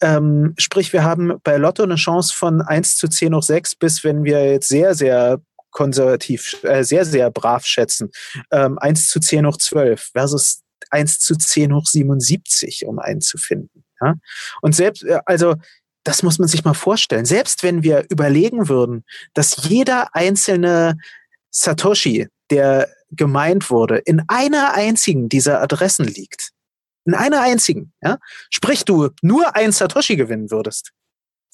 ähm, 0.00 0.54
sprich, 0.58 0.92
wir 0.92 1.04
haben 1.04 1.34
bei 1.44 1.56
Lotto 1.56 1.82
eine 1.82 1.94
Chance 1.94 2.34
von 2.34 2.62
1 2.62 2.96
zu 2.96 3.08
10 3.08 3.34
hoch 3.34 3.42
6, 3.42 3.76
bis 3.76 4.04
wenn 4.04 4.24
wir 4.24 4.44
jetzt 4.44 4.68
sehr, 4.68 4.94
sehr 4.94 5.40
konservativ, 5.70 6.62
äh, 6.62 6.84
sehr, 6.84 7.04
sehr 7.04 7.30
brav 7.30 7.64
schätzen, 7.64 8.10
ähm, 8.50 8.78
1 8.78 9.08
zu 9.08 9.20
10 9.20 9.46
hoch 9.46 9.56
12 9.56 10.10
versus 10.12 10.62
1 10.90 11.20
zu 11.20 11.36
10 11.36 11.74
hoch 11.74 11.86
77, 11.86 12.86
um 12.86 12.98
einen 12.98 13.20
zu 13.20 13.38
finden. 13.38 13.84
Ja? 14.00 14.14
Und 14.62 14.74
selbst, 14.74 15.04
äh, 15.04 15.20
also 15.26 15.54
das 16.04 16.22
muss 16.22 16.38
man 16.38 16.48
sich 16.48 16.64
mal 16.64 16.74
vorstellen. 16.74 17.24
Selbst 17.24 17.62
wenn 17.62 17.82
wir 17.82 18.04
überlegen 18.10 18.68
würden, 18.68 19.04
dass 19.32 19.68
jeder 19.68 20.14
einzelne 20.14 20.98
Satoshi, 21.54 22.28
der 22.50 22.88
gemeint 23.10 23.70
wurde, 23.70 23.98
in 23.98 24.22
einer 24.28 24.74
einzigen 24.74 25.28
dieser 25.28 25.62
Adressen 25.62 26.04
liegt. 26.04 26.50
In 27.04 27.14
einer 27.14 27.40
einzigen, 27.40 27.92
ja. 28.02 28.18
Sprich, 28.50 28.84
du 28.84 29.10
nur 29.22 29.54
ein 29.54 29.72
Satoshi 29.72 30.16
gewinnen 30.16 30.50
würdest. 30.50 30.90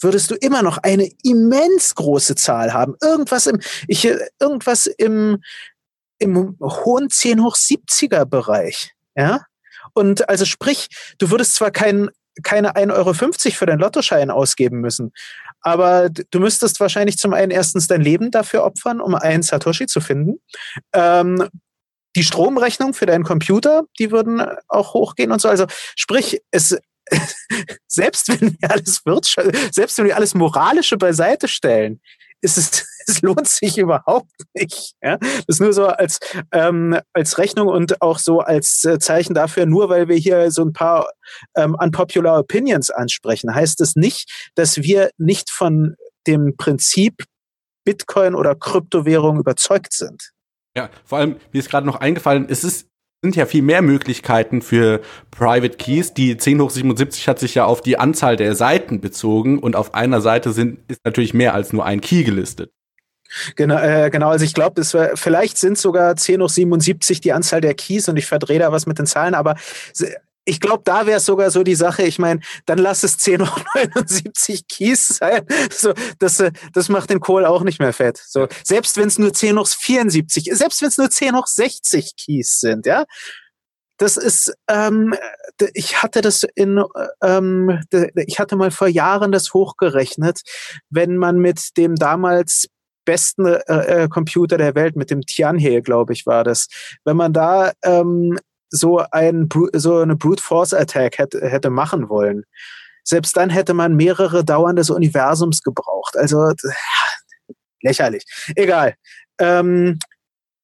würdest 0.01 0.31
du 0.31 0.35
immer 0.37 0.63
noch 0.63 0.79
eine 0.79 1.11
immens 1.23 1.95
große 1.95 2.35
Zahl 2.35 2.73
haben. 2.73 2.95
Irgendwas 3.03 3.47
im, 3.47 3.61
ich, 3.87 4.09
irgendwas 4.41 4.87
im, 4.87 5.43
im 6.19 6.57
hohen 6.61 7.11
10 7.11 7.43
hoch 7.43 7.55
70er 7.55 8.25
Bereich. 8.25 8.93
Ja? 9.15 9.45
Und 9.93 10.27
also 10.29 10.47
sprich, 10.47 10.89
du 11.19 11.31
würdest 11.31 11.57
zwar 11.57 11.71
kein, 11.71 12.09
keine 12.43 12.77
1,50 12.77 12.93
Euro 12.95 13.15
für 13.15 13.67
den 13.67 13.79
Lottoschein 13.79 14.31
ausgeben 14.31 14.81
müssen, 14.81 15.13
aber 15.63 16.09
du 16.09 16.41
müsstest 16.41 16.81
wahrscheinlich 16.81 17.19
zum 17.19 17.35
einen 17.35 17.51
erstens 17.51 17.87
dein 17.87 18.01
Leben 18.01 18.31
dafür 18.31 18.65
opfern, 18.65 19.01
um 19.01 19.15
einen 19.15 19.43
Satoshi 19.43 19.87
zu 19.87 20.01
finden. 20.01 20.41
Ähm, 20.93 21.49
die 22.17 22.25
Stromrechnung 22.25 22.95
für 22.95 23.07
deinen 23.07 23.25
Computer, 23.25 23.85
die 23.99 24.11
würden 24.11 24.43
auch 24.69 24.95
hochgehen 24.95 25.31
und 25.31 25.41
so. 25.41 25.49
Also 25.49 25.67
sprich, 25.97 26.41
es 26.51 26.77
selbst 27.89 28.29
wenn 28.29 28.57
wir 28.61 28.71
alles 28.71 29.05
Wirtschaft, 29.05 29.75
selbst 29.75 29.99
wenn 29.99 30.07
wir 30.07 30.17
alles 30.17 30.35
Moralische 30.35 30.97
beiseite 30.97 31.49
stellen, 31.49 32.01
ist 32.41 32.57
es, 32.57 32.87
es 33.07 33.23
lohnt 33.23 33.49
sich 33.49 33.79
überhaupt 33.79 34.31
nicht. 34.55 34.95
Ja? 35.03 35.17
Das 35.19 35.45
ist 35.49 35.61
nur 35.61 35.73
so 35.73 35.87
als, 35.87 36.19
ähm, 36.53 36.99
als 37.13 37.39
Rechnung 37.39 37.69
und 37.69 38.01
auch 38.03 38.19
so 38.19 38.41
als 38.41 38.85
äh, 38.85 38.99
Zeichen 38.99 39.35
dafür, 39.35 39.67
nur 39.67 39.89
weil 39.89 40.09
wir 40.09 40.17
hier 40.17 40.51
so 40.51 40.63
ein 40.63 40.73
paar 40.73 41.09
ähm, 41.57 41.75
unpopular 41.79 42.39
Opinions 42.39 42.91
ansprechen, 42.91 43.55
heißt 43.55 43.81
es 43.81 43.97
nicht, 43.97 44.51
dass 44.55 44.79
wir 44.79 45.11
nicht 45.19 45.51
von 45.51 45.97
dem 46.27 46.57
Prinzip 46.57 47.25
Bitcoin 47.85 48.35
oder 48.35 48.55
Kryptowährung 48.55 49.39
überzeugt 49.39 49.93
sind. 49.93 50.31
Ja, 50.77 50.91
vor 51.05 51.19
allem, 51.19 51.37
mir 51.53 51.59
ist 51.59 51.71
gerade 51.71 51.87
noch 51.87 51.97
eingefallen, 51.97 52.47
es 52.49 52.63
sind 53.23 53.37
ja 53.37 53.47
viel 53.47 53.63
mehr 53.63 53.83
Möglichkeiten 53.83 54.63
für 54.63 55.01
Private 55.31 55.77
Keys. 55.77 56.15
Die 56.15 56.37
10 56.37 56.61
hoch 56.61 56.71
77 56.71 57.29
hat 57.29 57.39
sich 57.39 57.55
ja 57.55 57.65
auf 57.65 57.81
die 57.81 57.99
Anzahl 57.99 58.37
der 58.37 58.55
Seiten 58.55 59.01
bezogen 59.01 59.59
und 59.59 59.77
auf 59.77 59.95
einer 59.95 60.21
Seite 60.21 60.53
sind, 60.53 60.81
ist 60.89 61.05
natürlich 61.05 61.35
mehr 61.35 61.55
als 61.55 61.73
nur 61.73 61.85
ein 61.85 62.01
Key 62.01 62.25
gelistet. 62.25 62.73
Genau, 63.57 63.79
äh, 63.79 64.11
genau, 64.11 64.31
also 64.31 64.45
ich 64.45 64.55
glaube, 64.55 64.83
vielleicht 65.15 65.59
sind 65.59 65.79
sogar 65.79 66.17
10 66.17 66.43
hoch 66.43 66.49
77 66.49 67.21
die 67.21 67.33
Anzahl 67.33 67.61
der 67.61 67.75
Keys 67.75 68.09
und 68.09 68.17
ich 68.17 68.27
verdrehe 68.27 68.59
da 68.59 68.73
was 68.73 68.87
mit 68.87 68.99
den 68.99 69.07
Zahlen, 69.07 69.35
aber 69.35 69.57
ich 70.45 70.61
glaube, 70.61 70.83
da 70.85 71.07
wäre 71.07 71.19
es 71.19 71.27
sogar 71.27 71.51
so 71.51 71.63
die 71.63 71.75
Sache, 71.75 72.03
ich 72.03 72.19
meine, 72.19 72.41
dann 72.67 72.79
lass 72.79 73.03
es 73.03 73.19
10 73.19 73.43
hoch 73.43 73.61
79 73.75 74.67
Keys 74.69 75.09
sein. 75.09 75.47
So, 75.71 75.95
das, 76.19 76.41
äh, 76.41 76.51
das 76.73 76.89
macht 76.89 77.11
den 77.11 77.21
Kohl 77.21 77.47
auch 77.47 77.63
nicht 77.63 77.79
mehr 77.79 77.93
fett. 77.93 78.21
So, 78.27 78.49
selbst 78.65 78.97
wenn 78.97 79.09
es 79.09 79.19
nur 79.19 79.33
10 79.33 79.59
hoch 79.59 79.67
74, 79.69 80.51
selbst 80.53 80.83
wenn 80.83 80.89
es 80.89 80.99
nur 80.99 81.11
10 81.11 81.37
hoch 81.37 81.47
60 81.47 82.17
Keys 82.17 82.61
sind, 82.61 82.87
ja. 82.87 83.05
Das 83.99 84.17
ist, 84.17 84.55
ähm, 84.67 85.15
ich 85.75 86.03
hatte 86.03 86.23
das 86.23 86.47
in, 86.55 86.83
ähm, 87.23 87.81
ich 88.15 88.39
hatte 88.41 88.57
mal 88.57 88.71
vor 88.71 88.89
Jahren 88.89 89.31
das 89.31 89.53
hochgerechnet, 89.53 90.41
wenn 90.89 91.19
man 91.19 91.39
mit 91.39 91.77
dem 91.77 91.97
damals 91.97 92.69
besten 93.05 93.47
äh, 93.47 93.59
äh 93.67 94.09
Computer 94.09 94.59
der 94.59 94.75
Welt, 94.75 94.97
mit 94.97 95.11
dem 95.11 95.23
Tianhe, 95.23 95.83
glaube 95.83 96.13
ich, 96.13 96.27
war 96.27 96.45
das. 96.45 96.69
Wenn 97.05 97.17
man 97.17 97.33
da 97.33 97.73
ähm, 97.83 98.39
so, 98.71 99.03
ein, 99.11 99.49
so 99.73 99.99
eine 99.99 100.17
Brute 100.17 100.43
Force 100.43 100.75
Attack 100.75 101.19
hätte, 101.19 101.41
hätte 101.49 101.71
machen 101.71 102.09
wollen. 102.09 102.45
Selbst 103.05 103.37
dann 103.37 103.51
hätte 103.51 103.75
man 103.75 103.97
mehrere 103.97 104.45
Dauern 104.45 104.77
des 104.77 104.91
Universums 104.91 105.63
gebraucht. 105.63 106.17
Also 106.17 106.53
lächerlich. 107.83 108.25
Egal. 108.55 108.95
Ähm, 109.39 109.99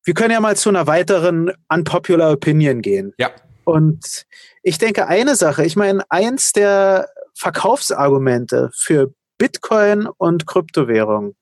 wir 0.05 0.15
können 0.15 0.31
ja 0.31 0.41
mal 0.41 0.57
zu 0.57 0.69
einer 0.69 0.87
weiteren 0.87 1.51
unpopular 1.69 2.33
Opinion 2.33 2.81
gehen. 2.83 3.13
Ja. 3.19 3.31
Und 3.65 4.27
ich 4.63 4.79
denke, 4.79 5.09
eine 5.09 5.35
Sache, 5.35 5.65
ich 5.65 5.75
meine, 5.75 6.05
eins 6.09 6.53
der 6.53 7.09
Verkaufsargumente 7.35 8.71
für 8.73 9.13
Bitcoin 9.39 10.07
und 10.07 10.47
Kryptowährung 10.47 11.35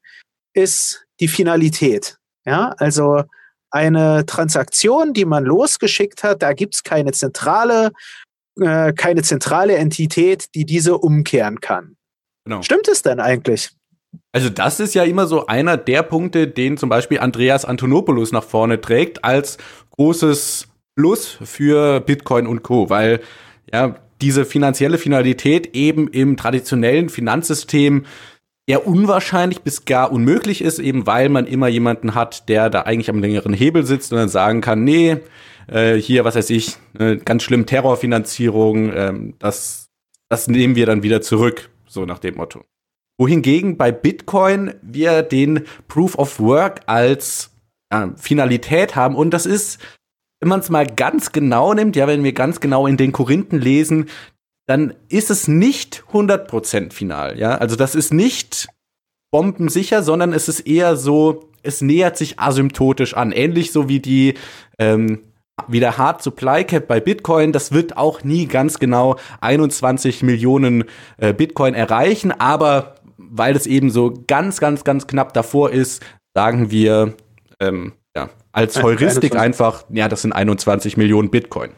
ist 0.55 1.07
die 1.21 1.29
Finalität. 1.29 2.19
Ja, 2.47 2.75
also 2.79 3.25
eine 3.71 4.25
Transaktion, 4.27 5.13
die 5.13 5.25
man 5.25 5.45
losgeschickt 5.45 6.23
hat, 6.23 6.43
da 6.43 6.53
gibt 6.53 6.77
es 6.77 6.83
keine 6.83 7.13
zentrale, 7.13 7.93
äh, 8.61 8.93
keine 8.93 9.23
zentrale 9.23 9.77
Entität, 9.77 10.55
die 10.55 10.65
diese 10.65 10.99
umkehren 10.99 11.61
kann. 11.61 11.97
Genau. 12.45 12.63
Stimmt 12.63 12.89
es 12.89 13.03
denn 13.03 13.21
eigentlich? 13.21 13.71
Also 14.33 14.49
das 14.49 14.79
ist 14.79 14.95
ja 14.95 15.05
immer 15.05 15.27
so 15.27 15.47
einer 15.47 15.77
der 15.77 16.03
Punkte, 16.03 16.47
den 16.47 16.77
zum 16.77 16.89
Beispiel 16.89 17.19
Andreas 17.19 17.65
Antonopoulos 17.65 18.33
nach 18.33 18.45
vorne 18.45 18.81
trägt 18.81 19.25
als 19.25 19.59
großes 19.91 20.69
Plus 20.97 21.39
für 21.43 22.01
Bitcoin 22.01 22.47
und 22.47 22.63
Co. 22.63 22.91
Weil 22.91 23.21
ja 23.73 23.97
diese 24.21 24.45
finanzielle 24.45 24.99
Finalität 24.99 25.75
eben 25.75 26.09
im 26.09 26.37
traditionellen 26.37 27.09
Finanzsystem 27.09 28.07
eher 28.67 28.87
unwahrscheinlich 28.87 29.63
bis 29.63 29.85
gar 29.85 30.11
unmöglich 30.11 30.63
ist, 30.63 30.79
eben 30.79 31.07
weil 31.07 31.29
man 31.29 31.47
immer 31.47 31.69
jemanden 31.69 32.15
hat, 32.15 32.49
der 32.49 32.71
da 32.71 32.83
eigentlich 32.83 33.11
am 33.11 33.21
längeren 33.21 33.53
Hebel 33.53 33.85
sitzt 33.85 34.13
und 34.13 34.19
dann 34.19 34.29
sagen 34.29 34.61
kann, 34.61 34.85
nee, 34.85 35.19
äh, 35.67 35.97
hier, 35.97 36.25
was 36.25 36.35
weiß 36.35 36.51
ich, 36.51 36.77
äh, 36.99 37.17
ganz 37.17 37.43
schlimm 37.43 37.67
Terrorfinanzierung, 37.67 38.93
ähm, 38.95 39.35
das, 39.39 39.91
das 40.29 40.49
nehmen 40.49 40.77
wir 40.77 40.87
dann 40.87 41.03
wieder 41.03 41.21
zurück, 41.21 41.71
so 41.87 42.07
nach 42.07 42.19
dem 42.19 42.37
Motto. 42.37 42.65
Wohingegen 43.19 43.77
bei 43.77 43.93
Bitcoin 43.93 44.75
wir 44.83 45.23
den 45.23 45.65
Proof 45.87 46.19
of 46.19 46.41
Work 46.41 46.81
als 46.87 47.51
äh, 47.91 48.09
Finalität 48.17 48.97
haben 48.97 49.15
und 49.15 49.31
das 49.31 49.47
ist, 49.47 49.79
wenn 50.41 50.49
man 50.49 50.61
es 50.61 50.71
mal 50.71 50.87
ganz 50.87 51.33
genau 51.33 51.75
nimmt, 51.75 51.97
ja, 51.97 52.07
wenn 52.07 52.25
wir 52.25 52.33
ganz 52.33 52.61
genau 52.61 52.87
in 52.87 52.97
den 52.97 53.13
Korinthen 53.13 53.61
lesen, 53.61 54.07
dann 54.67 54.95
ist 55.09 55.31
es 55.31 55.49
nicht 55.49 56.05
100% 56.13 56.93
final, 56.93 57.39
ja? 57.39 57.57
Also 57.57 57.77
das 57.77 57.95
ist 57.95 58.13
nicht 58.13 58.69
bombensicher, 59.31 60.03
sondern 60.03 60.33
es 60.33 60.49
ist 60.49 60.61
eher 60.61 60.97
so, 60.97 61.51
es 61.63 61.81
nähert 61.81 62.17
sich 62.17 62.39
asymptotisch 62.39 63.15
an, 63.15 63.33
ähnlich 63.33 63.73
so 63.73 63.89
wie 63.89 64.01
die 64.01 64.35
ähm, 64.79 65.21
wie 65.69 65.81
der 65.81 65.99
Hard 65.99 66.23
Supply 66.23 66.65
Cap 66.65 66.89
bei 66.89 67.01
Bitcoin, 67.01 67.53
das 67.53 67.73
wird 67.73 67.97
auch 67.97 68.25
nie 68.25 68.47
ganz 68.47 68.79
genau 68.79 69.17
21 69.41 70.23
Millionen 70.23 70.85
äh, 71.17 71.33
Bitcoin 71.33 71.75
erreichen, 71.75 72.33
aber 72.33 72.97
weil 73.17 73.57
es 73.57 73.67
eben 73.67 73.91
so 73.91 74.15
ganz, 74.27 74.59
ganz, 74.59 74.85
ganz 74.85 75.07
knapp 75.07 75.33
davor 75.33 75.71
ist, 75.71 76.03
sagen 76.35 76.71
wir 76.71 77.15
ähm, 77.61 77.93
ja, 78.17 78.31
als 78.53 78.83
Heuristik 78.83 79.37
einfach, 79.37 79.85
ja, 79.91 80.09
das 80.09 80.23
sind 80.23 80.33
21 80.33 80.97
Millionen 80.97 81.31
Bitcoin. 81.31 81.71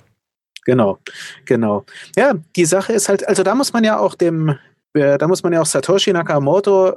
Genau, 0.67 0.99
genau. 1.45 1.85
Ja, 2.17 2.35
die 2.57 2.65
Sache 2.65 2.93
ist 2.93 3.09
halt, 3.09 3.27
also 3.27 3.45
da 3.45 3.55
muss 3.55 3.73
man 3.73 3.85
ja 3.85 3.99
auch 3.99 4.17
dem, 4.17 4.59
äh, 4.95 5.17
da 5.17 5.29
muss 5.29 5.45
man 5.45 5.53
ja 5.53 5.63
auch 5.63 5.67
Satoshi 5.67 6.13
Nakamoto 6.13 6.93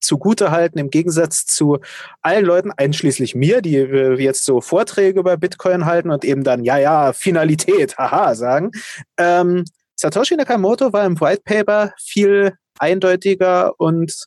zugute 0.00 0.50
halten, 0.50 0.78
im 0.78 0.88
Gegensatz 0.88 1.44
zu 1.44 1.78
allen 2.22 2.46
Leuten, 2.46 2.72
einschließlich 2.74 3.34
mir, 3.34 3.60
die 3.60 3.76
äh, 3.76 4.18
jetzt 4.18 4.46
so 4.46 4.62
Vorträge 4.62 5.20
über 5.20 5.36
Bitcoin 5.36 5.84
halten 5.84 6.10
und 6.10 6.24
eben 6.24 6.44
dann, 6.44 6.64
ja, 6.64 6.78
ja, 6.78 7.12
Finalität, 7.12 7.98
haha, 7.98 8.34
sagen. 8.34 8.70
Ähm, 9.18 9.64
Satoshi 9.96 10.34
Nakamoto 10.36 10.94
war 10.94 11.04
im 11.04 11.20
White 11.20 11.42
Paper 11.44 11.92
viel 12.02 12.54
eindeutiger 12.78 13.74
und 13.78 14.24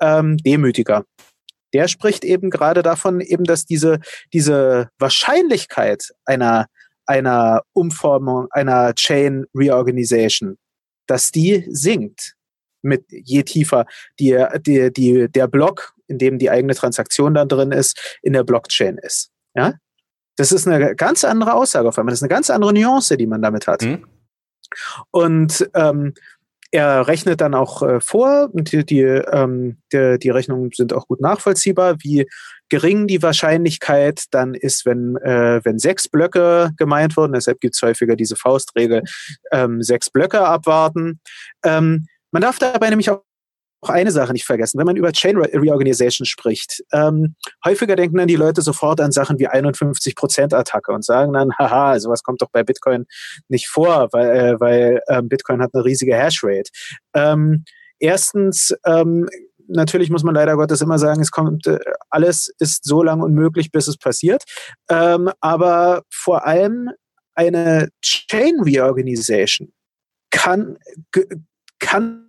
ähm, 0.00 0.36
demütiger. 0.38 1.04
Der 1.72 1.86
spricht 1.86 2.24
eben 2.24 2.50
gerade 2.50 2.82
davon, 2.82 3.20
eben, 3.20 3.44
dass 3.44 3.66
diese, 3.66 4.00
diese 4.32 4.88
Wahrscheinlichkeit 4.98 6.10
einer 6.24 6.66
einer 7.06 7.62
Umformung, 7.72 8.48
einer 8.50 8.94
Chain 8.94 9.46
Reorganization, 9.54 10.58
dass 11.06 11.30
die 11.30 11.66
sinkt 11.70 12.34
mit 12.82 13.04
je 13.10 13.42
tiefer 13.42 13.86
die, 14.18 14.44
die, 14.66 14.92
die, 14.92 15.28
der 15.28 15.46
Block, 15.46 15.94
in 16.08 16.18
dem 16.18 16.38
die 16.38 16.50
eigene 16.50 16.74
Transaktion 16.74 17.34
dann 17.34 17.48
drin 17.48 17.72
ist, 17.72 18.18
in 18.22 18.32
der 18.32 18.44
Blockchain 18.44 18.98
ist. 18.98 19.30
Ja? 19.54 19.74
Das 20.36 20.52
ist 20.52 20.66
eine 20.66 20.96
ganz 20.96 21.24
andere 21.24 21.54
Aussage 21.54 21.88
auf 21.88 21.98
einmal. 21.98 22.12
Das 22.12 22.18
ist 22.18 22.24
eine 22.24 22.30
ganz 22.30 22.50
andere 22.50 22.72
Nuance, 22.72 23.16
die 23.16 23.26
man 23.26 23.42
damit 23.42 23.66
hat. 23.66 23.82
Mhm. 23.82 24.06
Und 25.10 25.68
ähm, 25.74 26.14
er 26.70 27.06
rechnet 27.06 27.42
dann 27.42 27.54
auch 27.54 27.82
äh, 27.82 28.00
vor, 28.00 28.48
die, 28.54 28.84
die, 28.84 29.02
ähm, 29.02 29.76
die, 29.92 30.18
die 30.18 30.30
Rechnungen 30.30 30.70
sind 30.74 30.94
auch 30.94 31.06
gut 31.06 31.20
nachvollziehbar, 31.20 31.96
wie 31.98 32.26
gering 32.72 33.06
die 33.06 33.22
Wahrscheinlichkeit 33.22 34.24
dann 34.30 34.54
ist, 34.54 34.86
wenn, 34.86 35.16
äh, 35.16 35.60
wenn 35.62 35.78
sechs 35.78 36.08
Blöcke 36.08 36.70
gemeint 36.78 37.18
wurden. 37.18 37.34
Deshalb 37.34 37.60
gibt 37.60 37.74
es 37.74 37.82
häufiger 37.82 38.16
diese 38.16 38.34
Faustregel, 38.34 39.02
ähm, 39.52 39.82
sechs 39.82 40.08
Blöcke 40.08 40.40
abwarten. 40.40 41.20
Ähm, 41.62 42.06
man 42.30 42.40
darf 42.40 42.58
dabei 42.58 42.88
nämlich 42.88 43.10
auch 43.10 43.24
auch 43.82 43.90
eine 43.90 44.12
Sache 44.12 44.32
nicht 44.32 44.44
vergessen, 44.44 44.78
wenn 44.78 44.86
man 44.86 44.96
über 44.96 45.10
Chain 45.10 45.36
Reorganization 45.36 46.24
spricht. 46.24 46.84
Ähm, 46.92 47.34
häufiger 47.64 47.96
denken 47.96 48.16
dann 48.16 48.28
die 48.28 48.36
Leute 48.36 48.62
sofort 48.62 49.00
an 49.00 49.10
Sachen 49.10 49.40
wie 49.40 49.48
51% 49.48 50.54
Attacke 50.54 50.92
und 50.92 51.04
sagen 51.04 51.32
dann, 51.32 51.50
haha, 51.58 51.98
sowas 51.98 52.22
kommt 52.22 52.42
doch 52.42 52.50
bei 52.52 52.62
Bitcoin 52.62 53.06
nicht 53.48 53.66
vor, 53.66 54.08
weil, 54.12 54.30
äh, 54.30 54.60
weil 54.60 55.00
ähm, 55.08 55.28
Bitcoin 55.28 55.60
hat 55.60 55.74
eine 55.74 55.84
riesige 55.84 56.14
Hashrate. 56.14 56.70
Ähm, 57.12 57.64
erstens, 57.98 58.72
ähm, 58.86 59.28
natürlich 59.68 60.10
muss 60.10 60.22
man 60.22 60.34
leider 60.34 60.56
Gottes 60.56 60.80
immer 60.80 60.98
sagen, 60.98 61.20
es 61.20 61.30
kommt, 61.30 61.66
äh, 61.66 61.78
alles 62.10 62.52
ist 62.58 62.84
so 62.84 63.02
lange 63.02 63.24
unmöglich, 63.24 63.70
bis 63.70 63.88
es 63.88 63.96
passiert. 63.96 64.44
Ähm, 64.88 65.30
aber 65.40 66.02
vor 66.10 66.46
allem 66.46 66.90
eine 67.34 67.88
Chain 68.02 68.60
Reorganization 68.60 69.72
kann, 70.30 70.78
kann 71.78 72.28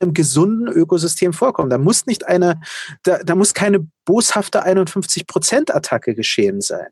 gesunden 0.00 0.68
Ökosystem 0.68 1.32
vorkommen. 1.32 1.70
Da 1.70 1.78
muss 1.78 2.06
nicht 2.06 2.26
eine, 2.26 2.60
da, 3.04 3.18
da 3.18 3.34
muss 3.34 3.54
keine 3.54 3.86
boshafte 4.04 4.66
51%-Attacke 4.66 6.14
geschehen 6.14 6.60
sein. 6.60 6.88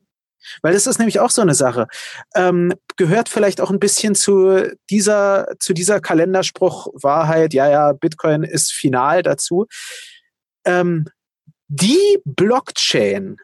Weil 0.62 0.72
das 0.72 0.86
ist 0.86 0.98
nämlich 0.98 1.20
auch 1.20 1.30
so 1.30 1.42
eine 1.42 1.54
Sache. 1.54 1.86
Ähm, 2.34 2.74
gehört 2.96 3.28
vielleicht 3.28 3.60
auch 3.60 3.70
ein 3.70 3.80
bisschen 3.80 4.14
zu 4.14 4.70
dieser, 4.90 5.48
zu 5.58 5.72
dieser 5.72 6.00
Kalenderspruch 6.00 6.88
Wahrheit, 6.94 7.54
ja, 7.54 7.68
ja, 7.70 7.92
Bitcoin 7.92 8.42
ist 8.42 8.72
final 8.72 9.22
dazu. 9.22 9.66
Ähm, 10.64 11.06
die 11.68 12.18
Blockchain, 12.24 13.36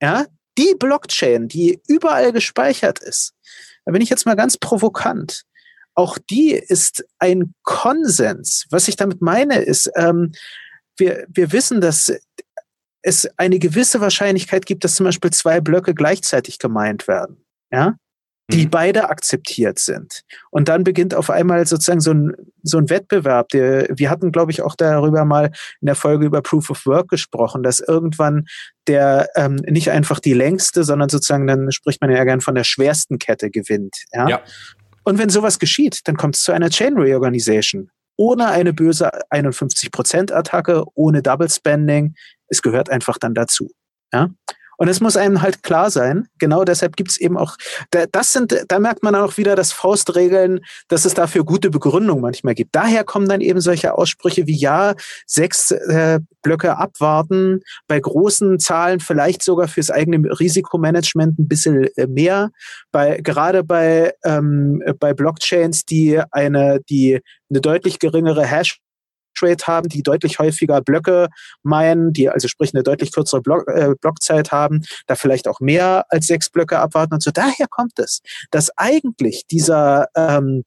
ja, 0.00 0.26
die 0.58 0.74
Blockchain, 0.78 1.48
die 1.48 1.80
überall 1.88 2.32
gespeichert 2.32 2.98
ist, 2.98 3.32
da 3.84 3.92
bin 3.92 4.02
ich 4.02 4.10
jetzt 4.10 4.26
mal 4.26 4.36
ganz 4.36 4.58
provokant. 4.58 5.44
Auch 5.94 6.18
die 6.18 6.52
ist 6.52 7.04
ein 7.18 7.54
Konsens. 7.62 8.66
Was 8.70 8.88
ich 8.88 8.96
damit 8.96 9.20
meine, 9.20 9.60
ist, 9.60 9.90
ähm, 9.96 10.32
wir, 10.96 11.26
wir 11.28 11.52
wissen, 11.52 11.80
dass 11.80 12.12
es 13.02 13.28
eine 13.36 13.58
gewisse 13.58 14.00
Wahrscheinlichkeit 14.00 14.66
gibt, 14.66 14.84
dass 14.84 14.94
zum 14.94 15.04
Beispiel 15.04 15.30
zwei 15.30 15.60
Blöcke 15.60 15.94
gleichzeitig 15.94 16.58
gemeint 16.58 17.08
werden. 17.08 17.44
Ja? 17.70 17.96
die 18.50 18.66
mhm. 18.66 18.70
beide 18.70 19.08
akzeptiert 19.08 19.78
sind. 19.78 20.22
Und 20.50 20.68
dann 20.68 20.84
beginnt 20.84 21.14
auf 21.14 21.30
einmal 21.30 21.66
sozusagen 21.66 22.00
so 22.00 22.12
ein, 22.12 22.34
so 22.62 22.78
ein 22.78 22.90
Wettbewerb. 22.90 23.48
Der, 23.50 23.88
wir 23.90 24.10
hatten, 24.10 24.32
glaube 24.32 24.50
ich, 24.50 24.62
auch 24.62 24.74
darüber 24.76 25.24
mal 25.24 25.46
in 25.80 25.86
der 25.86 25.94
Folge 25.94 26.26
über 26.26 26.42
Proof 26.42 26.70
of 26.70 26.86
Work 26.86 27.08
gesprochen, 27.08 27.62
dass 27.62 27.80
irgendwann 27.80 28.44
der 28.88 29.28
ähm, 29.36 29.56
nicht 29.56 29.90
einfach 29.90 30.18
die 30.18 30.34
längste, 30.34 30.84
sondern 30.84 31.08
sozusagen, 31.08 31.46
dann 31.46 31.70
spricht 31.72 32.00
man 32.00 32.10
ja 32.10 32.24
gern 32.24 32.40
von 32.40 32.54
der 32.54 32.64
schwersten 32.64 33.18
Kette 33.18 33.50
gewinnt. 33.50 33.96
Ja. 34.12 34.28
ja. 34.28 34.40
Und 35.04 35.18
wenn 35.18 35.30
sowas 35.30 35.58
geschieht, 35.58 36.00
dann 36.04 36.16
kommt 36.16 36.36
es 36.36 36.42
zu 36.42 36.52
einer 36.52 36.70
Chain 36.70 36.98
Reorganization. 36.98 37.90
Ohne 38.16 38.48
eine 38.48 38.72
böse 38.72 39.10
51%-Attacke, 39.30 40.84
ohne 40.94 41.22
Double 41.22 41.48
Spending. 41.48 42.14
Es 42.48 42.62
gehört 42.62 42.90
einfach 42.90 43.18
dann 43.18 43.34
dazu. 43.34 43.70
Ja. 44.12 44.30
Und 44.82 44.88
es 44.88 45.00
muss 45.00 45.16
einem 45.16 45.42
halt 45.42 45.62
klar 45.62 45.92
sein, 45.92 46.26
genau 46.40 46.64
deshalb 46.64 46.96
gibt 46.96 47.12
es 47.12 47.20
eben 47.20 47.38
auch, 47.38 47.56
das 48.10 48.32
sind, 48.32 48.64
da 48.66 48.80
merkt 48.80 49.04
man 49.04 49.14
auch 49.14 49.36
wieder 49.36 49.54
das 49.54 49.70
Faustregeln, 49.70 50.58
dass 50.88 51.04
es 51.04 51.14
dafür 51.14 51.44
gute 51.44 51.70
Begründung 51.70 52.20
manchmal 52.20 52.56
gibt. 52.56 52.74
Daher 52.74 53.04
kommen 53.04 53.28
dann 53.28 53.40
eben 53.42 53.60
solche 53.60 53.96
Aussprüche 53.96 54.48
wie 54.48 54.56
ja, 54.56 54.94
sechs 55.24 55.70
äh, 55.70 56.18
Blöcke 56.42 56.78
abwarten, 56.78 57.60
bei 57.86 58.00
großen 58.00 58.58
Zahlen 58.58 58.98
vielleicht 58.98 59.44
sogar 59.44 59.68
fürs 59.68 59.92
eigene 59.92 60.28
Risikomanagement 60.40 61.38
ein 61.38 61.46
bisschen 61.46 61.86
äh, 61.94 62.08
mehr. 62.08 62.50
Bei, 62.90 63.18
gerade 63.18 63.62
bei, 63.62 64.14
ähm, 64.24 64.82
bei 64.98 65.14
Blockchains, 65.14 65.84
die 65.84 66.20
eine, 66.32 66.80
die 66.90 67.20
eine 67.50 67.60
deutlich 67.60 68.00
geringere 68.00 68.44
Hash 68.44 68.80
Trade 69.34 69.64
haben, 69.66 69.88
die 69.88 70.02
deutlich 70.02 70.38
häufiger 70.38 70.80
Blöcke 70.80 71.28
meinen, 71.62 72.12
die 72.12 72.28
also 72.28 72.48
sprich 72.48 72.74
eine 72.74 72.82
deutlich 72.82 73.12
kürzere 73.12 73.40
Block, 73.40 73.68
äh, 73.68 73.94
Blockzeit 74.00 74.52
haben, 74.52 74.82
da 75.06 75.14
vielleicht 75.14 75.48
auch 75.48 75.60
mehr 75.60 76.06
als 76.08 76.26
sechs 76.26 76.50
Blöcke 76.50 76.78
abwarten 76.78 77.14
und 77.14 77.22
so. 77.22 77.30
Daher 77.30 77.66
kommt 77.68 77.98
es, 77.98 78.20
dass 78.50 78.70
eigentlich 78.76 79.46
dieser, 79.50 80.06
ähm, 80.16 80.64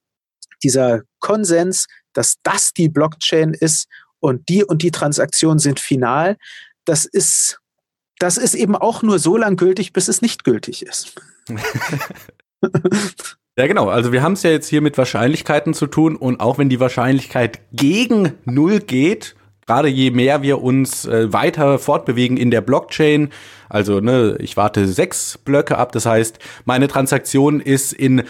dieser 0.63 1.01
Konsens, 1.19 1.87
dass 2.13 2.35
das 2.43 2.73
die 2.73 2.89
Blockchain 2.89 3.53
ist 3.53 3.87
und 4.19 4.49
die 4.49 4.63
und 4.63 4.81
die 4.81 4.91
Transaktionen 4.91 5.59
sind 5.59 5.79
final, 5.79 6.37
das 6.85 7.05
ist, 7.05 7.59
das 8.19 8.37
ist 8.37 8.55
eben 8.55 8.75
auch 8.75 9.01
nur 9.01 9.19
so 9.19 9.37
lang 9.37 9.57
gültig, 9.57 9.93
bis 9.93 10.07
es 10.07 10.21
nicht 10.21 10.43
gültig 10.43 10.83
ist. 10.83 11.15
Ja, 13.57 13.67
genau. 13.67 13.87
Also 13.87 14.11
wir 14.11 14.21
haben 14.21 14.33
es 14.33 14.43
ja 14.43 14.49
jetzt 14.49 14.67
hier 14.67 14.81
mit 14.81 14.97
Wahrscheinlichkeiten 14.97 15.73
zu 15.73 15.87
tun 15.87 16.17
und 16.17 16.41
auch 16.41 16.57
wenn 16.57 16.67
die 16.67 16.81
Wahrscheinlichkeit 16.81 17.61
gegen 17.71 18.33
Null 18.43 18.79
geht, 18.79 19.35
gerade 19.65 19.87
je 19.87 20.11
mehr 20.11 20.41
wir 20.41 20.61
uns 20.61 21.05
äh, 21.05 21.31
weiter 21.31 21.79
fortbewegen 21.79 22.35
in 22.35 22.51
der 22.51 22.59
Blockchain, 22.59 23.29
also 23.69 24.01
ne, 24.01 24.35
ich 24.39 24.57
warte 24.57 24.87
sechs 24.87 25.37
Blöcke 25.37 25.77
ab, 25.77 25.93
das 25.93 26.05
heißt, 26.05 26.39
meine 26.65 26.89
Transaktion 26.89 27.61
ist 27.61 27.93
in, 27.93 28.23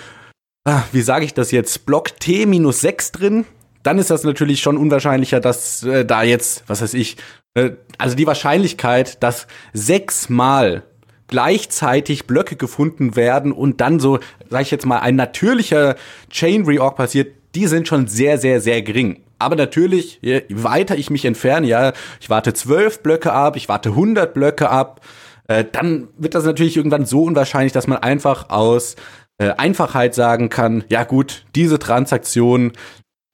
ah, 0.64 0.84
wie 0.92 1.02
sage 1.02 1.26
ich 1.26 1.34
das 1.34 1.50
jetzt, 1.50 1.88
Block 1.88 2.20
T 2.20 2.46
minus 2.46 2.82
sechs 2.82 3.12
drin, 3.12 3.46
dann 3.82 3.98
ist 3.98 4.12
das 4.12 4.24
natürlich 4.24 4.62
schon 4.62 4.78
unwahrscheinlicher, 4.78 5.40
dass 5.40 5.82
äh, 5.84 6.06
da 6.06 6.22
jetzt, 6.22 6.64
was 6.68 6.84
weiß 6.84 6.94
ich, 6.94 7.18
äh, 7.56 7.72
also 7.98 8.16
die 8.16 8.28
Wahrscheinlichkeit, 8.28 9.24
dass 9.24 9.48
sechsmal 9.74 10.84
gleichzeitig 11.28 12.28
Blöcke 12.28 12.56
gefunden 12.56 13.16
werden 13.16 13.52
und 13.52 13.82
dann 13.82 14.00
so, 14.00 14.20
sag 14.50 14.62
ich 14.62 14.72
jetzt 14.72 14.86
mal, 14.86 15.00
ein 15.00 15.16
natürlicher 15.16 15.96
Chain 16.30 16.66
Reorg 16.66 16.96
passiert, 16.96 17.34
die 17.56 17.68
sind 17.68 17.88
schon 17.88 18.08
sehr, 18.08 18.38
sehr, 18.38 18.62
sehr 18.62 18.82
gering. 18.82 19.22
Aber 19.40 19.56
natürlich, 19.56 20.20
je 20.22 20.44
weiter 20.50 20.96
ich 20.98 21.10
mich 21.10 21.26
entferne, 21.26 21.68
ja, 21.68 21.94
ich 22.20 22.30
warte 22.30 22.54
zwölf 22.54 23.02
Blöcke 23.02 23.34
ab, 23.34 23.56
ich 23.56 23.68
warte 23.68 23.90
100 23.90 24.34
Blöcke 24.34 24.70
ab, 24.70 25.02
äh, 25.48 25.66
dann 25.70 26.08
wird 26.18 26.36
das 26.36 26.46
natürlich 26.46 26.78
irgendwann 26.78 27.06
so 27.06 27.24
unwahrscheinlich, 27.24 27.74
dass 27.74 27.88
man 27.88 28.00
einfach 28.00 28.50
aus 28.50 28.96
äh, 29.38 29.52
Einfachheit 29.52 30.16
sagen 30.16 30.50
kann, 30.50 30.84
ja 30.90 31.04
gut, 31.04 31.46
diese 31.56 31.80
Transaktion 31.80 32.72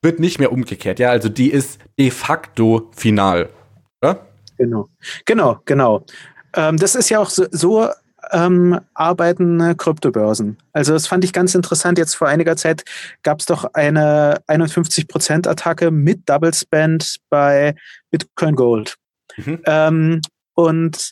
wird 0.01 0.19
nicht 0.19 0.39
mehr 0.39 0.51
umgekehrt, 0.51 0.99
ja, 0.99 1.11
also 1.11 1.29
die 1.29 1.51
ist 1.51 1.79
de 1.99 2.09
facto 2.09 2.89
final, 2.95 3.49
oder? 4.01 4.25
Genau, 4.57 4.89
genau, 5.25 5.59
genau. 5.65 6.05
Ähm, 6.55 6.77
das 6.77 6.95
ist 6.95 7.09
ja 7.09 7.19
auch 7.19 7.29
so, 7.29 7.45
so 7.51 7.89
ähm, 8.31 8.79
arbeiten 8.93 9.75
Kryptobörsen. 9.77 10.57
Also 10.73 10.93
das 10.93 11.07
fand 11.07 11.23
ich 11.23 11.33
ganz 11.33 11.55
interessant. 11.55 11.97
Jetzt 11.97 12.15
vor 12.15 12.27
einiger 12.27 12.55
Zeit 12.55 12.83
gab 13.23 13.39
es 13.39 13.45
doch 13.45 13.65
eine 13.73 14.41
51%-Attacke 14.47 15.91
mit 15.91 16.29
Double 16.29 16.53
Spend 16.53 17.17
bei 17.29 17.75
Bitcoin 18.11 18.55
Gold. 18.55 18.95
Mhm. 19.37 19.61
Ähm, 19.65 20.21
und 20.53 21.11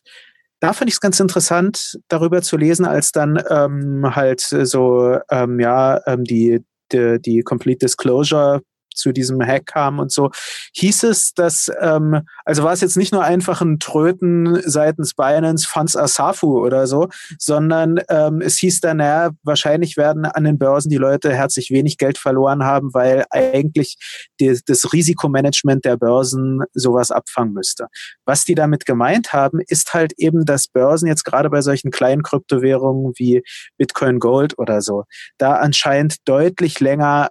da 0.60 0.74
fand 0.74 0.90
ich 0.90 0.96
es 0.96 1.02
ganz 1.02 1.20
interessant, 1.20 2.00
darüber 2.10 2.42
zu 2.42 2.58
lesen, 2.58 2.86
als 2.86 3.12
dann 3.12 3.42
ähm, 3.50 4.16
halt 4.16 4.42
so 4.42 5.18
ähm, 5.32 5.60
ja 5.60 6.02
ähm, 6.06 6.26
die, 6.26 6.64
die, 6.92 7.20
die 7.22 7.42
Complete 7.42 7.86
Disclosure 7.86 8.62
zu 9.00 9.12
diesem 9.12 9.42
Hack 9.42 9.66
kam 9.66 10.00
und 10.00 10.12
so, 10.12 10.30
hieß 10.74 11.04
es, 11.04 11.34
dass, 11.34 11.72
ähm, 11.82 12.22
also 12.46 12.64
war 12.64 12.74
es 12.74 12.82
jetzt 12.82 12.98
nicht 12.98 13.14
nur 13.14 13.24
einfach 13.24 13.62
ein 13.62 13.80
Tröten 13.80 14.62
seitens 14.66 15.14
Binance, 15.14 15.68
Funds 15.68 15.96
Asafu 15.96 16.60
oder 16.60 16.88
so, 16.88 17.10
sondern 17.38 18.00
ähm, 18.10 18.42
es 18.42 18.58
hieß 18.58 18.82
dann, 18.82 18.98
naja, 18.98 19.32
wahrscheinlich 19.44 19.98
werden 19.98 20.26
an 20.26 20.44
den 20.44 20.58
Börsen 20.58 20.90
die 20.90 20.98
Leute 20.98 21.34
herzlich 21.34 21.72
wenig 21.72 21.98
Geld 21.98 22.18
verloren 22.18 22.64
haben, 22.64 22.94
weil 22.94 23.26
eigentlich 23.30 23.98
die, 24.40 24.60
das 24.66 24.92
Risikomanagement 24.94 25.86
der 25.86 25.98
Börsen 25.98 26.62
sowas 26.74 27.12
abfangen 27.12 27.54
müsste. 27.54 27.88
Was 28.26 28.46
die 28.46 28.56
damit 28.56 28.86
gemeint 28.86 29.34
haben, 29.34 29.60
ist 29.68 29.94
halt 29.94 30.14
eben, 30.18 30.46
dass 30.46 30.68
Börsen 30.68 31.08
jetzt 31.08 31.26
gerade 31.26 31.50
bei 31.50 31.62
solchen 31.62 31.92
kleinen 31.92 32.24
Kryptowährungen 32.24 33.14
wie 33.18 33.44
Bitcoin 33.78 34.20
Gold 34.20 34.58
oder 34.58 34.82
so, 34.82 35.04
da 35.38 35.56
anscheinend 35.56 36.18
deutlich 36.26 36.80
länger 36.80 37.30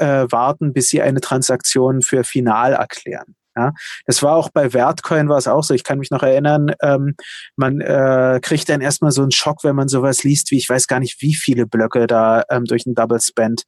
äh, 0.00 0.26
warten, 0.30 0.72
bis 0.72 0.88
sie 0.88 1.02
eine 1.02 1.20
Transaktion 1.20 2.02
für 2.02 2.24
final 2.24 2.72
erklären. 2.72 3.34
Ja, 3.56 3.72
das 4.06 4.22
war 4.22 4.36
auch 4.36 4.50
bei 4.50 4.72
Wertcoin 4.72 5.28
war 5.28 5.36
es 5.36 5.48
auch 5.48 5.64
so. 5.64 5.74
Ich 5.74 5.82
kann 5.82 5.98
mich 5.98 6.10
noch 6.10 6.22
erinnern, 6.22 6.72
ähm, 6.82 7.16
man 7.56 7.80
äh, 7.80 8.38
kriegt 8.40 8.68
dann 8.68 8.80
erstmal 8.80 9.10
so 9.10 9.22
einen 9.22 9.32
Schock, 9.32 9.64
wenn 9.64 9.74
man 9.74 9.88
sowas 9.88 10.22
liest, 10.22 10.52
wie 10.52 10.56
ich 10.56 10.68
weiß 10.68 10.86
gar 10.86 11.00
nicht, 11.00 11.20
wie 11.20 11.34
viele 11.34 11.66
Blöcke 11.66 12.06
da 12.06 12.44
ähm, 12.48 12.64
durch 12.64 12.86
einen 12.86 12.94
Double 12.94 13.20
Spend 13.20 13.64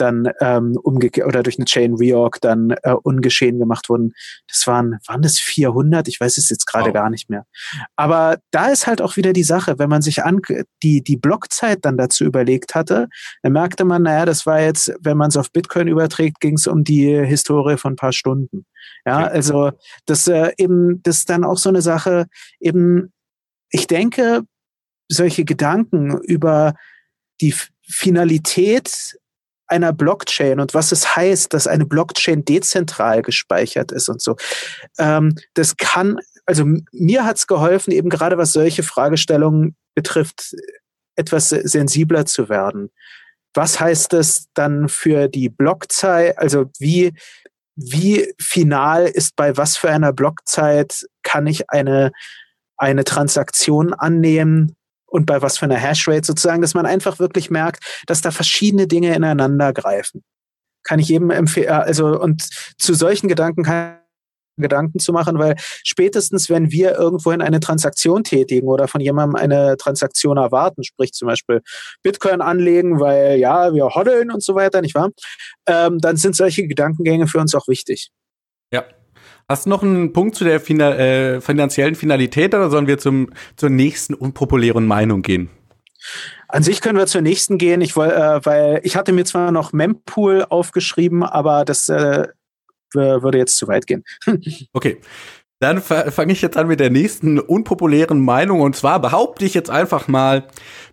dann 0.00 0.30
ähm, 0.40 0.78
umgekehrt 0.82 1.26
oder 1.26 1.42
durch 1.42 1.58
eine 1.58 1.64
Chain 1.66 1.94
Reorg 1.94 2.40
dann 2.40 2.70
äh, 2.82 2.92
ungeschehen 2.92 3.58
gemacht 3.58 3.88
wurden. 3.88 4.12
Das 4.46 4.66
waren, 4.66 4.98
waren 5.06 5.22
das 5.22 5.38
400? 5.38 6.08
Ich 6.08 6.20
weiß 6.20 6.38
es 6.38 6.48
jetzt 6.50 6.66
gerade 6.66 6.86
wow. 6.86 6.94
gar 6.94 7.10
nicht 7.10 7.28
mehr. 7.30 7.44
Aber 7.96 8.38
da 8.50 8.68
ist 8.68 8.86
halt 8.86 9.02
auch 9.02 9.16
wieder 9.16 9.32
die 9.32 9.42
Sache, 9.42 9.78
wenn 9.78 9.88
man 9.88 10.02
sich 10.02 10.24
an 10.24 10.40
die, 10.82 11.02
die 11.02 11.16
Blockzeit 11.16 11.84
dann 11.84 11.96
dazu 11.96 12.24
überlegt 12.24 12.74
hatte, 12.74 13.08
dann 13.42 13.52
merkte 13.52 13.84
man, 13.84 14.02
naja, 14.02 14.24
das 14.24 14.46
war 14.46 14.60
jetzt, 14.60 14.92
wenn 15.00 15.16
man 15.16 15.28
es 15.28 15.36
auf 15.36 15.52
Bitcoin 15.52 15.88
überträgt, 15.88 16.40
ging 16.40 16.54
es 16.54 16.66
um 16.66 16.84
die 16.84 17.08
Historie 17.26 17.76
von 17.76 17.92
ein 17.92 17.96
paar 17.96 18.12
Stunden. 18.12 18.66
Ja, 19.04 19.24
okay. 19.24 19.30
also 19.30 19.70
das 20.06 20.28
äh, 20.28 20.52
eben, 20.56 21.02
das 21.02 21.18
ist 21.18 21.30
dann 21.30 21.44
auch 21.44 21.58
so 21.58 21.68
eine 21.68 21.82
Sache, 21.82 22.26
eben, 22.60 23.12
ich 23.70 23.86
denke, 23.86 24.42
solche 25.08 25.44
Gedanken 25.44 26.18
über 26.18 26.74
die 27.40 27.54
Finalität 27.82 29.18
einer 29.68 29.92
Blockchain 29.92 30.60
und 30.60 30.74
was 30.74 30.92
es 30.92 31.16
heißt, 31.16 31.52
dass 31.54 31.66
eine 31.66 31.86
Blockchain 31.86 32.44
dezentral 32.44 33.22
gespeichert 33.22 33.92
ist 33.92 34.08
und 34.08 34.20
so. 34.20 34.36
Ähm, 34.98 35.36
das 35.54 35.76
kann, 35.76 36.18
also 36.46 36.64
mir 36.92 37.24
hat 37.24 37.36
es 37.36 37.46
geholfen, 37.46 37.92
eben 37.92 38.08
gerade 38.08 38.38
was 38.38 38.52
solche 38.52 38.82
Fragestellungen 38.82 39.76
betrifft, 39.94 40.54
etwas 41.16 41.50
sensibler 41.50 42.26
zu 42.26 42.48
werden. 42.48 42.90
Was 43.54 43.80
heißt 43.80 44.12
das 44.12 44.46
dann 44.54 44.88
für 44.88 45.28
die 45.28 45.48
Blockzeit? 45.48 46.38
Also 46.38 46.66
wie, 46.78 47.12
wie 47.74 48.32
final 48.40 49.06
ist 49.06 49.36
bei 49.36 49.56
was 49.56 49.76
für 49.76 49.90
einer 49.90 50.12
Blockzeit 50.12 51.06
kann 51.22 51.46
ich 51.46 51.70
eine, 51.70 52.12
eine 52.76 53.04
Transaktion 53.04 53.94
annehmen, 53.94 54.76
und 55.08 55.26
bei 55.26 55.42
was 55.42 55.58
für 55.58 55.64
einer 55.64 55.76
Hashrate 55.76 56.26
sozusagen, 56.26 56.62
dass 56.62 56.74
man 56.74 56.86
einfach 56.86 57.18
wirklich 57.18 57.50
merkt, 57.50 57.82
dass 58.06 58.20
da 58.20 58.30
verschiedene 58.30 58.86
Dinge 58.86 59.14
ineinander 59.14 59.72
greifen. 59.72 60.22
kann 60.84 61.00
ich 61.00 61.08
jedem 61.08 61.30
empfehlen, 61.30 61.70
also 61.70 62.18
und 62.20 62.48
zu 62.78 62.94
solchen 62.94 63.28
Gedanken 63.28 63.64
kann 63.64 63.98
Gedanken 64.58 64.98
zu 64.98 65.12
machen, 65.12 65.38
weil 65.38 65.56
spätestens, 65.58 66.50
wenn 66.50 66.70
wir 66.70 66.96
irgendwohin 66.96 67.40
eine 67.42 67.60
Transaktion 67.60 68.24
tätigen 68.24 68.68
oder 68.68 68.88
von 68.88 69.00
jemandem 69.00 69.36
eine 69.36 69.76
Transaktion 69.76 70.36
erwarten, 70.36 70.84
sprich 70.84 71.12
zum 71.12 71.28
Beispiel 71.28 71.62
Bitcoin 72.02 72.40
anlegen, 72.40 73.00
weil 73.00 73.38
ja, 73.38 73.72
wir 73.72 73.86
hoddeln 73.94 74.30
und 74.30 74.42
so 74.42 74.54
weiter, 74.54 74.80
nicht 74.80 74.94
wahr? 74.94 75.10
Ähm, 75.66 75.98
dann 75.98 76.16
sind 76.16 76.36
solche 76.36 76.66
Gedankengänge 76.66 77.26
für 77.26 77.38
uns 77.38 77.54
auch 77.54 77.68
wichtig. 77.68 78.10
Hast 79.48 79.64
du 79.64 79.70
noch 79.70 79.82
einen 79.82 80.12
Punkt 80.12 80.36
zu 80.36 80.44
der 80.44 80.60
Fina 80.60 80.94
äh, 80.96 81.40
finanziellen 81.40 81.94
Finalität 81.94 82.54
oder 82.54 82.68
sollen 82.68 82.86
wir 82.86 82.98
zum, 82.98 83.30
zur 83.56 83.70
nächsten 83.70 84.12
unpopulären 84.12 84.86
Meinung 84.86 85.22
gehen? 85.22 85.48
An 86.48 86.62
sich 86.62 86.82
können 86.82 86.98
wir 86.98 87.06
zur 87.06 87.22
nächsten 87.22 87.56
gehen, 87.56 87.80
ich, 87.80 87.96
äh, 87.96 88.44
weil 88.44 88.80
ich 88.82 88.96
hatte 88.96 89.12
mir 89.12 89.24
zwar 89.24 89.50
noch 89.50 89.72
Mempool 89.72 90.44
aufgeschrieben, 90.48 91.22
aber 91.22 91.64
das 91.64 91.88
äh, 91.88 92.28
würde 92.92 93.38
jetzt 93.38 93.56
zu 93.56 93.68
weit 93.68 93.86
gehen. 93.86 94.04
okay. 94.72 94.98
Dann 95.60 95.82
fange 95.82 96.32
ich 96.32 96.40
jetzt 96.40 96.56
an 96.56 96.68
mit 96.68 96.78
der 96.78 96.90
nächsten 96.90 97.40
unpopulären 97.40 98.20
Meinung. 98.20 98.60
Und 98.60 98.76
zwar 98.76 99.00
behaupte 99.00 99.44
ich 99.44 99.54
jetzt 99.54 99.70
einfach 99.70 100.06
mal, 100.06 100.46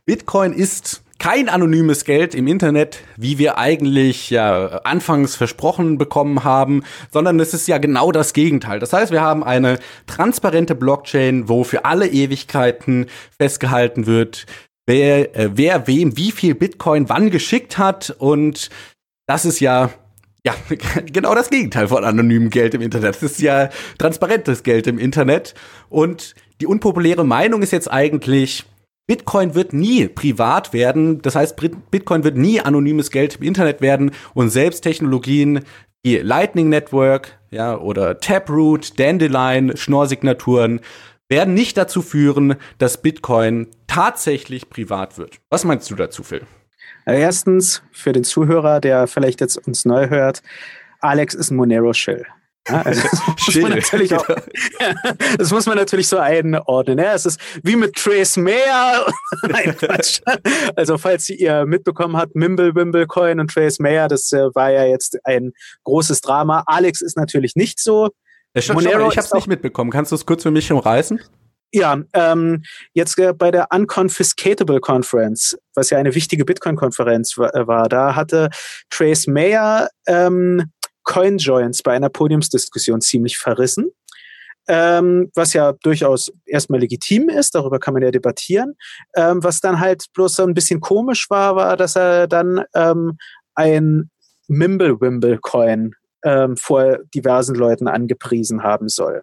Bitcoin 0.07 0.53
ist 0.53 1.04
kein 1.19 1.49
anonymes 1.49 2.03
Geld 2.03 2.35
im 2.35 2.47
Internet, 2.47 2.99
wie 3.17 3.37
wir 3.37 3.57
eigentlich 3.57 4.29
ja 4.29 4.81
anfangs 4.83 5.35
versprochen 5.35 5.97
bekommen 5.97 6.43
haben, 6.43 6.83
sondern 7.11 7.39
es 7.39 7.53
ist 7.53 7.67
ja 7.67 7.77
genau 7.77 8.11
das 8.11 8.33
Gegenteil. 8.33 8.79
Das 8.79 8.93
heißt, 8.93 9.11
wir 9.11 9.21
haben 9.21 9.43
eine 9.43 9.79
transparente 10.07 10.75
Blockchain, 10.75 11.47
wo 11.47 11.63
für 11.63 11.85
alle 11.85 12.07
Ewigkeiten 12.07 13.07
festgehalten 13.37 14.05
wird, 14.05 14.45
wer, 14.85 15.35
äh, 15.35 15.49
wer 15.53 15.87
wem 15.87 16.17
wie 16.17 16.31
viel 16.31 16.55
Bitcoin 16.55 17.09
wann 17.09 17.31
geschickt 17.31 17.77
hat 17.77 18.15
und 18.19 18.69
das 19.27 19.45
ist 19.45 19.59
ja 19.59 19.89
ja, 20.45 20.53
genau 21.11 21.33
das 21.33 21.49
Gegenteil 21.49 21.87
von 21.87 22.03
anonymem 22.03 22.51
Geld 22.51 22.75
im 22.75 22.81
Internet. 22.81 23.15
Das 23.15 23.23
ist 23.23 23.41
ja 23.41 23.69
transparentes 23.97 24.61
Geld 24.61 24.85
im 24.85 24.99
Internet. 24.99 25.55
Und 25.89 26.35
die 26.61 26.67
unpopuläre 26.67 27.25
Meinung 27.25 27.63
ist 27.63 27.71
jetzt 27.71 27.91
eigentlich, 27.91 28.63
Bitcoin 29.07 29.53
wird 29.53 29.73
nie 29.73 30.07
privat 30.07 30.73
werden. 30.73 31.21
Das 31.21 31.35
heißt, 31.35 31.55
Bitcoin 31.91 32.23
wird 32.23 32.37
nie 32.37 32.59
anonymes 32.59 33.11
Geld 33.11 33.35
im 33.35 33.43
Internet 33.43 33.81
werden. 33.81 34.11
Und 34.33 34.49
selbst 34.49 34.81
Technologien 34.81 35.61
wie 36.03 36.17
Lightning 36.17 36.69
Network, 36.69 37.39
ja, 37.51 37.77
oder 37.77 38.19
Taproot, 38.19 38.99
Dandelion, 38.99 39.75
Schnorrsignaturen 39.75 40.81
werden 41.29 41.53
nicht 41.55 41.77
dazu 41.77 42.01
führen, 42.01 42.55
dass 42.77 43.01
Bitcoin 43.01 43.67
tatsächlich 43.87 44.69
privat 44.69 45.17
wird. 45.17 45.39
Was 45.49 45.63
meinst 45.63 45.89
du 45.89 45.95
dazu, 45.95 46.21
Phil? 46.21 46.43
Erstens, 47.07 47.83
für 47.91 48.11
den 48.11 48.23
Zuhörer, 48.23 48.79
der 48.79 49.07
vielleicht 49.07 49.41
jetzt 49.41 49.57
uns 49.67 49.85
neu 49.85 50.09
hört, 50.09 50.41
Alex 50.99 51.33
ist 51.33 51.51
ein 51.51 51.55
Monero-Shill. 51.55 52.25
Ja, 52.67 52.81
also 52.81 53.01
das, 53.11 53.45
muss 53.45 53.55
man 53.61 53.71
natürlich 53.71 54.15
auch, 54.15 54.25
das 55.37 55.51
muss 55.51 55.65
man 55.65 55.77
natürlich 55.77 56.07
so 56.07 56.17
einordnen. 56.17 56.97
Ja, 56.97 57.13
es 57.13 57.25
ist 57.25 57.39
wie 57.63 57.75
mit 57.75 57.95
Trace 57.95 58.37
Mayer. 58.37 59.05
Nein, 59.47 59.75
Quatsch. 59.77 60.21
Also, 60.75 60.97
falls 60.97 61.29
ihr 61.29 61.65
mitbekommen 61.65 62.17
habt, 62.17 62.35
Mimble, 62.35 62.73
Wimble 62.75 63.05
Coin 63.07 63.39
und 63.39 63.51
Trace 63.51 63.79
Mayer, 63.79 64.07
das 64.07 64.31
äh, 64.31 64.47
war 64.55 64.71
ja 64.71 64.85
jetzt 64.85 65.17
ein 65.25 65.51
großes 65.83 66.21
Drama. 66.21 66.63
Alex 66.65 67.01
ist 67.01 67.17
natürlich 67.17 67.55
nicht 67.55 67.79
so. 67.79 68.09
Ich, 68.53 68.71
Monero 68.71 69.09
ich 69.11 69.17
habe 69.17 69.27
es 69.27 69.33
nicht 69.33 69.47
mitbekommen. 69.47 69.91
Kannst 69.91 70.11
du 70.11 70.15
es 70.15 70.25
kurz 70.25 70.43
für 70.43 70.51
mich 70.51 70.71
umreißen? 70.71 71.19
Ja, 71.75 72.01
ähm, 72.13 72.63
jetzt 72.93 73.19
äh, 73.19 73.33
bei 73.33 73.51
der 73.51 73.67
Unconfiscatable 73.69 74.79
Conference, 74.79 75.57
was 75.73 75.89
ja 75.89 75.97
eine 75.97 76.15
wichtige 76.15 76.45
Bitcoin-Konferenz 76.45 77.37
äh, 77.37 77.67
war, 77.67 77.89
da 77.89 78.15
hatte 78.15 78.49
Trace 78.89 79.27
Mayer 79.27 79.89
ähm, 80.07 80.71
CoinJoins 81.05 81.81
bei 81.81 81.93
einer 81.93 82.09
Podiumsdiskussion 82.09 83.01
ziemlich 83.01 83.37
verrissen. 83.37 83.91
Ähm, 84.67 85.31
was 85.35 85.53
ja 85.53 85.73
durchaus 85.73 86.33
erstmal 86.45 86.79
legitim 86.79 87.29
ist, 87.29 87.53
darüber 87.53 87.79
kann 87.79 87.93
man 87.93 88.01
ja 88.01 88.11
debattieren. 88.11 88.75
Ähm, 89.15 89.43
was 89.43 89.61
dann 89.61 89.79
halt 89.79 90.05
bloß 90.13 90.37
so 90.37 90.43
ein 90.43 90.55
bisschen 90.55 90.81
komisch 90.81 91.29
war, 91.29 91.55
war, 91.55 91.77
dass 91.77 91.95
er 91.95 92.27
dann 92.27 92.63
ähm, 92.73 93.17
ein 93.53 94.09
Mimblewimble-Coin 94.47 95.93
ähm, 96.23 96.57
vor 96.57 96.97
diversen 97.13 97.55
Leuten 97.55 97.87
angepriesen 97.87 98.63
haben 98.63 98.89
soll. 98.89 99.21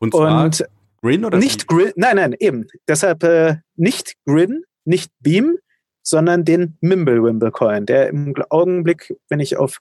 Und, 0.00 0.14
zwar 0.14 0.44
Und 0.44 0.64
Grin 1.02 1.24
oder? 1.24 1.38
Nicht 1.38 1.66
Grin, 1.66 1.92
nein, 1.96 2.16
nein, 2.16 2.34
eben. 2.38 2.66
Deshalb 2.88 3.22
äh, 3.22 3.56
nicht 3.76 4.14
Grin, 4.26 4.64
nicht 4.84 5.12
Beam, 5.20 5.58
sondern 6.02 6.44
den 6.44 6.78
Mimblewimble 6.80 7.50
Coin, 7.50 7.86
der 7.86 8.08
im 8.08 8.34
Augenblick, 8.48 9.14
wenn 9.28 9.40
ich 9.40 9.58
auf 9.58 9.78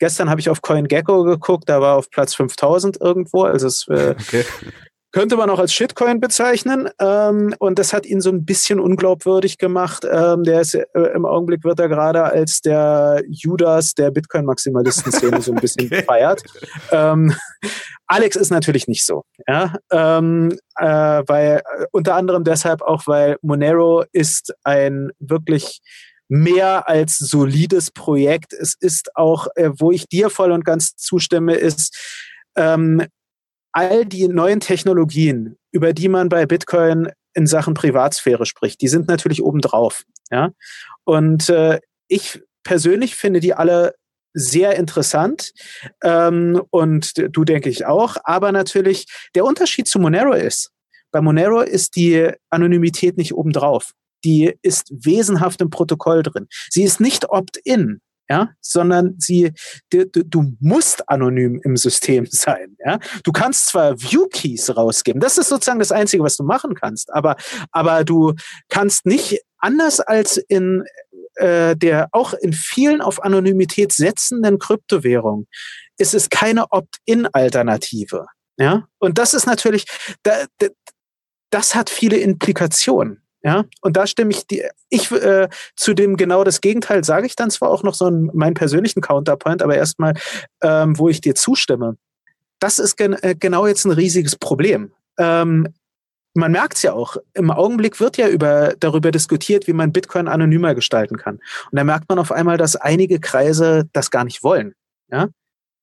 Gestern 0.00 0.28
habe 0.28 0.40
ich 0.40 0.50
auf 0.50 0.62
CoinGecko 0.62 1.22
geguckt, 1.22 1.68
da 1.68 1.80
war 1.80 1.96
auf 1.96 2.10
Platz 2.10 2.34
5000 2.34 3.00
irgendwo. 3.00 3.44
Also 3.44 3.68
es 3.68 3.86
äh, 3.88 4.16
okay 4.20 4.44
könnte 5.12 5.36
man 5.36 5.50
auch 5.50 5.58
als 5.58 5.72
Shitcoin 5.72 6.20
bezeichnen. 6.20 6.88
Ähm, 7.00 7.54
und 7.58 7.78
das 7.78 7.92
hat 7.92 8.06
ihn 8.06 8.20
so 8.20 8.30
ein 8.30 8.44
bisschen 8.44 8.78
unglaubwürdig 8.78 9.58
gemacht. 9.58 10.06
Ähm, 10.10 10.44
der 10.44 10.60
ist 10.60 10.74
äh, 10.74 10.84
im 11.14 11.26
Augenblick 11.26 11.64
wird 11.64 11.80
er 11.80 11.88
gerade 11.88 12.22
als 12.22 12.60
der 12.60 13.22
Judas 13.28 13.94
der 13.94 14.10
Bitcoin-Maximalisten-Szene 14.10 15.42
so 15.42 15.52
ein 15.52 15.60
bisschen 15.60 15.86
okay. 15.86 16.00
gefeiert. 16.00 16.42
Ähm, 16.92 17.34
Alex 18.06 18.36
ist 18.36 18.50
natürlich 18.50 18.88
nicht 18.88 19.04
so, 19.04 19.24
ja, 19.46 19.74
ähm, 19.92 20.56
äh, 20.76 21.22
weil 21.26 21.58
äh, 21.58 21.86
unter 21.92 22.16
anderem 22.16 22.44
deshalb 22.44 22.82
auch, 22.82 23.06
weil 23.06 23.36
Monero 23.42 24.04
ist 24.12 24.52
ein 24.64 25.10
wirklich 25.18 25.80
mehr 26.30 26.88
als 26.88 27.18
solides 27.18 27.90
Projekt. 27.90 28.52
Es 28.52 28.76
ist 28.78 29.16
auch, 29.16 29.48
äh, 29.56 29.70
wo 29.76 29.90
ich 29.90 30.06
dir 30.06 30.30
voll 30.30 30.52
und 30.52 30.64
ganz 30.64 30.94
zustimme, 30.94 31.56
ist 31.56 31.98
ähm, 32.56 33.04
all 33.72 34.06
die 34.06 34.28
neuen 34.28 34.60
Technologien, 34.60 35.56
über 35.72 35.92
die 35.92 36.08
man 36.08 36.28
bei 36.28 36.46
Bitcoin 36.46 37.10
in 37.34 37.46
Sachen 37.46 37.74
Privatsphäre 37.74 38.46
spricht, 38.46 38.80
die 38.80 38.88
sind 38.88 39.08
natürlich 39.08 39.42
obendrauf. 39.42 40.04
Ja? 40.30 40.50
Und 41.04 41.48
äh, 41.48 41.80
ich 42.06 42.40
persönlich 42.62 43.16
finde 43.16 43.40
die 43.40 43.54
alle 43.54 43.94
sehr 44.32 44.76
interessant 44.76 45.52
ähm, 46.04 46.62
und 46.70 47.14
du 47.34 47.44
denke 47.44 47.68
ich 47.68 47.86
auch. 47.86 48.16
Aber 48.22 48.52
natürlich 48.52 49.06
der 49.34 49.44
Unterschied 49.44 49.88
zu 49.88 49.98
Monero 49.98 50.32
ist, 50.32 50.70
bei 51.10 51.20
Monero 51.20 51.60
ist 51.60 51.96
die 51.96 52.30
Anonymität 52.50 53.16
nicht 53.16 53.34
obendrauf. 53.34 53.92
Die 54.24 54.54
ist 54.62 54.90
wesenhaft 54.90 55.60
im 55.60 55.70
Protokoll 55.70 56.22
drin. 56.22 56.46
Sie 56.70 56.82
ist 56.82 57.00
nicht 57.00 57.30
opt-in 57.30 58.00
ja, 58.30 58.50
sondern 58.60 59.16
sie, 59.18 59.52
du, 59.90 60.06
du 60.06 60.52
musst 60.60 61.08
anonym 61.08 61.60
im 61.64 61.76
System 61.76 62.26
sein, 62.30 62.76
ja. 62.78 63.00
Du 63.24 63.32
kannst 63.32 63.66
zwar 63.66 64.00
View-Keys 64.00 64.76
rausgeben, 64.76 65.20
das 65.20 65.36
ist 65.36 65.48
sozusagen 65.48 65.80
das 65.80 65.92
Einzige, 65.92 66.22
was 66.22 66.36
du 66.36 66.44
machen 66.44 66.74
kannst, 66.74 67.12
aber, 67.12 67.36
aber 67.72 68.04
du 68.04 68.34
kannst 68.68 69.04
nicht 69.04 69.40
anders 69.58 69.98
als 69.98 70.36
in 70.36 70.84
äh, 71.34 71.76
der 71.76 72.08
auch 72.12 72.32
in 72.32 72.52
vielen 72.52 73.00
auf 73.00 73.22
Anonymität 73.22 73.92
setzenden 73.92 74.58
Kryptowährungen 74.58 75.46
ist 75.98 76.14
es 76.14 76.30
keine 76.30 76.70
Opt-in-Alternative, 76.70 78.26
ja. 78.56 78.86
Und 78.98 79.18
das 79.18 79.34
ist 79.34 79.46
natürlich, 79.46 79.86
da, 80.22 80.44
das 81.50 81.74
hat 81.74 81.90
viele 81.90 82.18
Implikationen. 82.18 83.19
Ja, 83.42 83.64
und 83.80 83.96
da 83.96 84.06
stimme 84.06 84.32
ich 84.32 84.46
die, 84.46 84.62
ich 84.90 85.10
äh, 85.12 85.48
zu 85.74 85.94
dem 85.94 86.18
genau 86.18 86.44
das 86.44 86.60
Gegenteil 86.60 87.04
sage 87.04 87.26
ich 87.26 87.36
dann 87.36 87.50
zwar 87.50 87.70
auch 87.70 87.82
noch 87.82 87.94
so 87.94 88.04
einen, 88.04 88.30
meinen 88.34 88.54
persönlichen 88.54 89.00
Counterpoint, 89.00 89.62
aber 89.62 89.76
erstmal, 89.76 90.14
ähm, 90.62 90.98
wo 90.98 91.08
ich 91.08 91.22
dir 91.22 91.34
zustimme. 91.34 91.96
Das 92.58 92.78
ist 92.78 92.96
gen 92.96 93.14
äh, 93.14 93.34
genau 93.34 93.66
jetzt 93.66 93.86
ein 93.86 93.92
riesiges 93.92 94.36
Problem. 94.36 94.92
Ähm, 95.18 95.68
man 96.34 96.52
merkt 96.52 96.76
es 96.76 96.82
ja 96.82 96.92
auch, 96.92 97.16
im 97.34 97.50
Augenblick 97.50 97.98
wird 97.98 98.16
ja 98.16 98.28
über, 98.28 98.74
darüber 98.78 99.10
diskutiert, 99.10 99.66
wie 99.66 99.72
man 99.72 99.92
Bitcoin 99.92 100.28
anonymer 100.28 100.74
gestalten 100.74 101.16
kann. 101.16 101.36
Und 101.36 101.78
da 101.78 101.82
merkt 101.82 102.08
man 102.08 102.18
auf 102.18 102.30
einmal, 102.30 102.56
dass 102.56 102.76
einige 102.76 103.20
Kreise 103.20 103.88
das 103.92 104.10
gar 104.10 104.24
nicht 104.24 104.42
wollen. 104.42 104.74
Ja? 105.10 105.28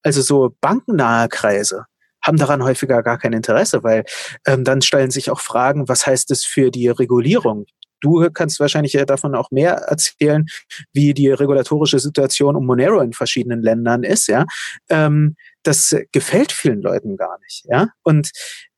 Also 0.03 0.21
so 0.21 0.55
bankennahe 0.61 1.27
Kreise 1.27 1.85
haben 2.27 2.37
daran 2.37 2.63
häufiger 2.63 3.01
gar 3.03 3.17
kein 3.17 3.33
Interesse, 3.33 3.83
weil 3.83 4.03
ähm, 4.45 4.63
dann 4.63 4.81
stellen 4.81 5.11
sich 5.11 5.31
auch 5.31 5.39
Fragen, 5.39 5.87
was 5.87 6.05
heißt 6.05 6.29
es 6.31 6.45
für 6.45 6.71
die 6.71 6.89
Regulierung? 6.89 7.65
Du 8.01 8.29
kannst 8.31 8.59
wahrscheinlich 8.59 8.93
davon 9.07 9.35
auch 9.35 9.51
mehr 9.51 9.73
erzählen, 9.73 10.45
wie 10.93 11.13
die 11.13 11.29
regulatorische 11.29 11.99
Situation 11.99 12.55
um 12.55 12.65
Monero 12.65 13.01
in 13.01 13.13
verschiedenen 13.13 13.61
Ländern 13.61 14.03
ist, 14.03 14.27
ja. 14.27 14.45
Ähm, 14.89 15.35
das 15.63 15.95
gefällt 16.11 16.51
vielen 16.51 16.81
Leuten 16.81 17.17
gar 17.17 17.37
nicht, 17.39 17.65
ja. 17.69 17.89
Und 18.03 18.31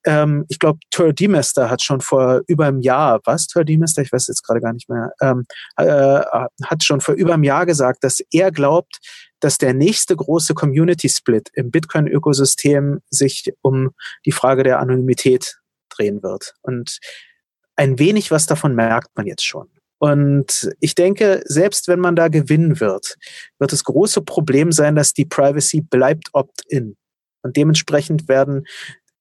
ähm, 0.06 0.46
ich 0.48 0.60
glaube, 0.60 0.80
Tur 0.92 1.14
Demester 1.14 1.70
hat 1.70 1.82
schon 1.84 2.02
vor 2.02 2.42
über 2.48 2.68
einem 2.68 2.80
Jahr, 2.80 3.20
was 3.26 3.48
Tur 3.48 3.66
Demester, 3.66 4.02
ich 4.02 4.12
weiß 4.12 4.28
jetzt 4.28 4.44
gerade 4.44 4.62
gar 4.62 4.74
nicht 4.74 4.90
mehr, 4.90 5.12
ähm, 5.22 5.46
äh, 5.78 6.22
hat 6.64 6.84
schon 6.84 7.02
vor 7.02 7.16
über 7.16 7.34
einem 7.34 7.44
Jahr 7.44 7.66
gesagt, 7.66 8.04
dass 8.04 8.22
er 8.32 8.52
glaubt, 8.52 9.00
dass 9.40 9.58
der 9.58 9.74
nächste 9.74 10.16
große 10.16 10.54
Community-Split 10.54 11.50
im 11.54 11.72
Bitcoin-Ökosystem 11.72 13.00
sich 13.10 13.52
um 13.62 13.92
die 14.26 14.32
Frage 14.32 14.64
der 14.64 14.80
Anonymität 14.80 15.60
drehen 15.90 16.24
wird. 16.24 16.56
Und 16.62 17.00
ein 17.80 17.98
wenig 17.98 18.30
was 18.30 18.46
davon 18.46 18.76
merkt 18.76 19.16
man 19.16 19.26
jetzt 19.26 19.46
schon. 19.46 19.70
Und 20.00 20.70
ich 20.82 20.96
denke, 20.96 21.42
selbst 21.46 21.88
wenn 21.88 22.00
man 22.00 22.16
da 22.16 22.28
gewinnen 22.28 22.82
wird, 22.82 23.16
wird 23.58 23.72
das 23.72 23.86
große 23.86 24.22
Problem 24.22 24.74
sein, 24.74 24.96
dass 24.96 25.14
die 25.14 25.26
Privacy 25.26 25.82
bleibt 25.82 26.30
opt-in. 26.34 26.98
Und 27.42 27.56
dementsprechend 27.56 28.28
werden 28.28 28.68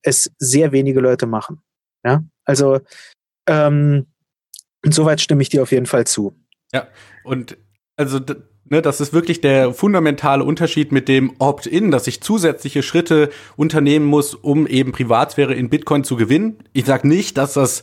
es 0.03 0.31
sehr 0.39 0.73
wenige 0.73 1.01
Leute 1.01 1.27
machen. 1.27 1.63
Ja, 2.05 2.25
also 2.45 2.81
ähm, 3.49 4.07
insoweit 4.83 5.21
stimme 5.21 5.43
ich 5.43 5.51
dir 5.51 5.63
auf 5.63 5.71
jeden 5.71 5.87
Fall 5.87 6.07
zu. 6.07 6.35
Ja, 6.73 6.89
und 7.23 7.57
also 7.97 8.19
ne, 8.65 8.83
das 8.83 9.01
ist 9.01 9.13
wirklich 9.13 9.41
der 9.41 9.73
fundamentale 9.73 10.43
Unterschied 10.43 10.91
mit 10.91 11.07
dem 11.07 11.35
Opt-in, 11.39 11.93
dass 11.93 12.09
ich 12.09 12.23
zusätzliche 12.23 12.83
Schritte 12.83 13.31
unternehmen 13.57 14.07
muss, 14.07 14.35
um 14.35 14.67
eben 14.67 14.93
Privatsphäre 14.93 15.55
in 15.55 15.71
Bitcoin 15.71 16.05
zu 16.05 16.17
gewinnen. 16.17 16.59
Ich 16.73 16.87
sage 16.87 17.07
nicht, 17.07 17.37
dass 17.37 17.55
das 17.55 17.83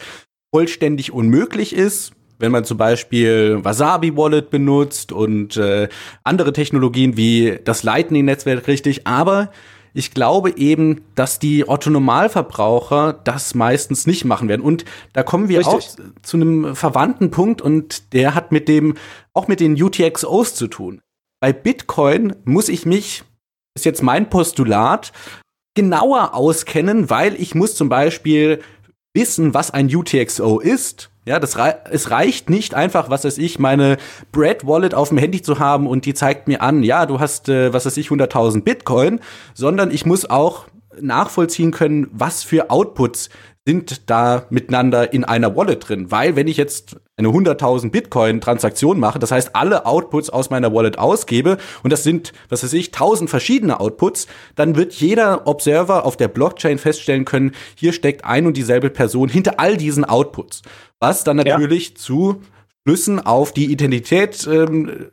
vollständig 0.54 1.12
unmöglich 1.12 1.74
ist. 1.74 2.14
Wenn 2.38 2.52
man 2.52 2.66
zum 2.66 2.78
Beispiel 2.78 3.60
Wasabi 3.64 4.18
Wallet 4.18 4.50
benutzt 4.50 5.12
und 5.12 5.56
äh, 5.56 5.88
andere 6.24 6.52
Technologien 6.52 7.16
wie 7.16 7.60
das 7.64 7.84
Lightning-Netzwerk 7.84 8.68
richtig, 8.68 9.08
aber 9.08 9.52
ich 9.98 10.14
glaube 10.14 10.58
eben, 10.58 11.06
dass 11.16 11.40
die 11.40 11.70
Otto-Normalverbraucher 11.70 13.14
das 13.24 13.56
meistens 13.56 14.06
nicht 14.06 14.26
machen 14.26 14.50
werden. 14.50 14.62
Und 14.62 14.84
da 15.14 15.24
kommen 15.24 15.48
wir 15.48 15.60
Richtig. 15.60 15.74
auch 15.74 16.22
zu 16.22 16.36
einem 16.36 16.76
verwandten 16.76 17.32
Punkt 17.32 17.62
und 17.62 18.12
der 18.12 18.36
hat 18.36 18.52
mit 18.52 18.68
dem, 18.68 18.96
auch 19.34 19.48
mit 19.48 19.62
den 19.62 19.82
UTXOs 19.82 20.54
zu 20.54 20.68
tun. 20.68 21.02
Bei 21.40 21.54
Bitcoin 21.54 22.36
muss 22.44 22.68
ich 22.68 22.86
mich, 22.86 23.24
ist 23.74 23.86
jetzt 23.86 24.04
mein 24.04 24.30
Postulat, 24.30 25.14
genauer 25.76 26.34
auskennen, 26.34 27.10
weil 27.10 27.40
ich 27.40 27.56
muss 27.56 27.76
zum 27.76 27.88
Beispiel 27.88 28.62
wissen, 29.16 29.54
was 29.54 29.72
ein 29.72 29.94
UTXO 29.94 30.60
ist. 30.60 31.10
Ja, 31.26 31.40
das 31.40 31.58
rei 31.58 31.76
es 31.90 32.12
reicht 32.12 32.52
nicht 32.52 32.76
einfach, 32.76 33.10
was 33.10 33.24
weiß 33.24 33.40
ich, 33.40 33.58
meine 33.58 33.98
Bread 34.32 34.68
Wallet 34.68 34.94
auf 34.94 35.10
dem 35.10 35.18
Handy 35.18 35.42
zu 35.42 35.58
haben 35.58 35.88
und 35.88 36.06
die 36.06 36.14
zeigt 36.14 36.48
mir 36.48 36.62
an, 36.62 36.84
ja, 36.84 37.08
du 37.08 37.20
hast, 37.20 37.50
äh, 37.50 37.74
was 37.74 37.88
weiß 37.88 37.98
ich, 37.98 38.10
100.000 38.10 38.62
Bitcoin, 38.62 39.20
sondern 39.56 39.90
ich 39.90 40.06
muss 40.06 40.30
auch 40.30 40.66
nachvollziehen 41.02 41.72
können, 41.72 42.08
was 42.12 42.44
für 42.44 42.70
Outputs 42.70 43.30
sind 43.68 44.10
da 44.12 44.46
miteinander 44.52 45.12
in 45.12 45.24
einer 45.24 45.56
Wallet 45.56 45.90
drin. 45.90 46.12
Weil 46.12 46.36
wenn 46.36 46.48
ich 46.48 46.56
jetzt 46.56 46.98
eine 47.18 47.30
100.000 47.30 47.90
Bitcoin-Transaktion 47.90 49.00
mache, 49.00 49.18
das 49.18 49.32
heißt 49.32 49.56
alle 49.56 49.88
Outputs 49.88 50.30
aus 50.30 50.52
meiner 50.52 50.72
Wallet 50.72 51.00
ausgebe 51.00 51.58
und 51.82 51.92
das 51.92 52.04
sind, 52.04 52.32
was 52.50 52.64
weiß 52.64 52.74
ich, 52.74 52.88
1000 52.88 53.28
verschiedene 53.28 53.80
Outputs, 53.80 54.28
dann 54.56 54.76
wird 54.76 54.94
jeder 54.94 55.48
Observer 55.48 56.06
auf 56.06 56.16
der 56.16 56.28
Blockchain 56.28 56.78
feststellen 56.78 57.26
können, 57.26 57.54
hier 57.76 57.92
steckt 57.92 58.24
ein 58.24 58.46
und 58.46 58.56
dieselbe 58.56 58.92
Person 58.92 59.30
hinter 59.30 59.60
all 59.60 59.78
diesen 59.78 60.06
Outputs. 60.06 60.62
Was 61.00 61.24
dann 61.24 61.38
natürlich 61.38 61.90
ja. 61.90 61.96
zu 61.96 62.42
Schlüssen 62.84 63.20
auf 63.20 63.52
die 63.52 63.72
Identität 63.72 64.48
ähm, 64.48 65.08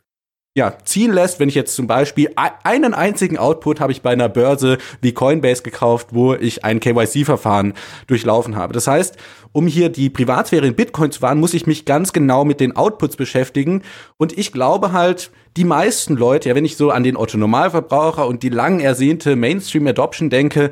ja, 0.55 0.76
ziehen 0.84 1.12
lässt, 1.12 1.40
wenn 1.40 1.48
ich 1.48 1.55
jetzt 1.55 1.74
zum 1.74 1.86
Beispiel 1.86 2.30
einen 2.36 2.92
einzigen 2.92 3.38
Output 3.38 3.80
habe 3.80 3.90
ich 3.90 4.03
bei 4.03 4.11
einer 4.11 4.28
Börse 4.28 4.76
wie 5.00 5.12
Coinbase 5.12 5.62
gekauft, 5.62 6.09
wo 6.11 6.34
ich 6.34 6.62
ein 6.62 6.78
KYC-Verfahren 6.78 7.72
durchlaufen 8.07 8.55
habe. 8.55 8.74
Das 8.74 8.86
heißt, 8.86 9.16
um 9.53 9.66
hier 9.66 9.88
die 9.88 10.11
Privatsphäre 10.11 10.66
in 10.66 10.74
Bitcoin 10.74 11.11
zu 11.11 11.22
wahren, 11.22 11.40
muss 11.40 11.55
ich 11.55 11.66
mich 11.66 11.86
ganz 11.86 12.12
genau 12.12 12.44
mit 12.44 12.61
den 12.61 12.76
Outputs 12.76 13.16
beschäftigen. 13.16 13.82
Und 14.18 14.36
ich 14.36 14.53
glaube 14.53 14.92
halt, 14.92 15.30
die 15.57 15.64
meisten 15.64 16.16
Leute, 16.16 16.50
ja, 16.50 16.55
wenn 16.55 16.66
ich 16.66 16.76
so 16.76 16.90
an 16.90 17.03
den 17.03 17.16
Otto-Normalverbraucher 17.16 18.26
und 18.26 18.42
die 18.42 18.50
lang 18.50 18.80
ersehnte 18.80 19.36
Mainstream-Adoption 19.36 20.28
denke, 20.28 20.70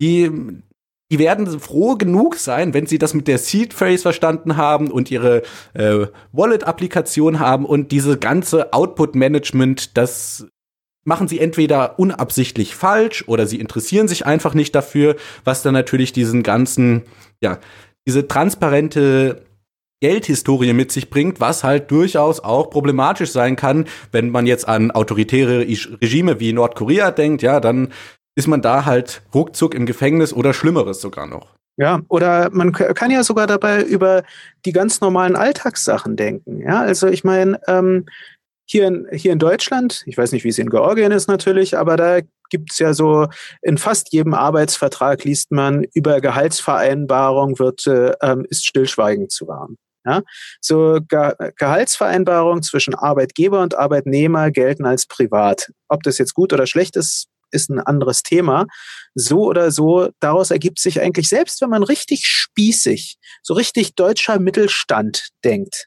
die, 0.00 0.30
die 1.10 1.18
werden 1.18 1.58
froh 1.58 1.96
genug 1.96 2.36
sein, 2.36 2.72
wenn 2.72 2.86
sie 2.86 2.98
das 2.98 3.14
mit 3.14 3.26
der 3.26 3.38
Seed 3.38 3.74
Phrase 3.74 4.02
verstanden 4.02 4.56
haben 4.56 4.90
und 4.90 5.10
ihre 5.10 5.42
äh, 5.74 6.06
Wallet-Applikation 6.32 7.40
haben 7.40 7.66
und 7.66 7.90
diese 7.90 8.16
ganze 8.16 8.72
Output-Management, 8.72 9.96
das 9.96 10.46
machen 11.04 11.28
sie 11.28 11.40
entweder 11.40 11.98
unabsichtlich 11.98 12.76
falsch 12.76 13.24
oder 13.26 13.46
sie 13.46 13.58
interessieren 13.58 14.06
sich 14.06 14.26
einfach 14.26 14.54
nicht 14.54 14.74
dafür, 14.74 15.16
was 15.44 15.62
dann 15.62 15.74
natürlich 15.74 16.12
diesen 16.12 16.42
ganzen, 16.42 17.02
ja, 17.42 17.58
diese 18.06 18.28
transparente 18.28 19.42
Geldhistorie 20.00 20.72
mit 20.72 20.92
sich 20.92 21.10
bringt, 21.10 21.40
was 21.40 21.62
halt 21.62 21.90
durchaus 21.90 22.40
auch 22.40 22.70
problematisch 22.70 23.32
sein 23.32 23.56
kann, 23.56 23.86
wenn 24.12 24.30
man 24.30 24.46
jetzt 24.46 24.66
an 24.66 24.90
autoritäre 24.90 25.60
Regime 25.60 26.40
wie 26.40 26.52
Nordkorea 26.52 27.10
denkt, 27.10 27.42
ja, 27.42 27.60
dann 27.60 27.88
ist 28.34 28.48
man 28.48 28.62
da 28.62 28.84
halt 28.84 29.22
ruckzuck 29.34 29.74
im 29.74 29.86
Gefängnis 29.86 30.32
oder 30.32 30.54
Schlimmeres 30.54 31.00
sogar 31.00 31.26
noch. 31.26 31.54
Ja, 31.76 32.00
oder 32.08 32.50
man 32.52 32.72
kann 32.72 33.10
ja 33.10 33.22
sogar 33.22 33.46
dabei 33.46 33.82
über 33.82 34.22
die 34.66 34.72
ganz 34.72 35.00
normalen 35.00 35.34
Alltagssachen 35.34 36.16
denken. 36.16 36.60
Ja, 36.60 36.80
also 36.80 37.06
ich 37.06 37.24
meine, 37.24 37.58
ähm, 37.66 38.04
hier, 38.66 38.86
in, 38.86 39.08
hier 39.12 39.32
in 39.32 39.38
Deutschland, 39.38 40.02
ich 40.06 40.16
weiß 40.18 40.32
nicht, 40.32 40.44
wie 40.44 40.50
es 40.50 40.58
in 40.58 40.70
Georgien 40.70 41.10
ist 41.10 41.26
natürlich, 41.26 41.78
aber 41.78 41.96
da 41.96 42.20
gibt 42.50 42.72
es 42.72 42.78
ja 42.80 42.92
so, 42.92 43.28
in 43.62 43.78
fast 43.78 44.12
jedem 44.12 44.34
Arbeitsvertrag 44.34 45.24
liest 45.24 45.52
man, 45.52 45.84
über 45.94 46.20
Gehaltsvereinbarung 46.20 47.58
wird, 47.58 47.86
äh, 47.86 48.12
ähm, 48.20 48.46
ist 48.50 48.66
Stillschweigen 48.66 49.30
zu 49.30 49.48
wahren. 49.48 49.76
Ja, 50.04 50.22
so 50.60 50.98
Ge 51.08 51.32
Gehaltsvereinbarungen 51.56 52.62
zwischen 52.62 52.94
Arbeitgeber 52.94 53.60
und 53.60 53.76
Arbeitnehmer 53.76 54.50
gelten 54.50 54.86
als 54.86 55.06
privat. 55.06 55.70
Ob 55.88 56.02
das 56.02 56.18
jetzt 56.18 56.34
gut 56.34 56.52
oder 56.52 56.66
schlecht 56.66 56.96
ist, 56.96 57.29
ist 57.50 57.70
ein 57.70 57.80
anderes 57.80 58.22
Thema. 58.22 58.66
So 59.14 59.44
oder 59.44 59.70
so, 59.70 60.10
daraus 60.20 60.50
ergibt 60.50 60.78
sich 60.78 61.00
eigentlich, 61.00 61.28
selbst 61.28 61.60
wenn 61.60 61.70
man 61.70 61.82
richtig 61.82 62.26
spießig, 62.26 63.18
so 63.42 63.54
richtig 63.54 63.94
deutscher 63.94 64.38
Mittelstand 64.38 65.28
denkt, 65.44 65.86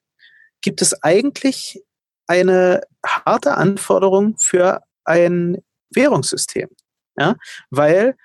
gibt 0.61 0.82
es 0.82 1.01
eigentlich 1.03 1.82
eine 2.28 2.82
harte 3.05 3.55
Anforderung 3.55 4.38
für 4.38 4.82
ein 5.05 5.57
Währungssystem. 5.93 6.70
Ja, 7.18 7.36
weil 7.70 8.16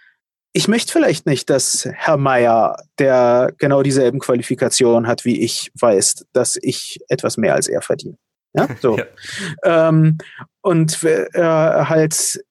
ich 0.52 0.66
möchte 0.66 0.92
vielleicht 0.92 1.26
nicht, 1.26 1.50
dass 1.50 1.86
Herr 1.92 2.16
Meier, 2.16 2.82
der 2.98 3.52
genau 3.58 3.82
dieselben 3.82 4.18
Qualifikationen 4.18 5.06
hat 5.06 5.24
wie 5.24 5.42
ich, 5.42 5.70
weiß, 5.78 6.26
dass 6.32 6.58
ich 6.60 6.98
etwas 7.08 7.36
mehr 7.36 7.54
als 7.54 7.68
er 7.68 7.82
verdiene. 7.82 8.16
Ja, 8.54 8.68
so. 8.80 8.98
ja. 9.64 9.88
Ähm, 9.88 10.18
und 10.62 11.04
äh, 11.04 11.26
halt 11.34 12.42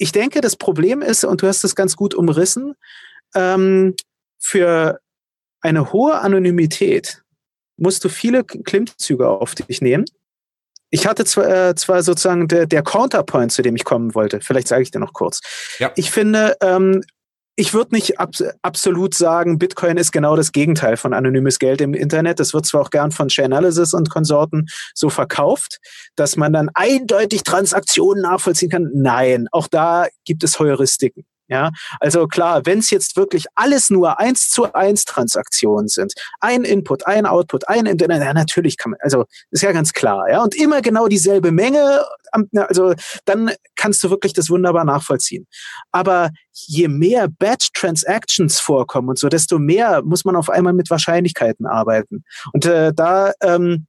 ich 0.00 0.12
denke, 0.12 0.40
das 0.40 0.56
Problem 0.56 1.02
ist, 1.02 1.24
und 1.24 1.42
du 1.42 1.46
hast 1.46 1.62
es 1.62 1.74
ganz 1.74 1.94
gut 1.94 2.14
umrissen, 2.14 2.74
ähm, 3.34 3.94
für 4.38 4.98
eine 5.60 5.92
hohe 5.92 6.18
Anonymität 6.18 7.22
musst 7.76 8.02
du 8.02 8.08
viele 8.08 8.42
Klimmzüge 8.42 9.28
auf 9.28 9.54
dich 9.54 9.82
nehmen. 9.82 10.06
Ich 10.88 11.06
hatte 11.06 11.26
zwar, 11.26 11.68
äh, 11.68 11.74
zwar 11.74 12.02
sozusagen 12.02 12.48
der, 12.48 12.66
der 12.66 12.82
Counterpoint, 12.82 13.52
zu 13.52 13.60
dem 13.60 13.76
ich 13.76 13.84
kommen 13.84 14.14
wollte. 14.14 14.40
Vielleicht 14.40 14.68
sage 14.68 14.82
ich 14.82 14.90
dir 14.90 15.00
noch 15.00 15.12
kurz. 15.12 15.40
Ja. 15.78 15.92
Ich 15.96 16.10
finde, 16.10 16.56
ähm, 16.62 17.02
ich 17.60 17.74
würde 17.74 17.94
nicht 17.94 18.18
ab, 18.18 18.30
absolut 18.62 19.12
sagen, 19.12 19.58
Bitcoin 19.58 19.98
ist 19.98 20.12
genau 20.12 20.34
das 20.34 20.52
Gegenteil 20.52 20.96
von 20.96 21.12
anonymes 21.12 21.58
Geld 21.58 21.82
im 21.82 21.92
Internet. 21.92 22.40
Das 22.40 22.54
wird 22.54 22.64
zwar 22.64 22.80
auch 22.80 22.88
gern 22.88 23.12
von 23.12 23.28
Chainalysis 23.28 23.92
und 23.92 24.08
Konsorten 24.08 24.66
so 24.94 25.10
verkauft, 25.10 25.78
dass 26.16 26.36
man 26.36 26.54
dann 26.54 26.70
eindeutig 26.72 27.42
Transaktionen 27.42 28.22
nachvollziehen 28.22 28.70
kann. 28.70 28.88
Nein, 28.94 29.46
auch 29.52 29.68
da 29.68 30.06
gibt 30.24 30.42
es 30.42 30.58
Heuristiken. 30.58 31.26
Ja, 31.50 31.72
also 31.98 32.28
klar, 32.28 32.64
wenn 32.64 32.78
es 32.78 32.90
jetzt 32.90 33.16
wirklich 33.16 33.46
alles 33.56 33.90
nur 33.90 34.20
eins 34.20 34.50
zu 34.50 34.72
eins 34.72 35.04
Transaktionen 35.04 35.88
sind, 35.88 36.12
ein 36.38 36.62
Input, 36.62 37.08
ein 37.08 37.26
Output, 37.26 37.68
ein 37.68 37.86
Input, 37.86 38.08
ja, 38.08 38.32
natürlich 38.32 38.76
kann 38.76 38.92
man, 38.92 39.00
also 39.02 39.24
ist 39.50 39.64
ja 39.64 39.72
ganz 39.72 39.92
klar, 39.92 40.30
ja, 40.30 40.44
und 40.44 40.54
immer 40.54 40.80
genau 40.80 41.08
dieselbe 41.08 41.50
Menge, 41.50 42.04
also 42.54 42.94
dann 43.24 43.50
kannst 43.74 44.04
du 44.04 44.10
wirklich 44.10 44.32
das 44.32 44.48
wunderbar 44.48 44.84
nachvollziehen. 44.84 45.48
Aber 45.90 46.30
je 46.52 46.86
mehr 46.86 47.26
Batch 47.26 47.72
Transactions 47.74 48.60
vorkommen 48.60 49.08
und 49.08 49.18
so, 49.18 49.28
desto 49.28 49.58
mehr 49.58 50.02
muss 50.04 50.24
man 50.24 50.36
auf 50.36 50.50
einmal 50.50 50.72
mit 50.72 50.88
Wahrscheinlichkeiten 50.88 51.66
arbeiten. 51.66 52.22
Und 52.52 52.64
äh, 52.66 52.92
da 52.94 53.32
ähm, 53.42 53.86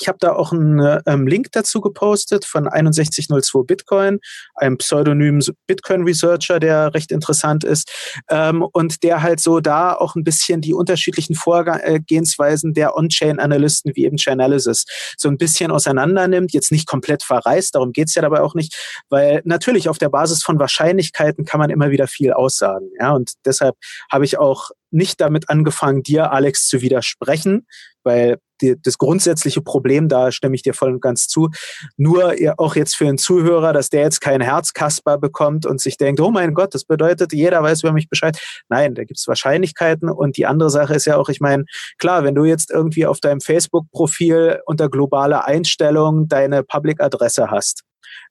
ich 0.00 0.08
habe 0.08 0.18
da 0.20 0.32
auch 0.32 0.52
einen 0.52 1.00
ähm, 1.06 1.26
Link 1.26 1.52
dazu 1.52 1.80
gepostet 1.80 2.44
von 2.44 2.64
6102 2.64 3.64
Bitcoin, 3.66 4.18
einem 4.54 4.78
pseudonymen 4.78 5.42
Bitcoin-Researcher, 5.66 6.60
der 6.60 6.94
recht 6.94 7.12
interessant 7.12 7.64
ist 7.64 7.90
ähm, 8.28 8.62
und 8.62 9.02
der 9.02 9.22
halt 9.22 9.40
so 9.40 9.60
da 9.60 9.94
auch 9.94 10.14
ein 10.14 10.24
bisschen 10.24 10.60
die 10.60 10.74
unterschiedlichen 10.74 11.34
Vorgehensweisen 11.34 12.74
der 12.74 12.96
On-Chain-Analysten 12.96 13.92
wie 13.94 14.04
eben 14.04 14.16
Chainalysis 14.16 14.84
so 15.16 15.28
ein 15.28 15.38
bisschen 15.38 15.70
auseinander 15.70 16.28
nimmt, 16.28 16.52
jetzt 16.52 16.72
nicht 16.72 16.86
komplett 16.86 17.22
verreist, 17.22 17.74
darum 17.74 17.92
geht's 17.92 18.14
ja 18.14 18.22
dabei 18.22 18.40
auch 18.40 18.54
nicht, 18.54 19.02
weil 19.10 19.42
natürlich 19.44 19.88
auf 19.88 19.98
der 19.98 20.08
Basis 20.08 20.42
von 20.42 20.58
Wahrscheinlichkeiten 20.58 21.44
kann 21.44 21.60
man 21.60 21.70
immer 21.70 21.90
wieder 21.90 22.06
viel 22.06 22.32
aussagen. 22.32 22.90
Ja, 22.98 23.12
und 23.12 23.32
deshalb 23.44 23.76
habe 24.10 24.24
ich 24.24 24.38
auch 24.38 24.70
nicht 24.90 25.20
damit 25.20 25.48
angefangen, 25.48 26.02
dir, 26.02 26.32
Alex, 26.32 26.66
zu 26.68 26.82
widersprechen, 26.82 27.66
weil 28.04 28.38
die, 28.62 28.76
das 28.80 28.98
grundsätzliche 28.98 29.60
Problem, 29.60 30.08
da 30.08 30.32
stimme 30.32 30.54
ich 30.54 30.62
dir 30.62 30.74
voll 30.74 30.92
und 30.92 31.02
ganz 31.02 31.28
zu. 31.28 31.50
Nur 31.96 32.34
auch 32.56 32.76
jetzt 32.76 32.96
für 32.96 33.06
einen 33.06 33.18
Zuhörer, 33.18 33.72
dass 33.72 33.90
der 33.90 34.02
jetzt 34.02 34.20
kein 34.20 34.40
Herzkasper 34.40 35.18
bekommt 35.18 35.66
und 35.66 35.80
sich 35.80 35.96
denkt, 35.96 36.20
oh 36.20 36.30
mein 36.30 36.54
Gott, 36.54 36.74
das 36.74 36.84
bedeutet, 36.84 37.32
jeder 37.32 37.62
weiß 37.62 37.82
über 37.82 37.92
mich 37.92 38.08
Bescheid. 38.08 38.38
Nein, 38.68 38.94
da 38.94 39.04
gibt 39.04 39.18
es 39.18 39.28
Wahrscheinlichkeiten. 39.28 40.08
Und 40.08 40.36
die 40.36 40.46
andere 40.46 40.70
Sache 40.70 40.94
ist 40.94 41.04
ja 41.04 41.16
auch, 41.16 41.28
ich 41.28 41.40
meine, 41.40 41.64
klar, 41.98 42.24
wenn 42.24 42.34
du 42.34 42.44
jetzt 42.44 42.70
irgendwie 42.70 43.06
auf 43.06 43.20
deinem 43.20 43.40
Facebook-Profil 43.40 44.60
unter 44.66 44.88
globale 44.88 45.44
Einstellung 45.44 46.28
deine 46.28 46.62
Public-Adresse 46.62 47.50
hast, 47.50 47.82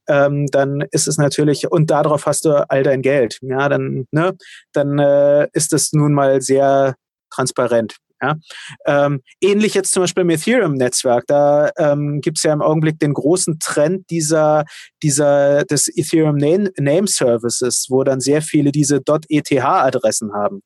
ähm, 0.08 0.48
dann 0.48 0.82
ist 0.92 1.08
es 1.08 1.18
natürlich, 1.18 1.72
und 1.72 1.90
darauf 1.92 2.26
hast 2.26 2.46
du 2.46 2.70
all 2.70 2.84
dein 2.84 3.02
Geld. 3.02 3.40
Ja, 3.42 3.70
dann, 3.70 4.06
ne, 4.12 4.34
dann 4.74 5.00
äh, 5.00 5.48
ist 5.54 5.74
es 5.74 5.94
nun 5.94 6.14
mal 6.14 6.42
sehr 6.42 6.96
transparent. 7.34 7.96
Ja? 8.22 8.36
Ähm, 8.86 9.22
ähnlich 9.41 9.74
jetzt 9.74 9.91
zum 9.93 10.03
Beispiel 10.03 10.22
im 10.22 10.30
Ethereum-Netzwerk. 10.30 11.26
Da 11.28 11.72
ähm, 11.78 12.22
gibt 12.22 12.38
es 12.38 12.43
ja 12.43 12.53
im 12.53 12.61
Augenblick 12.61 12.99
den 12.99 13.13
großen 13.13 13.59
Trend 13.59 14.09
dieser, 14.09 14.65
dieser 15.01 15.63
des 15.65 15.89
Ethereum 15.95 16.36
Name, 16.36 16.72
Name 16.78 17.07
Services, 17.07 17.88
wo 17.89 18.03
dann 18.03 18.19
sehr 18.19 18.41
viele 18.41 18.72
diese 18.72 19.01
.eth-Adressen 19.30 20.34
haben 20.34 20.61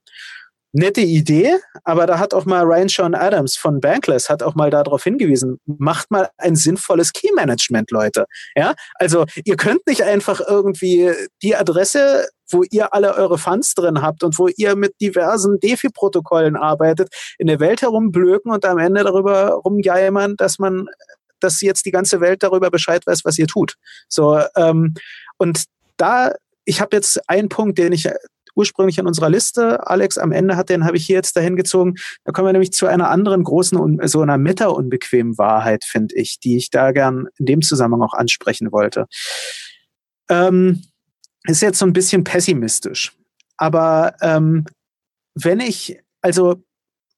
nette 0.76 1.02
Idee, 1.02 1.56
aber 1.84 2.06
da 2.06 2.20
hat 2.20 2.34
auch 2.34 2.46
mal 2.46 2.64
Ryan 2.64 2.90
Sean 2.90 3.16
Adams 3.16 3.56
von 3.56 3.80
Bankless 3.80 4.30
hat 4.30 4.44
auch 4.44 4.56
mal 4.56 4.70
darauf 4.70 5.04
hingewiesen, 5.04 5.60
macht 5.66 6.12
mal 6.12 6.30
ein 6.38 6.56
sinnvolles 6.56 7.14
Key 7.14 7.32
Management, 7.34 7.92
Leute. 7.92 8.26
Ja, 8.56 8.74
also 8.96 9.26
ihr 9.46 9.56
könnt 9.56 9.88
nicht 9.88 10.04
einfach 10.04 10.42
irgendwie 10.46 11.12
die 11.42 11.56
Adresse, 11.56 12.28
wo 12.52 12.64
ihr 12.70 12.94
alle 12.94 13.16
eure 13.16 13.38
Funds 13.38 13.74
drin 13.74 14.02
habt 14.02 14.24
und 14.24 14.38
wo 14.38 14.50
ihr 14.56 14.76
mit 14.76 14.94
diversen 15.02 15.60
DeFi-Protokollen 15.60 16.56
arbeitet, 16.56 17.10
in 17.38 17.48
der 17.48 17.60
Welt 17.60 17.82
herumblöken 17.82 18.52
und 18.52 18.66
am 18.66 18.78
Ende 18.78 19.04
darüber 19.04 19.54
rumgeimern, 19.54 20.36
dass 20.36 20.60
man, 20.60 20.88
dass 21.40 21.62
jetzt 21.62 21.86
die 21.86 21.92
ganze 21.92 22.22
Welt 22.22 22.44
darüber 22.44 22.70
Bescheid 22.70 23.06
weiß, 23.08 23.22
was 23.24 23.40
ihr 23.40 23.48
tut. 23.48 23.76
So, 24.10 24.42
ähm, 24.56 24.94
und 25.38 25.64
da 25.98 26.34
ich 26.66 26.82
habe 26.82 26.96
jetzt 26.96 27.30
einen 27.30 27.48
Punkt, 27.48 27.78
den 27.78 27.94
ich 27.94 28.10
ursprünglich 28.56 28.98
in 28.98 29.08
unserer 29.08 29.30
Liste. 29.30 29.88
Alex, 29.88 30.18
am 30.18 30.32
Ende 30.32 30.56
hat 30.56 30.70
den, 30.70 30.86
habe 30.86 30.98
ich 30.98 31.06
hier 31.06 31.16
jetzt 31.16 31.36
dahin 31.36 31.56
gezogen. 31.56 31.96
Da 32.24 32.32
kommen 32.32 32.48
wir 32.48 32.54
nämlich 32.54 32.72
zu 32.72 32.88
einer 32.88 33.10
anderen 33.10 33.44
großen, 33.44 34.00
so 34.08 34.22
einer 34.22 34.38
meta-unbequemen 34.38 35.38
Wahrheit, 35.38 35.84
finde 35.84 36.16
ich, 36.16 36.40
die 36.40 36.58
ich 36.58 36.70
da 36.70 36.92
gern 36.92 37.28
in 37.38 37.46
dem 37.46 37.62
Zusammenhang 37.62 38.02
auch 38.08 38.14
ansprechen 38.14 38.72
wollte. 38.72 39.08
Ähm, 40.30 40.82
ist 41.44 41.62
jetzt 41.62 41.80
so 41.80 41.86
ein 41.86 41.94
bisschen 41.94 42.24
pessimistisch. 42.24 43.14
Aber 43.58 44.16
ähm, 44.22 44.66
wenn 45.36 45.60
ich, 45.60 46.00
also 46.22 46.64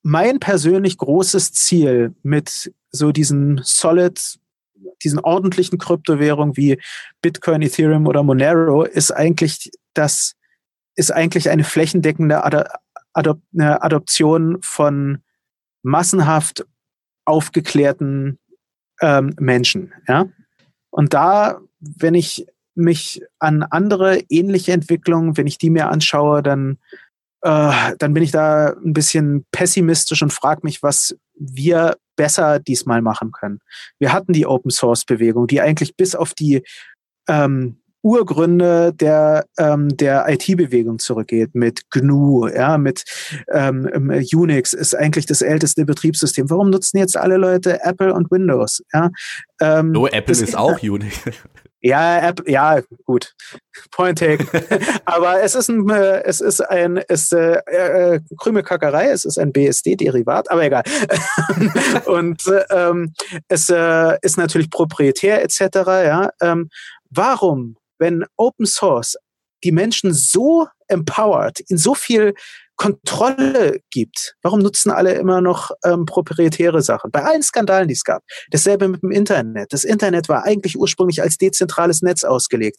mein 0.03 0.39
persönlich 0.39 0.97
großes 0.97 1.53
Ziel 1.53 2.15
mit 2.23 2.71
so 2.91 3.11
diesen 3.11 3.61
Solid, 3.63 4.39
diesen 5.03 5.19
ordentlichen 5.19 5.77
Kryptowährungen 5.77 6.57
wie 6.57 6.79
Bitcoin, 7.21 7.61
Ethereum 7.61 8.07
oder 8.07 8.23
Monero 8.23 8.83
ist 8.83 9.11
eigentlich, 9.11 9.71
dass 9.93 10.33
ist 10.97 11.11
eigentlich 11.11 11.49
eine 11.49 11.63
flächendeckende 11.63 12.43
Ad 12.43 12.63
Adop 13.13 13.39
eine 13.53 13.81
Adoption 13.81 14.57
von 14.61 15.23
massenhaft 15.81 16.65
aufgeklärten 17.25 18.37
ähm, 19.01 19.33
Menschen. 19.39 19.93
Ja? 20.07 20.27
Und 20.91 21.13
da, 21.13 21.59
wenn 21.79 22.13
ich 22.13 22.45
mich 22.75 23.21
an 23.39 23.63
andere 23.63 24.19
ähnliche 24.29 24.71
Entwicklungen, 24.71 25.35
wenn 25.35 25.47
ich 25.47 25.57
die 25.57 25.71
mir 25.71 25.89
anschaue, 25.89 26.43
dann, 26.43 26.77
äh, 27.41 27.95
dann 27.97 28.13
bin 28.13 28.21
ich 28.21 28.31
da 28.31 28.73
ein 28.73 28.93
bisschen 28.93 29.45
pessimistisch 29.51 30.21
und 30.21 30.31
frage 30.31 30.61
mich, 30.63 30.83
was 30.83 31.17
wir 31.33 31.97
besser 32.15 32.59
diesmal 32.59 33.01
machen 33.01 33.31
können. 33.31 33.59
Wir 33.99 34.13
hatten 34.13 34.33
die 34.33 34.45
Open 34.45 34.69
Source 34.69 35.05
Bewegung, 35.05 35.47
die 35.47 35.61
eigentlich 35.61 35.95
bis 35.95 36.13
auf 36.13 36.33
die 36.33 36.61
ähm, 37.27 37.81
Urgründe 38.01 38.93
der, 38.93 39.45
ähm, 39.57 39.95
der 39.97 40.25
IT-Bewegung 40.29 40.99
zurückgeht, 40.99 41.55
mit 41.55 41.89
GNU, 41.89 42.47
ja, 42.47 42.77
mit 42.77 43.03
ähm, 43.51 43.89
ähm, 43.93 44.25
Unix 44.33 44.73
ist 44.73 44.95
eigentlich 44.95 45.25
das 45.25 45.41
älteste 45.41 45.85
Betriebssystem. 45.85 46.49
Warum 46.49 46.69
nutzen 46.69 46.97
jetzt 46.97 47.17
alle 47.17 47.37
Leute 47.37 47.79
Apple 47.83 48.13
und 48.13 48.31
Windows? 48.31 48.81
Ja, 48.93 49.09
ähm, 49.61 49.91
no, 49.91 50.07
Apple 50.07 50.33
ist 50.33 50.57
auch 50.57 50.81
Unix. 50.81 51.21
Ja, 51.79 52.17
App, 52.27 52.41
ja, 52.47 52.81
gut. 53.05 53.33
Point 53.91 54.17
take. 54.17 54.45
Aber 55.05 55.41
es 55.41 55.53
ist 55.53 55.69
ein, 55.69 55.87
äh, 55.89 56.23
es 56.23 56.41
ist 56.41 56.59
ein, 56.59 56.97
es 57.07 57.31
äh, 57.31 57.59
äh, 57.67 58.19
Krümelkackerei, 58.39 59.09
es 59.09 59.25
ist 59.25 59.37
ein 59.37 59.51
BSD-Derivat, 59.51 60.49
aber 60.49 60.63
egal. 60.63 60.83
und 62.05 62.43
ähm, 62.71 63.13
es 63.47 63.69
äh, 63.69 64.17
ist 64.21 64.37
natürlich 64.37 64.71
proprietär 64.71 65.43
etc. 65.43 65.61
Ja, 65.85 66.29
ähm, 66.41 66.69
warum 67.11 67.77
wenn 67.99 68.25
Open 68.35 68.65
Source 68.65 69.15
die 69.63 69.71
Menschen 69.71 70.13
so 70.13 70.67
empowert, 70.87 71.59
in 71.67 71.77
so 71.77 71.95
viel 71.95 72.33
Kontrolle 72.75 73.79
gibt. 73.89 74.35
Warum 74.43 74.59
nutzen 74.59 74.91
alle 74.91 75.13
immer 75.13 75.41
noch 75.41 75.71
ähm, 75.83 76.05
proprietäre 76.05 76.83
Sachen? 76.83 77.09
Bei 77.11 77.23
allen 77.23 77.41
Skandalen, 77.41 77.87
die 77.87 77.95
es 77.95 78.03
gab. 78.03 78.21
Dasselbe 78.51 78.87
mit 78.87 79.01
dem 79.01 79.11
Internet. 79.11 79.73
Das 79.73 79.83
Internet 79.83 80.29
war 80.29 80.45
eigentlich 80.45 80.77
ursprünglich 80.77 81.21
als 81.21 81.37
dezentrales 81.37 82.03
Netz 82.03 82.23
ausgelegt 82.23 82.77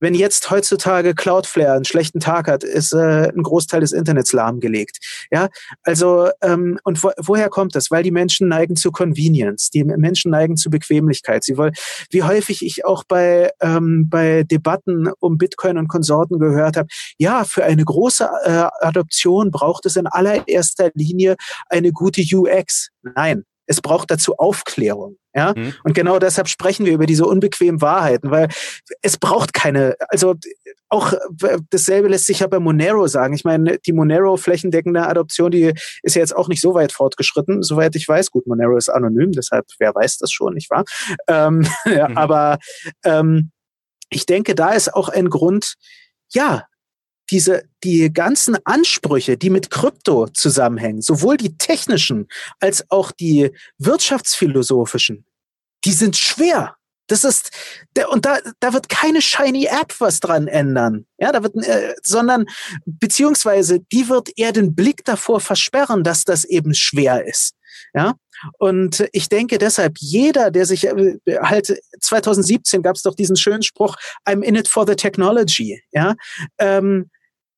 wenn 0.00 0.14
jetzt 0.14 0.50
heutzutage 0.50 1.14
Cloudflare 1.14 1.72
einen 1.72 1.84
schlechten 1.84 2.20
Tag 2.20 2.48
hat, 2.48 2.64
ist 2.64 2.92
äh, 2.92 3.28
ein 3.28 3.42
Großteil 3.42 3.80
des 3.80 3.92
Internets 3.92 4.32
lahmgelegt. 4.32 4.98
Ja, 5.30 5.48
also 5.82 6.30
ähm, 6.42 6.78
und 6.84 7.02
wo, 7.02 7.10
woher 7.18 7.48
kommt 7.48 7.74
das? 7.74 7.90
Weil 7.90 8.02
die 8.02 8.10
Menschen 8.10 8.48
neigen 8.48 8.76
zu 8.76 8.92
Convenience, 8.92 9.70
die 9.70 9.84
Menschen 9.84 10.30
neigen 10.30 10.56
zu 10.56 10.70
Bequemlichkeit. 10.70 11.44
Sie 11.44 11.56
wollen, 11.56 11.72
wie 12.10 12.22
häufig 12.22 12.64
ich 12.64 12.84
auch 12.84 13.04
bei 13.04 13.50
ähm, 13.60 14.08
bei 14.08 14.44
Debatten 14.44 15.10
um 15.20 15.38
Bitcoin 15.38 15.78
und 15.78 15.88
Konsorten 15.88 16.38
gehört 16.38 16.76
habe, 16.76 16.88
ja, 17.18 17.44
für 17.44 17.64
eine 17.64 17.84
große 17.84 18.28
äh, 18.44 18.64
Adoption 18.80 19.50
braucht 19.50 19.86
es 19.86 19.96
in 19.96 20.06
allererster 20.06 20.90
Linie 20.94 21.36
eine 21.68 21.92
gute 21.92 22.22
UX. 22.22 22.88
Nein, 23.02 23.44
es 23.68 23.80
braucht 23.80 24.10
dazu 24.10 24.36
Aufklärung. 24.36 25.18
Ja? 25.34 25.52
Mhm. 25.54 25.74
Und 25.84 25.94
genau 25.94 26.18
deshalb 26.18 26.48
sprechen 26.48 26.86
wir 26.86 26.94
über 26.94 27.06
diese 27.06 27.26
unbequemen 27.26 27.80
Wahrheiten, 27.80 28.30
weil 28.30 28.48
es 29.02 29.18
braucht 29.18 29.52
keine, 29.52 29.94
also 30.08 30.34
auch 30.88 31.12
dasselbe 31.70 32.08
lässt 32.08 32.26
sich 32.26 32.40
ja 32.40 32.46
bei 32.46 32.58
Monero 32.58 33.06
sagen. 33.06 33.34
Ich 33.34 33.44
meine, 33.44 33.78
die 33.78 33.92
Monero 33.92 34.38
flächendeckende 34.38 35.06
Adoption, 35.06 35.50
die 35.50 35.74
ist 36.02 36.16
ja 36.16 36.20
jetzt 36.20 36.34
auch 36.34 36.48
nicht 36.48 36.62
so 36.62 36.74
weit 36.74 36.92
fortgeschritten, 36.92 37.62
soweit 37.62 37.94
ich 37.94 38.08
weiß. 38.08 38.30
Gut, 38.30 38.46
Monero 38.46 38.76
ist 38.76 38.88
anonym, 38.88 39.32
deshalb 39.32 39.66
wer 39.78 39.94
weiß 39.94 40.16
das 40.18 40.32
schon, 40.32 40.54
nicht 40.54 40.70
wahr? 40.70 40.84
Ähm, 41.28 41.66
ja, 41.84 42.08
mhm. 42.08 42.16
Aber 42.16 42.58
ähm, 43.04 43.50
ich 44.08 44.24
denke, 44.24 44.54
da 44.54 44.70
ist 44.70 44.94
auch 44.94 45.10
ein 45.10 45.28
Grund, 45.28 45.74
ja, 46.30 46.64
diese, 47.30 47.64
die 47.84 48.12
ganzen 48.12 48.56
Ansprüche, 48.64 49.36
die 49.36 49.50
mit 49.50 49.70
Krypto 49.70 50.28
zusammenhängen, 50.28 51.02
sowohl 51.02 51.36
die 51.36 51.56
technischen 51.56 52.28
als 52.60 52.90
auch 52.90 53.12
die 53.12 53.50
wirtschaftsphilosophischen, 53.78 55.24
die 55.84 55.92
sind 55.92 56.16
schwer. 56.16 56.76
Das 57.08 57.24
ist, 57.24 57.50
der, 57.96 58.10
und 58.10 58.26
da, 58.26 58.38
da 58.60 58.74
wird 58.74 58.90
keine 58.90 59.22
shiny 59.22 59.64
App 59.64 59.94
was 59.98 60.20
dran 60.20 60.46
ändern. 60.46 61.06
Ja, 61.18 61.32
da 61.32 61.42
wird, 61.42 61.56
äh, 61.56 61.94
sondern, 62.02 62.44
beziehungsweise, 62.84 63.80
die 63.80 64.08
wird 64.10 64.30
eher 64.36 64.52
den 64.52 64.74
Blick 64.74 65.04
davor 65.04 65.40
versperren, 65.40 66.04
dass 66.04 66.24
das 66.24 66.44
eben 66.44 66.74
schwer 66.74 67.26
ist. 67.26 67.54
Ja, 67.94 68.14
und 68.58 69.08
ich 69.12 69.28
denke 69.28 69.58
deshalb, 69.58 69.96
jeder, 69.98 70.50
der 70.50 70.66
sich 70.66 70.86
äh, 70.86 71.16
halt 71.40 71.80
2017 72.00 72.82
gab 72.82 72.96
es 72.96 73.02
doch 73.02 73.14
diesen 73.14 73.36
schönen 73.36 73.62
Spruch, 73.62 73.96
I'm 74.26 74.42
in 74.42 74.54
it 74.54 74.68
for 74.68 74.86
the 74.86 74.94
technology. 74.94 75.82
Ja, 75.92 76.14
ähm, 76.58 77.10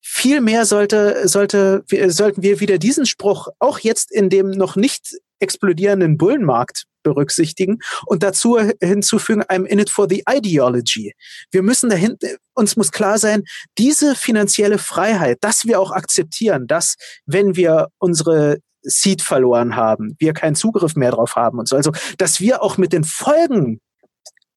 Vielmehr 0.03 0.65
sollte, 0.65 1.29
sollte, 1.29 1.85
sollten 2.09 2.43
wir 2.43 2.61
wieder 2.61 2.79
diesen 2.79 3.07
Spruch 3.07 3.49
auch 3.59 3.79
jetzt 3.79 4.11
in 4.11 4.31
dem 4.31 4.51
noch 4.51 4.77
nicht 4.77 5.17
explodierenden 5.41 6.17
Bullenmarkt 6.17 6.85
berücksichtigen 7.03 7.79
und 8.07 8.23
dazu 8.23 8.59
hinzufügen, 8.81 9.43
I'm 9.45 9.65
in 9.65 9.79
it 9.79 9.91
for 9.91 10.07
the 10.09 10.23
ideology. 10.29 11.15
Wir 11.51 11.63
müssen 11.63 11.91
dahinter, 11.91 12.29
uns 12.55 12.77
muss 12.77 12.93
klar 12.93 13.19
sein, 13.19 13.45
diese 13.79 14.15
finanzielle 14.15 14.79
Freiheit, 14.79 15.39
dass 15.41 15.65
wir 15.65 15.81
auch 15.81 15.93
akzeptieren, 15.93 16.67
dass 16.67 16.97
wenn 17.27 17.57
wir 17.57 17.89
unsere 17.99 18.59
Seed 18.83 19.23
verloren 19.23 19.77
haben, 19.77 20.17
wir 20.19 20.33
keinen 20.33 20.55
Zugriff 20.55 20.95
mehr 20.95 21.11
drauf 21.11 21.37
haben 21.37 21.59
und 21.59 21.69
so, 21.69 21.77
also, 21.77 21.93
dass 22.19 22.41
wir 22.41 22.63
auch 22.63 22.79
mit 22.79 22.93
den 22.93 23.05
Folgen 23.05 23.81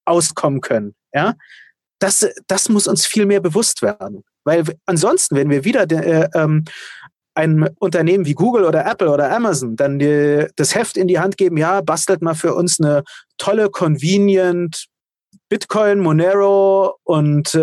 auskommen 0.06 0.62
können, 0.62 0.96
ja, 1.14 1.36
das, 2.00 2.28
das 2.48 2.68
muss 2.68 2.88
uns 2.88 3.06
viel 3.06 3.26
mehr 3.26 3.40
bewusst 3.40 3.82
werden. 3.82 4.24
Weil 4.44 4.64
ansonsten, 4.86 5.36
wenn 5.36 5.50
wir 5.50 5.64
wieder 5.66 5.90
äh, 5.90 6.30
ähm, 6.36 6.66
ein 7.36 7.68
Unternehmen 7.80 8.26
wie 8.26 8.36
Google 8.36 8.66
oder 8.66 8.86
Apple 8.86 9.10
oder 9.10 9.36
Amazon 9.36 9.76
dann 9.76 9.98
die, 10.00 10.48
das 10.56 10.76
Heft 10.76 10.98
in 10.98 11.08
die 11.08 11.20
Hand 11.20 11.38
geben, 11.38 11.58
ja, 11.58 11.82
bastelt 11.82 12.22
mal 12.22 12.36
für 12.36 12.54
uns 12.54 12.80
eine 12.80 13.04
tolle, 13.38 13.70
convenient 13.70 14.86
Bitcoin, 15.50 16.00
Monero 16.00 16.96
und 17.04 17.54
äh, 17.54 17.60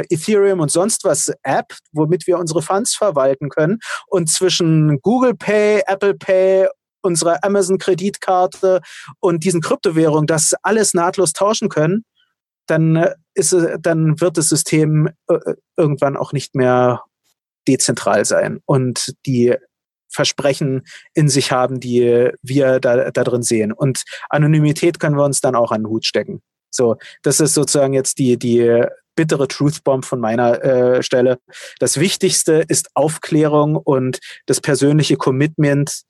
äh, 0.00 0.04
Ethereum 0.10 0.60
und 0.60 0.70
sonst 0.70 1.04
was 1.04 1.32
App, 1.42 1.74
womit 1.92 2.26
wir 2.26 2.38
unsere 2.38 2.62
Funds 2.62 2.94
verwalten 2.94 3.48
können. 3.48 3.78
Und 4.06 4.28
zwischen 4.28 5.00
Google 5.00 5.34
Pay, 5.34 5.82
Apple 5.86 6.14
Pay 6.14 6.68
unsere 7.02 7.42
Amazon-Kreditkarte 7.42 8.80
und 9.20 9.44
diesen 9.44 9.60
Kryptowährung 9.60 10.26
das 10.26 10.54
alles 10.62 10.94
nahtlos 10.94 11.32
tauschen 11.32 11.68
können, 11.68 12.04
dann 12.68 12.96
äh, 12.96 13.14
ist 13.34 13.54
dann 13.80 14.20
wird 14.20 14.36
das 14.36 14.48
System 14.48 15.10
äh, 15.28 15.54
irgendwann 15.76 16.16
auch 16.16 16.32
nicht 16.32 16.54
mehr 16.54 17.02
dezentral 17.66 18.24
sein 18.24 18.60
und 18.64 19.14
die 19.26 19.54
Versprechen 20.10 20.82
in 21.14 21.28
sich 21.28 21.52
haben, 21.52 21.80
die 21.80 22.30
wir 22.42 22.80
da, 22.80 23.10
da 23.10 23.24
drin 23.24 23.42
sehen. 23.42 23.72
Und 23.72 24.04
Anonymität 24.30 24.98
können 25.00 25.16
wir 25.16 25.24
uns 25.24 25.40
dann 25.40 25.54
auch 25.54 25.70
an 25.70 25.82
den 25.82 25.90
Hut 25.90 26.06
stecken. 26.06 26.40
So, 26.70 26.96
das 27.22 27.40
ist 27.40 27.54
sozusagen 27.54 27.92
jetzt 27.92 28.18
die, 28.18 28.38
die 28.38 28.84
bittere 29.14 29.48
Truthbomb 29.48 30.04
von 30.04 30.20
meiner 30.20 30.62
äh, 30.62 31.02
Stelle. 31.02 31.38
Das 31.78 31.98
Wichtigste 31.98 32.64
ist 32.68 32.88
Aufklärung 32.94 33.76
und 33.76 34.20
das 34.46 34.60
persönliche 34.60 35.16
Commitment, 35.16 36.02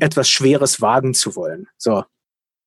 etwas 0.00 0.28
Schweres 0.28 0.80
wagen 0.80 1.14
zu 1.14 1.36
wollen. 1.36 1.66
So. 1.76 2.04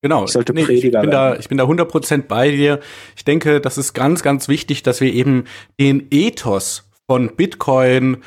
Genau. 0.02 0.26
Ich, 0.26 0.32
sollte 0.32 0.54
nee, 0.54 0.64
Prediger 0.64 1.00
ich 1.00 1.04
bin 1.04 1.12
werden. 1.12 1.12
da, 1.12 1.36
ich 1.38 1.50
bin 1.50 1.58
da 1.58 1.66
100% 1.66 2.24
bei 2.24 2.52
dir. 2.52 2.80
Ich 3.16 3.24
denke, 3.24 3.62
das 3.62 3.78
ist 3.78 3.94
ganz, 3.94 4.24
ganz 4.24 4.48
wichtig, 4.48 4.84
dass 4.84 5.02
wir 5.02 5.14
eben 5.14 5.46
den 5.80 6.08
Ethos 6.10 6.90
von 7.08 7.36
Bitcoin 7.36 8.18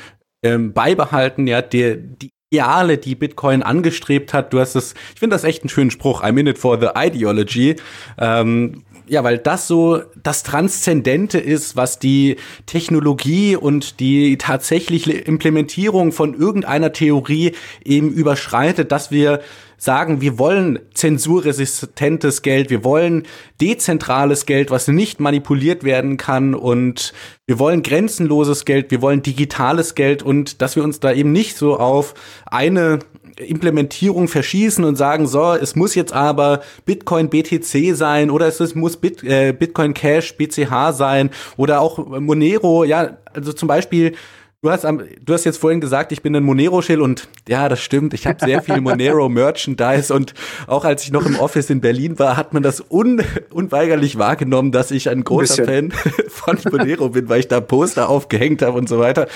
ähm, 0.43 0.73
beibehalten, 0.73 1.47
ja, 1.47 1.61
der, 1.61 1.95
die 1.95 2.31
Ideale, 2.51 2.97
die 2.97 3.15
Bitcoin 3.15 3.63
angestrebt 3.63 4.33
hat. 4.33 4.53
Du 4.53 4.59
hast 4.59 4.75
es, 4.75 4.93
ich 5.13 5.19
finde 5.19 5.35
das 5.35 5.43
echt 5.43 5.63
einen 5.63 5.69
schönen 5.69 5.91
Spruch, 5.91 6.23
I'm 6.23 6.39
in 6.39 6.47
it 6.47 6.57
for 6.57 6.79
the 6.79 6.89
ideology. 6.95 7.75
Ähm, 8.17 8.83
ja, 9.07 9.23
weil 9.23 9.37
das 9.37 9.67
so 9.67 10.01
das 10.21 10.43
Transzendente 10.43 11.37
ist, 11.37 11.75
was 11.75 11.99
die 11.99 12.37
Technologie 12.65 13.55
und 13.55 13.99
die 13.99 14.37
tatsächliche 14.37 15.11
Implementierung 15.11 16.11
von 16.11 16.33
irgendeiner 16.33 16.91
Theorie 16.91 17.51
eben 17.83 18.11
überschreitet, 18.11 18.91
dass 18.91 19.11
wir 19.11 19.41
sagen, 19.77 20.21
wir 20.21 20.39
wollen 20.39 20.79
zensurresistentes 20.93 22.41
Geld, 22.41 22.69
wir 22.69 22.83
wollen 22.83 23.23
dezentrales 23.61 24.45
Geld, 24.45 24.71
was 24.71 24.87
nicht 24.87 25.19
manipuliert 25.19 25.83
werden 25.83 26.17
kann 26.17 26.53
und 26.53 27.13
wir 27.45 27.59
wollen 27.59 27.83
grenzenloses 27.83 28.65
Geld, 28.65 28.91
wir 28.91 29.01
wollen 29.01 29.21
digitales 29.21 29.95
Geld 29.95 30.23
und 30.23 30.61
dass 30.61 30.75
wir 30.75 30.83
uns 30.83 30.99
da 30.99 31.11
eben 31.11 31.31
nicht 31.31 31.57
so 31.57 31.77
auf 31.77 32.13
eine 32.45 32.99
Implementierung 33.37 34.27
verschießen 34.27 34.83
und 34.83 34.95
sagen, 34.95 35.27
so, 35.27 35.53
es 35.53 35.75
muss 35.75 35.95
jetzt 35.95 36.13
aber 36.13 36.61
Bitcoin 36.85 37.29
BTC 37.29 37.95
sein 37.95 38.29
oder 38.29 38.47
es 38.47 38.75
muss 38.75 38.97
Bit, 38.97 39.23
äh, 39.23 39.51
Bitcoin 39.51 39.93
Cash 39.93 40.35
BCH 40.37 40.93
sein 40.93 41.29
oder 41.57 41.81
auch 41.81 41.97
Monero, 41.97 42.83
ja, 42.83 43.17
also 43.33 43.51
zum 43.53 43.67
Beispiel 43.67 44.13
Du 44.61 44.71
hast, 44.71 44.83
am, 44.83 45.03
du 45.23 45.33
hast 45.33 45.43
jetzt 45.43 45.57
vorhin 45.57 45.79
gesagt, 45.79 46.11
ich 46.11 46.23
bin 46.23 46.35
ein 46.35 46.43
Monero-Schill 46.43 46.99
und 47.01 47.27
ja, 47.47 47.69
das 47.69 47.81
stimmt. 47.81 48.13
Ich 48.15 48.25
habe 48.25 48.43
sehr 48.43 48.63
viel 48.63 48.81
Monero-Merchandise 48.81 50.11
und 50.11 50.33
auch 50.65 50.85
als 50.85 51.03
ich 51.03 51.11
noch 51.11 51.25
im 51.25 51.37
Office 51.37 51.69
in 51.69 51.81
Berlin 51.81 52.17
war, 52.17 52.35
hat 52.35 52.53
man 52.53 52.63
das 52.63 52.83
un, 52.89 53.21
unweigerlich 53.51 54.17
wahrgenommen, 54.17 54.71
dass 54.71 54.89
ich 54.89 55.09
ein 55.09 55.23
großer 55.23 55.67
ein 55.67 55.91
Fan 55.91 56.11
von 56.29 56.57
Monero 56.71 57.09
bin, 57.09 57.29
weil 57.29 57.41
ich 57.41 57.47
da 57.47 57.61
Poster 57.61 58.09
aufgehängt 58.09 58.63
habe 58.63 58.77
und 58.77 58.89
so 58.89 58.97
weiter. 58.97 59.27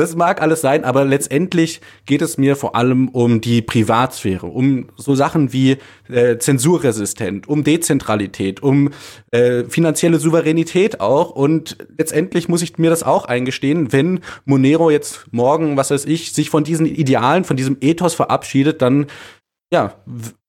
Das 0.00 0.16
mag 0.16 0.40
alles 0.40 0.62
sein, 0.62 0.84
aber 0.84 1.04
letztendlich 1.04 1.82
geht 2.06 2.22
es 2.22 2.38
mir 2.38 2.56
vor 2.56 2.74
allem 2.74 3.08
um 3.08 3.42
die 3.42 3.60
Privatsphäre, 3.60 4.46
um 4.46 4.88
so 4.96 5.14
Sachen 5.14 5.52
wie 5.52 5.76
äh, 6.08 6.38
zensurresistent, 6.38 7.46
um 7.48 7.64
Dezentralität, 7.64 8.62
um 8.62 8.90
äh, 9.30 9.64
finanzielle 9.64 10.18
Souveränität 10.18 11.00
auch. 11.00 11.30
Und 11.30 11.76
letztendlich 11.98 12.48
muss 12.48 12.62
ich 12.62 12.78
mir 12.78 12.88
das 12.88 13.02
auch 13.02 13.26
eingestehen, 13.26 13.92
wenn 13.92 14.20
Monero 14.46 14.88
jetzt 14.90 15.26
morgen, 15.32 15.76
was 15.76 15.90
weiß 15.90 16.06
ich, 16.06 16.32
sich 16.32 16.48
von 16.48 16.64
diesen 16.64 16.86
Idealen, 16.86 17.44
von 17.44 17.58
diesem 17.58 17.76
Ethos 17.82 18.14
verabschiedet, 18.14 18.80
dann 18.80 19.06
ja, 19.70 19.96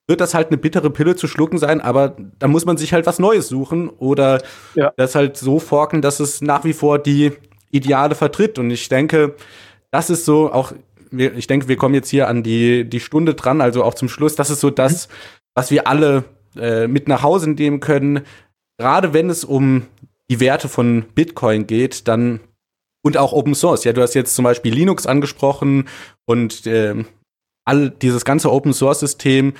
wird 0.08 0.22
das 0.22 0.34
halt 0.34 0.48
eine 0.48 0.58
bittere 0.58 0.90
Pille 0.92 1.18
zu 1.18 1.28
schlucken 1.28 1.58
sein, 1.58 1.82
aber 1.82 2.16
da 2.40 2.48
muss 2.48 2.66
man 2.66 2.78
sich 2.78 2.94
halt 2.94 3.06
was 3.06 3.20
Neues 3.20 3.50
suchen 3.50 3.90
oder 3.90 4.42
ja. 4.76 4.94
das 4.96 5.14
halt 5.16 5.36
so 5.36 5.60
forken, 5.60 6.02
dass 6.02 6.22
es 6.22 6.42
nach 6.42 6.64
wie 6.64 6.74
vor 6.74 7.00
die 7.00 7.34
Ideale 7.72 8.16
vertritt. 8.16 8.60
Und 8.60 8.72
ich 8.72 8.88
denke, 8.90 9.36
das 9.92 10.10
ist 10.10 10.26
so 10.26 10.52
auch, 10.52 10.74
ich 11.12 11.48
denke, 11.48 11.68
wir 11.68 11.78
kommen 11.78 11.96
jetzt 11.96 12.10
hier 12.10 12.28
an 12.28 12.44
die, 12.44 12.86
die 12.86 13.00
Stunde 13.00 13.34
dran, 13.34 13.62
also 13.62 13.84
auch 13.84 13.94
zum 13.94 14.10
Schluss. 14.10 14.36
Das 14.36 14.50
ist 14.50 14.62
so 14.62 14.70
das, 14.70 15.10
was 15.54 15.72
wir 15.72 15.88
alle 15.88 16.24
äh, 16.56 16.88
mit 16.88 17.08
nach 17.08 17.24
Hause 17.24 17.50
nehmen 17.50 17.80
können. 17.80 18.22
Gerade 18.78 19.14
wenn 19.14 19.30
es 19.30 19.44
um 19.44 19.84
die 20.30 20.40
Werte 20.40 20.70
von 20.70 21.04
Bitcoin 21.14 21.68
geht, 21.68 22.08
dann 22.08 22.40
und 23.04 23.18
auch 23.18 23.34
Open 23.34 23.56
Source. 23.56 23.84
Ja, 23.84 23.94
du 23.94 24.02
hast 24.02 24.14
jetzt 24.14 24.36
zum 24.36 24.44
Beispiel 24.44 24.74
Linux 24.74 25.06
angesprochen 25.06 25.88
und 26.26 26.66
äh, 26.68 27.04
all 27.66 27.90
dieses 27.90 28.26
ganze 28.26 28.52
Open 28.52 28.74
Source 28.74 29.00
System, 29.00 29.54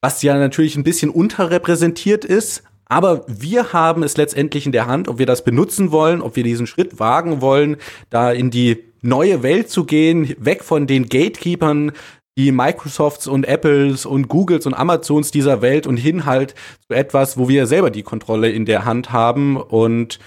was 0.00 0.22
ja 0.22 0.36
natürlich 0.36 0.76
ein 0.76 0.84
bisschen 0.84 1.10
unterrepräsentiert 1.10 2.24
ist, 2.24 2.62
aber 2.88 3.24
wir 3.26 3.72
haben 3.72 4.02
es 4.02 4.16
letztendlich 4.16 4.66
in 4.66 4.72
der 4.72 4.86
Hand, 4.86 5.08
ob 5.08 5.18
wir 5.18 5.26
das 5.26 5.44
benutzen 5.44 5.90
wollen, 5.90 6.22
ob 6.22 6.36
wir 6.36 6.44
diesen 6.44 6.66
Schritt 6.66 6.98
wagen 6.98 7.40
wollen, 7.40 7.76
da 8.10 8.32
in 8.32 8.50
die 8.50 8.84
neue 9.02 9.42
Welt 9.42 9.70
zu 9.70 9.84
gehen, 9.84 10.34
weg 10.38 10.64
von 10.64 10.86
den 10.86 11.08
Gatekeepers, 11.08 11.92
die 12.38 12.52
Microsofts 12.52 13.26
und 13.26 13.46
Apples 13.46 14.04
und 14.04 14.28
Googles 14.28 14.66
und 14.66 14.74
Amazons 14.74 15.30
dieser 15.30 15.62
Welt 15.62 15.86
und 15.86 15.96
hin 15.96 16.26
halt 16.26 16.54
zu 16.86 16.94
etwas, 16.94 17.38
wo 17.38 17.48
wir 17.48 17.66
selber 17.66 17.90
die 17.90 18.02
Kontrolle 18.02 18.50
in 18.50 18.66
der 18.66 18.84
Hand 18.84 19.10
haben. 19.10 19.56
Und 19.56 20.18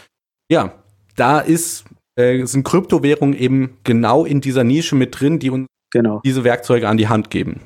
ja, 0.49 0.73
da 1.15 1.39
ist, 1.39 1.85
äh, 2.15 2.45
sind 2.45 2.63
Kryptowährungen 2.63 3.37
eben 3.37 3.77
genau 3.83 4.25
in 4.25 4.41
dieser 4.41 4.63
Nische 4.63 4.95
mit 4.95 5.19
drin, 5.19 5.37
die 5.37 5.51
uns 5.51 5.67
genau. 5.91 6.21
diese 6.25 6.43
Werkzeuge 6.43 6.87
an 6.87 6.97
die 6.97 7.09
Hand 7.09 7.29
geben. 7.29 7.61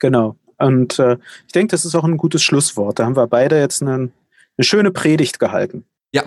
Genau. 0.00 0.36
Und 0.58 0.98
äh, 0.98 1.18
ich 1.46 1.52
denke, 1.52 1.72
das 1.72 1.84
ist 1.84 1.94
auch 1.94 2.04
ein 2.04 2.16
gutes 2.16 2.42
Schlusswort. 2.42 2.98
Da 2.98 3.04
haben 3.04 3.16
wir 3.16 3.26
beide 3.26 3.58
jetzt 3.58 3.82
einen 3.82 4.12
eine 4.56 4.64
schöne 4.64 4.90
Predigt 4.90 5.38
gehalten. 5.38 5.84
Ja, 6.12 6.24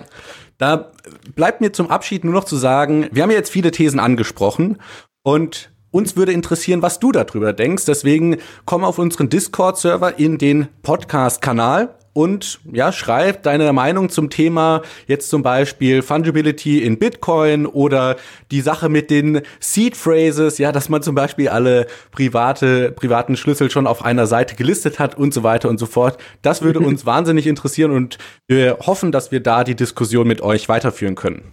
da 0.58 0.92
bleibt 1.34 1.60
mir 1.60 1.72
zum 1.72 1.90
Abschied 1.90 2.24
nur 2.24 2.34
noch 2.34 2.44
zu 2.44 2.56
sagen, 2.56 3.08
wir 3.10 3.22
haben 3.22 3.30
jetzt 3.30 3.50
viele 3.50 3.70
Thesen 3.70 4.00
angesprochen 4.00 4.78
und 5.22 5.70
uns 5.90 6.16
würde 6.16 6.32
interessieren, 6.32 6.82
was 6.82 6.98
du 6.98 7.12
darüber 7.12 7.52
denkst. 7.52 7.86
Deswegen 7.86 8.36
komm 8.66 8.84
auf 8.84 8.98
unseren 8.98 9.30
Discord-Server 9.30 10.18
in 10.18 10.36
den 10.36 10.68
Podcast-Kanal 10.82 11.97
und 12.18 12.58
ja, 12.72 12.90
schreib 12.90 13.44
deine 13.44 13.72
Meinung 13.72 14.08
zum 14.08 14.28
Thema 14.28 14.82
jetzt 15.06 15.30
zum 15.30 15.44
Beispiel 15.44 16.02
Fungibility 16.02 16.82
in 16.82 16.98
Bitcoin 16.98 17.64
oder 17.64 18.16
die 18.50 18.60
Sache 18.60 18.88
mit 18.88 19.08
den 19.08 19.42
Seed 19.60 19.96
Phrases, 19.96 20.58
ja, 20.58 20.72
dass 20.72 20.88
man 20.88 21.00
zum 21.00 21.14
Beispiel 21.14 21.48
alle 21.48 21.86
private, 22.10 22.90
privaten 22.90 23.36
Schlüssel 23.36 23.70
schon 23.70 23.86
auf 23.86 24.04
einer 24.04 24.26
Seite 24.26 24.56
gelistet 24.56 24.98
hat 24.98 25.16
und 25.16 25.32
so 25.32 25.44
weiter 25.44 25.68
und 25.68 25.78
so 25.78 25.86
fort. 25.86 26.18
Das 26.42 26.60
würde 26.60 26.80
uns 26.80 27.06
wahnsinnig 27.06 27.46
interessieren 27.46 27.92
und 27.92 28.18
wir 28.48 28.78
hoffen, 28.80 29.12
dass 29.12 29.30
wir 29.30 29.38
da 29.38 29.62
die 29.62 29.76
Diskussion 29.76 30.26
mit 30.26 30.40
euch 30.40 30.68
weiterführen 30.68 31.14
können. 31.14 31.52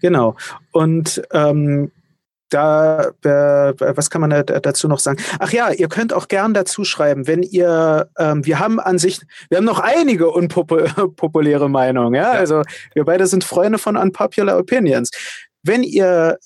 Genau. 0.00 0.34
Und 0.72 1.22
ähm, 1.32 1.92
da, 2.54 3.10
äh, 3.24 3.96
was 3.96 4.10
kann 4.10 4.20
man 4.20 4.30
da, 4.30 4.42
dazu 4.42 4.86
noch 4.88 5.00
sagen? 5.00 5.20
Ach 5.38 5.52
ja, 5.52 5.70
ihr 5.70 5.88
könnt 5.88 6.12
auch 6.12 6.28
gern 6.28 6.54
dazu 6.54 6.84
schreiben, 6.84 7.26
wenn 7.26 7.42
ihr, 7.42 8.08
ähm, 8.18 8.46
wir 8.46 8.60
haben 8.60 8.78
an 8.78 8.98
sich, 8.98 9.20
wir 9.48 9.58
haben 9.58 9.64
noch 9.64 9.80
einige 9.80 10.30
unpopuläre 10.30 11.68
Meinungen, 11.68 12.14
ja? 12.14 12.34
ja? 12.34 12.38
Also 12.38 12.62
wir 12.94 13.04
beide 13.04 13.26
sind 13.26 13.44
Freunde 13.44 13.78
von 13.78 13.96
Unpopular 13.96 14.58
Opinions. 14.58 15.10
Wenn 15.62 15.82
ihr 15.82 16.38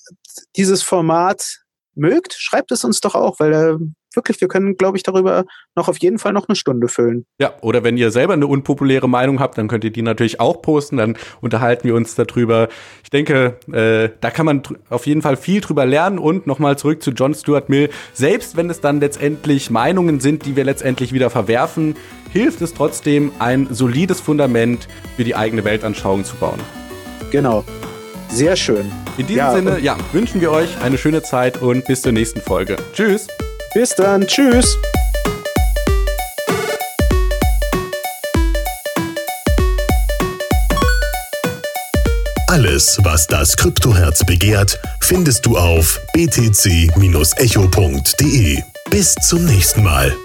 dieses 0.55 0.81
Format 0.81 1.59
mögt, 1.95 2.33
schreibt 2.33 2.71
es 2.71 2.83
uns 2.83 3.01
doch 3.01 3.15
auch, 3.15 3.39
weil 3.39 3.53
äh, 3.53 3.77
wirklich, 4.13 4.41
wir 4.41 4.47
können, 4.47 4.75
glaube 4.75 4.97
ich, 4.97 5.03
darüber 5.03 5.45
noch 5.75 5.87
auf 5.87 5.97
jeden 5.99 6.19
Fall 6.19 6.33
noch 6.33 6.47
eine 6.47 6.55
Stunde 6.55 6.87
füllen. 6.87 7.25
Ja, 7.39 7.53
oder 7.61 7.83
wenn 7.83 7.97
ihr 7.97 8.11
selber 8.11 8.33
eine 8.33 8.47
unpopuläre 8.47 9.07
Meinung 9.07 9.39
habt, 9.39 9.57
dann 9.57 9.67
könnt 9.67 9.83
ihr 9.83 9.91
die 9.91 10.01
natürlich 10.01 10.39
auch 10.39 10.61
posten, 10.61 10.97
dann 10.97 11.17
unterhalten 11.41 11.87
wir 11.87 11.95
uns 11.95 12.15
darüber. 12.15 12.69
Ich 13.03 13.09
denke, 13.09 13.57
äh, 13.71 14.09
da 14.21 14.31
kann 14.31 14.45
man 14.45 14.63
auf 14.89 15.05
jeden 15.05 15.21
Fall 15.21 15.37
viel 15.37 15.61
drüber 15.61 15.85
lernen 15.85 16.19
und 16.19 16.47
nochmal 16.47 16.77
zurück 16.77 17.01
zu 17.01 17.11
John 17.11 17.33
Stuart 17.33 17.69
Mill. 17.69 17.89
Selbst 18.13 18.57
wenn 18.57 18.69
es 18.69 18.81
dann 18.81 18.99
letztendlich 18.99 19.69
Meinungen 19.69 20.19
sind, 20.19 20.45
die 20.45 20.55
wir 20.55 20.63
letztendlich 20.63 21.13
wieder 21.13 21.29
verwerfen, 21.29 21.95
hilft 22.31 22.61
es 22.61 22.73
trotzdem, 22.73 23.31
ein 23.39 23.67
solides 23.71 24.21
Fundament 24.21 24.87
für 25.15 25.23
die 25.23 25.35
eigene 25.35 25.63
Weltanschauung 25.63 26.23
zu 26.23 26.35
bauen. 26.35 26.59
Genau. 27.31 27.63
Sehr 28.29 28.55
schön. 28.55 28.91
In 29.17 29.25
diesem 29.27 29.37
ja, 29.37 29.53
Sinne, 29.53 29.79
ja, 29.79 29.97
wünschen 30.11 30.39
wir 30.39 30.51
euch 30.51 30.81
eine 30.81 30.97
schöne 30.97 31.23
Zeit 31.23 31.61
und 31.61 31.85
bis 31.85 32.03
zur 32.03 32.11
nächsten 32.11 32.41
Folge. 32.41 32.77
Tschüss. 32.93 33.27
Bis 33.73 33.95
dann. 33.95 34.25
Tschüss. 34.25 34.77
Alles, 42.47 42.97
was 43.03 43.27
das 43.27 43.55
Kryptoherz 43.55 44.25
begehrt, 44.25 44.79
findest 44.99 45.45
du 45.45 45.55
auf 45.57 46.01
btc-echo.de. 46.13 46.93
Bis 48.89 49.13
zum 49.15 49.45
nächsten 49.45 49.83
Mal. 49.83 50.15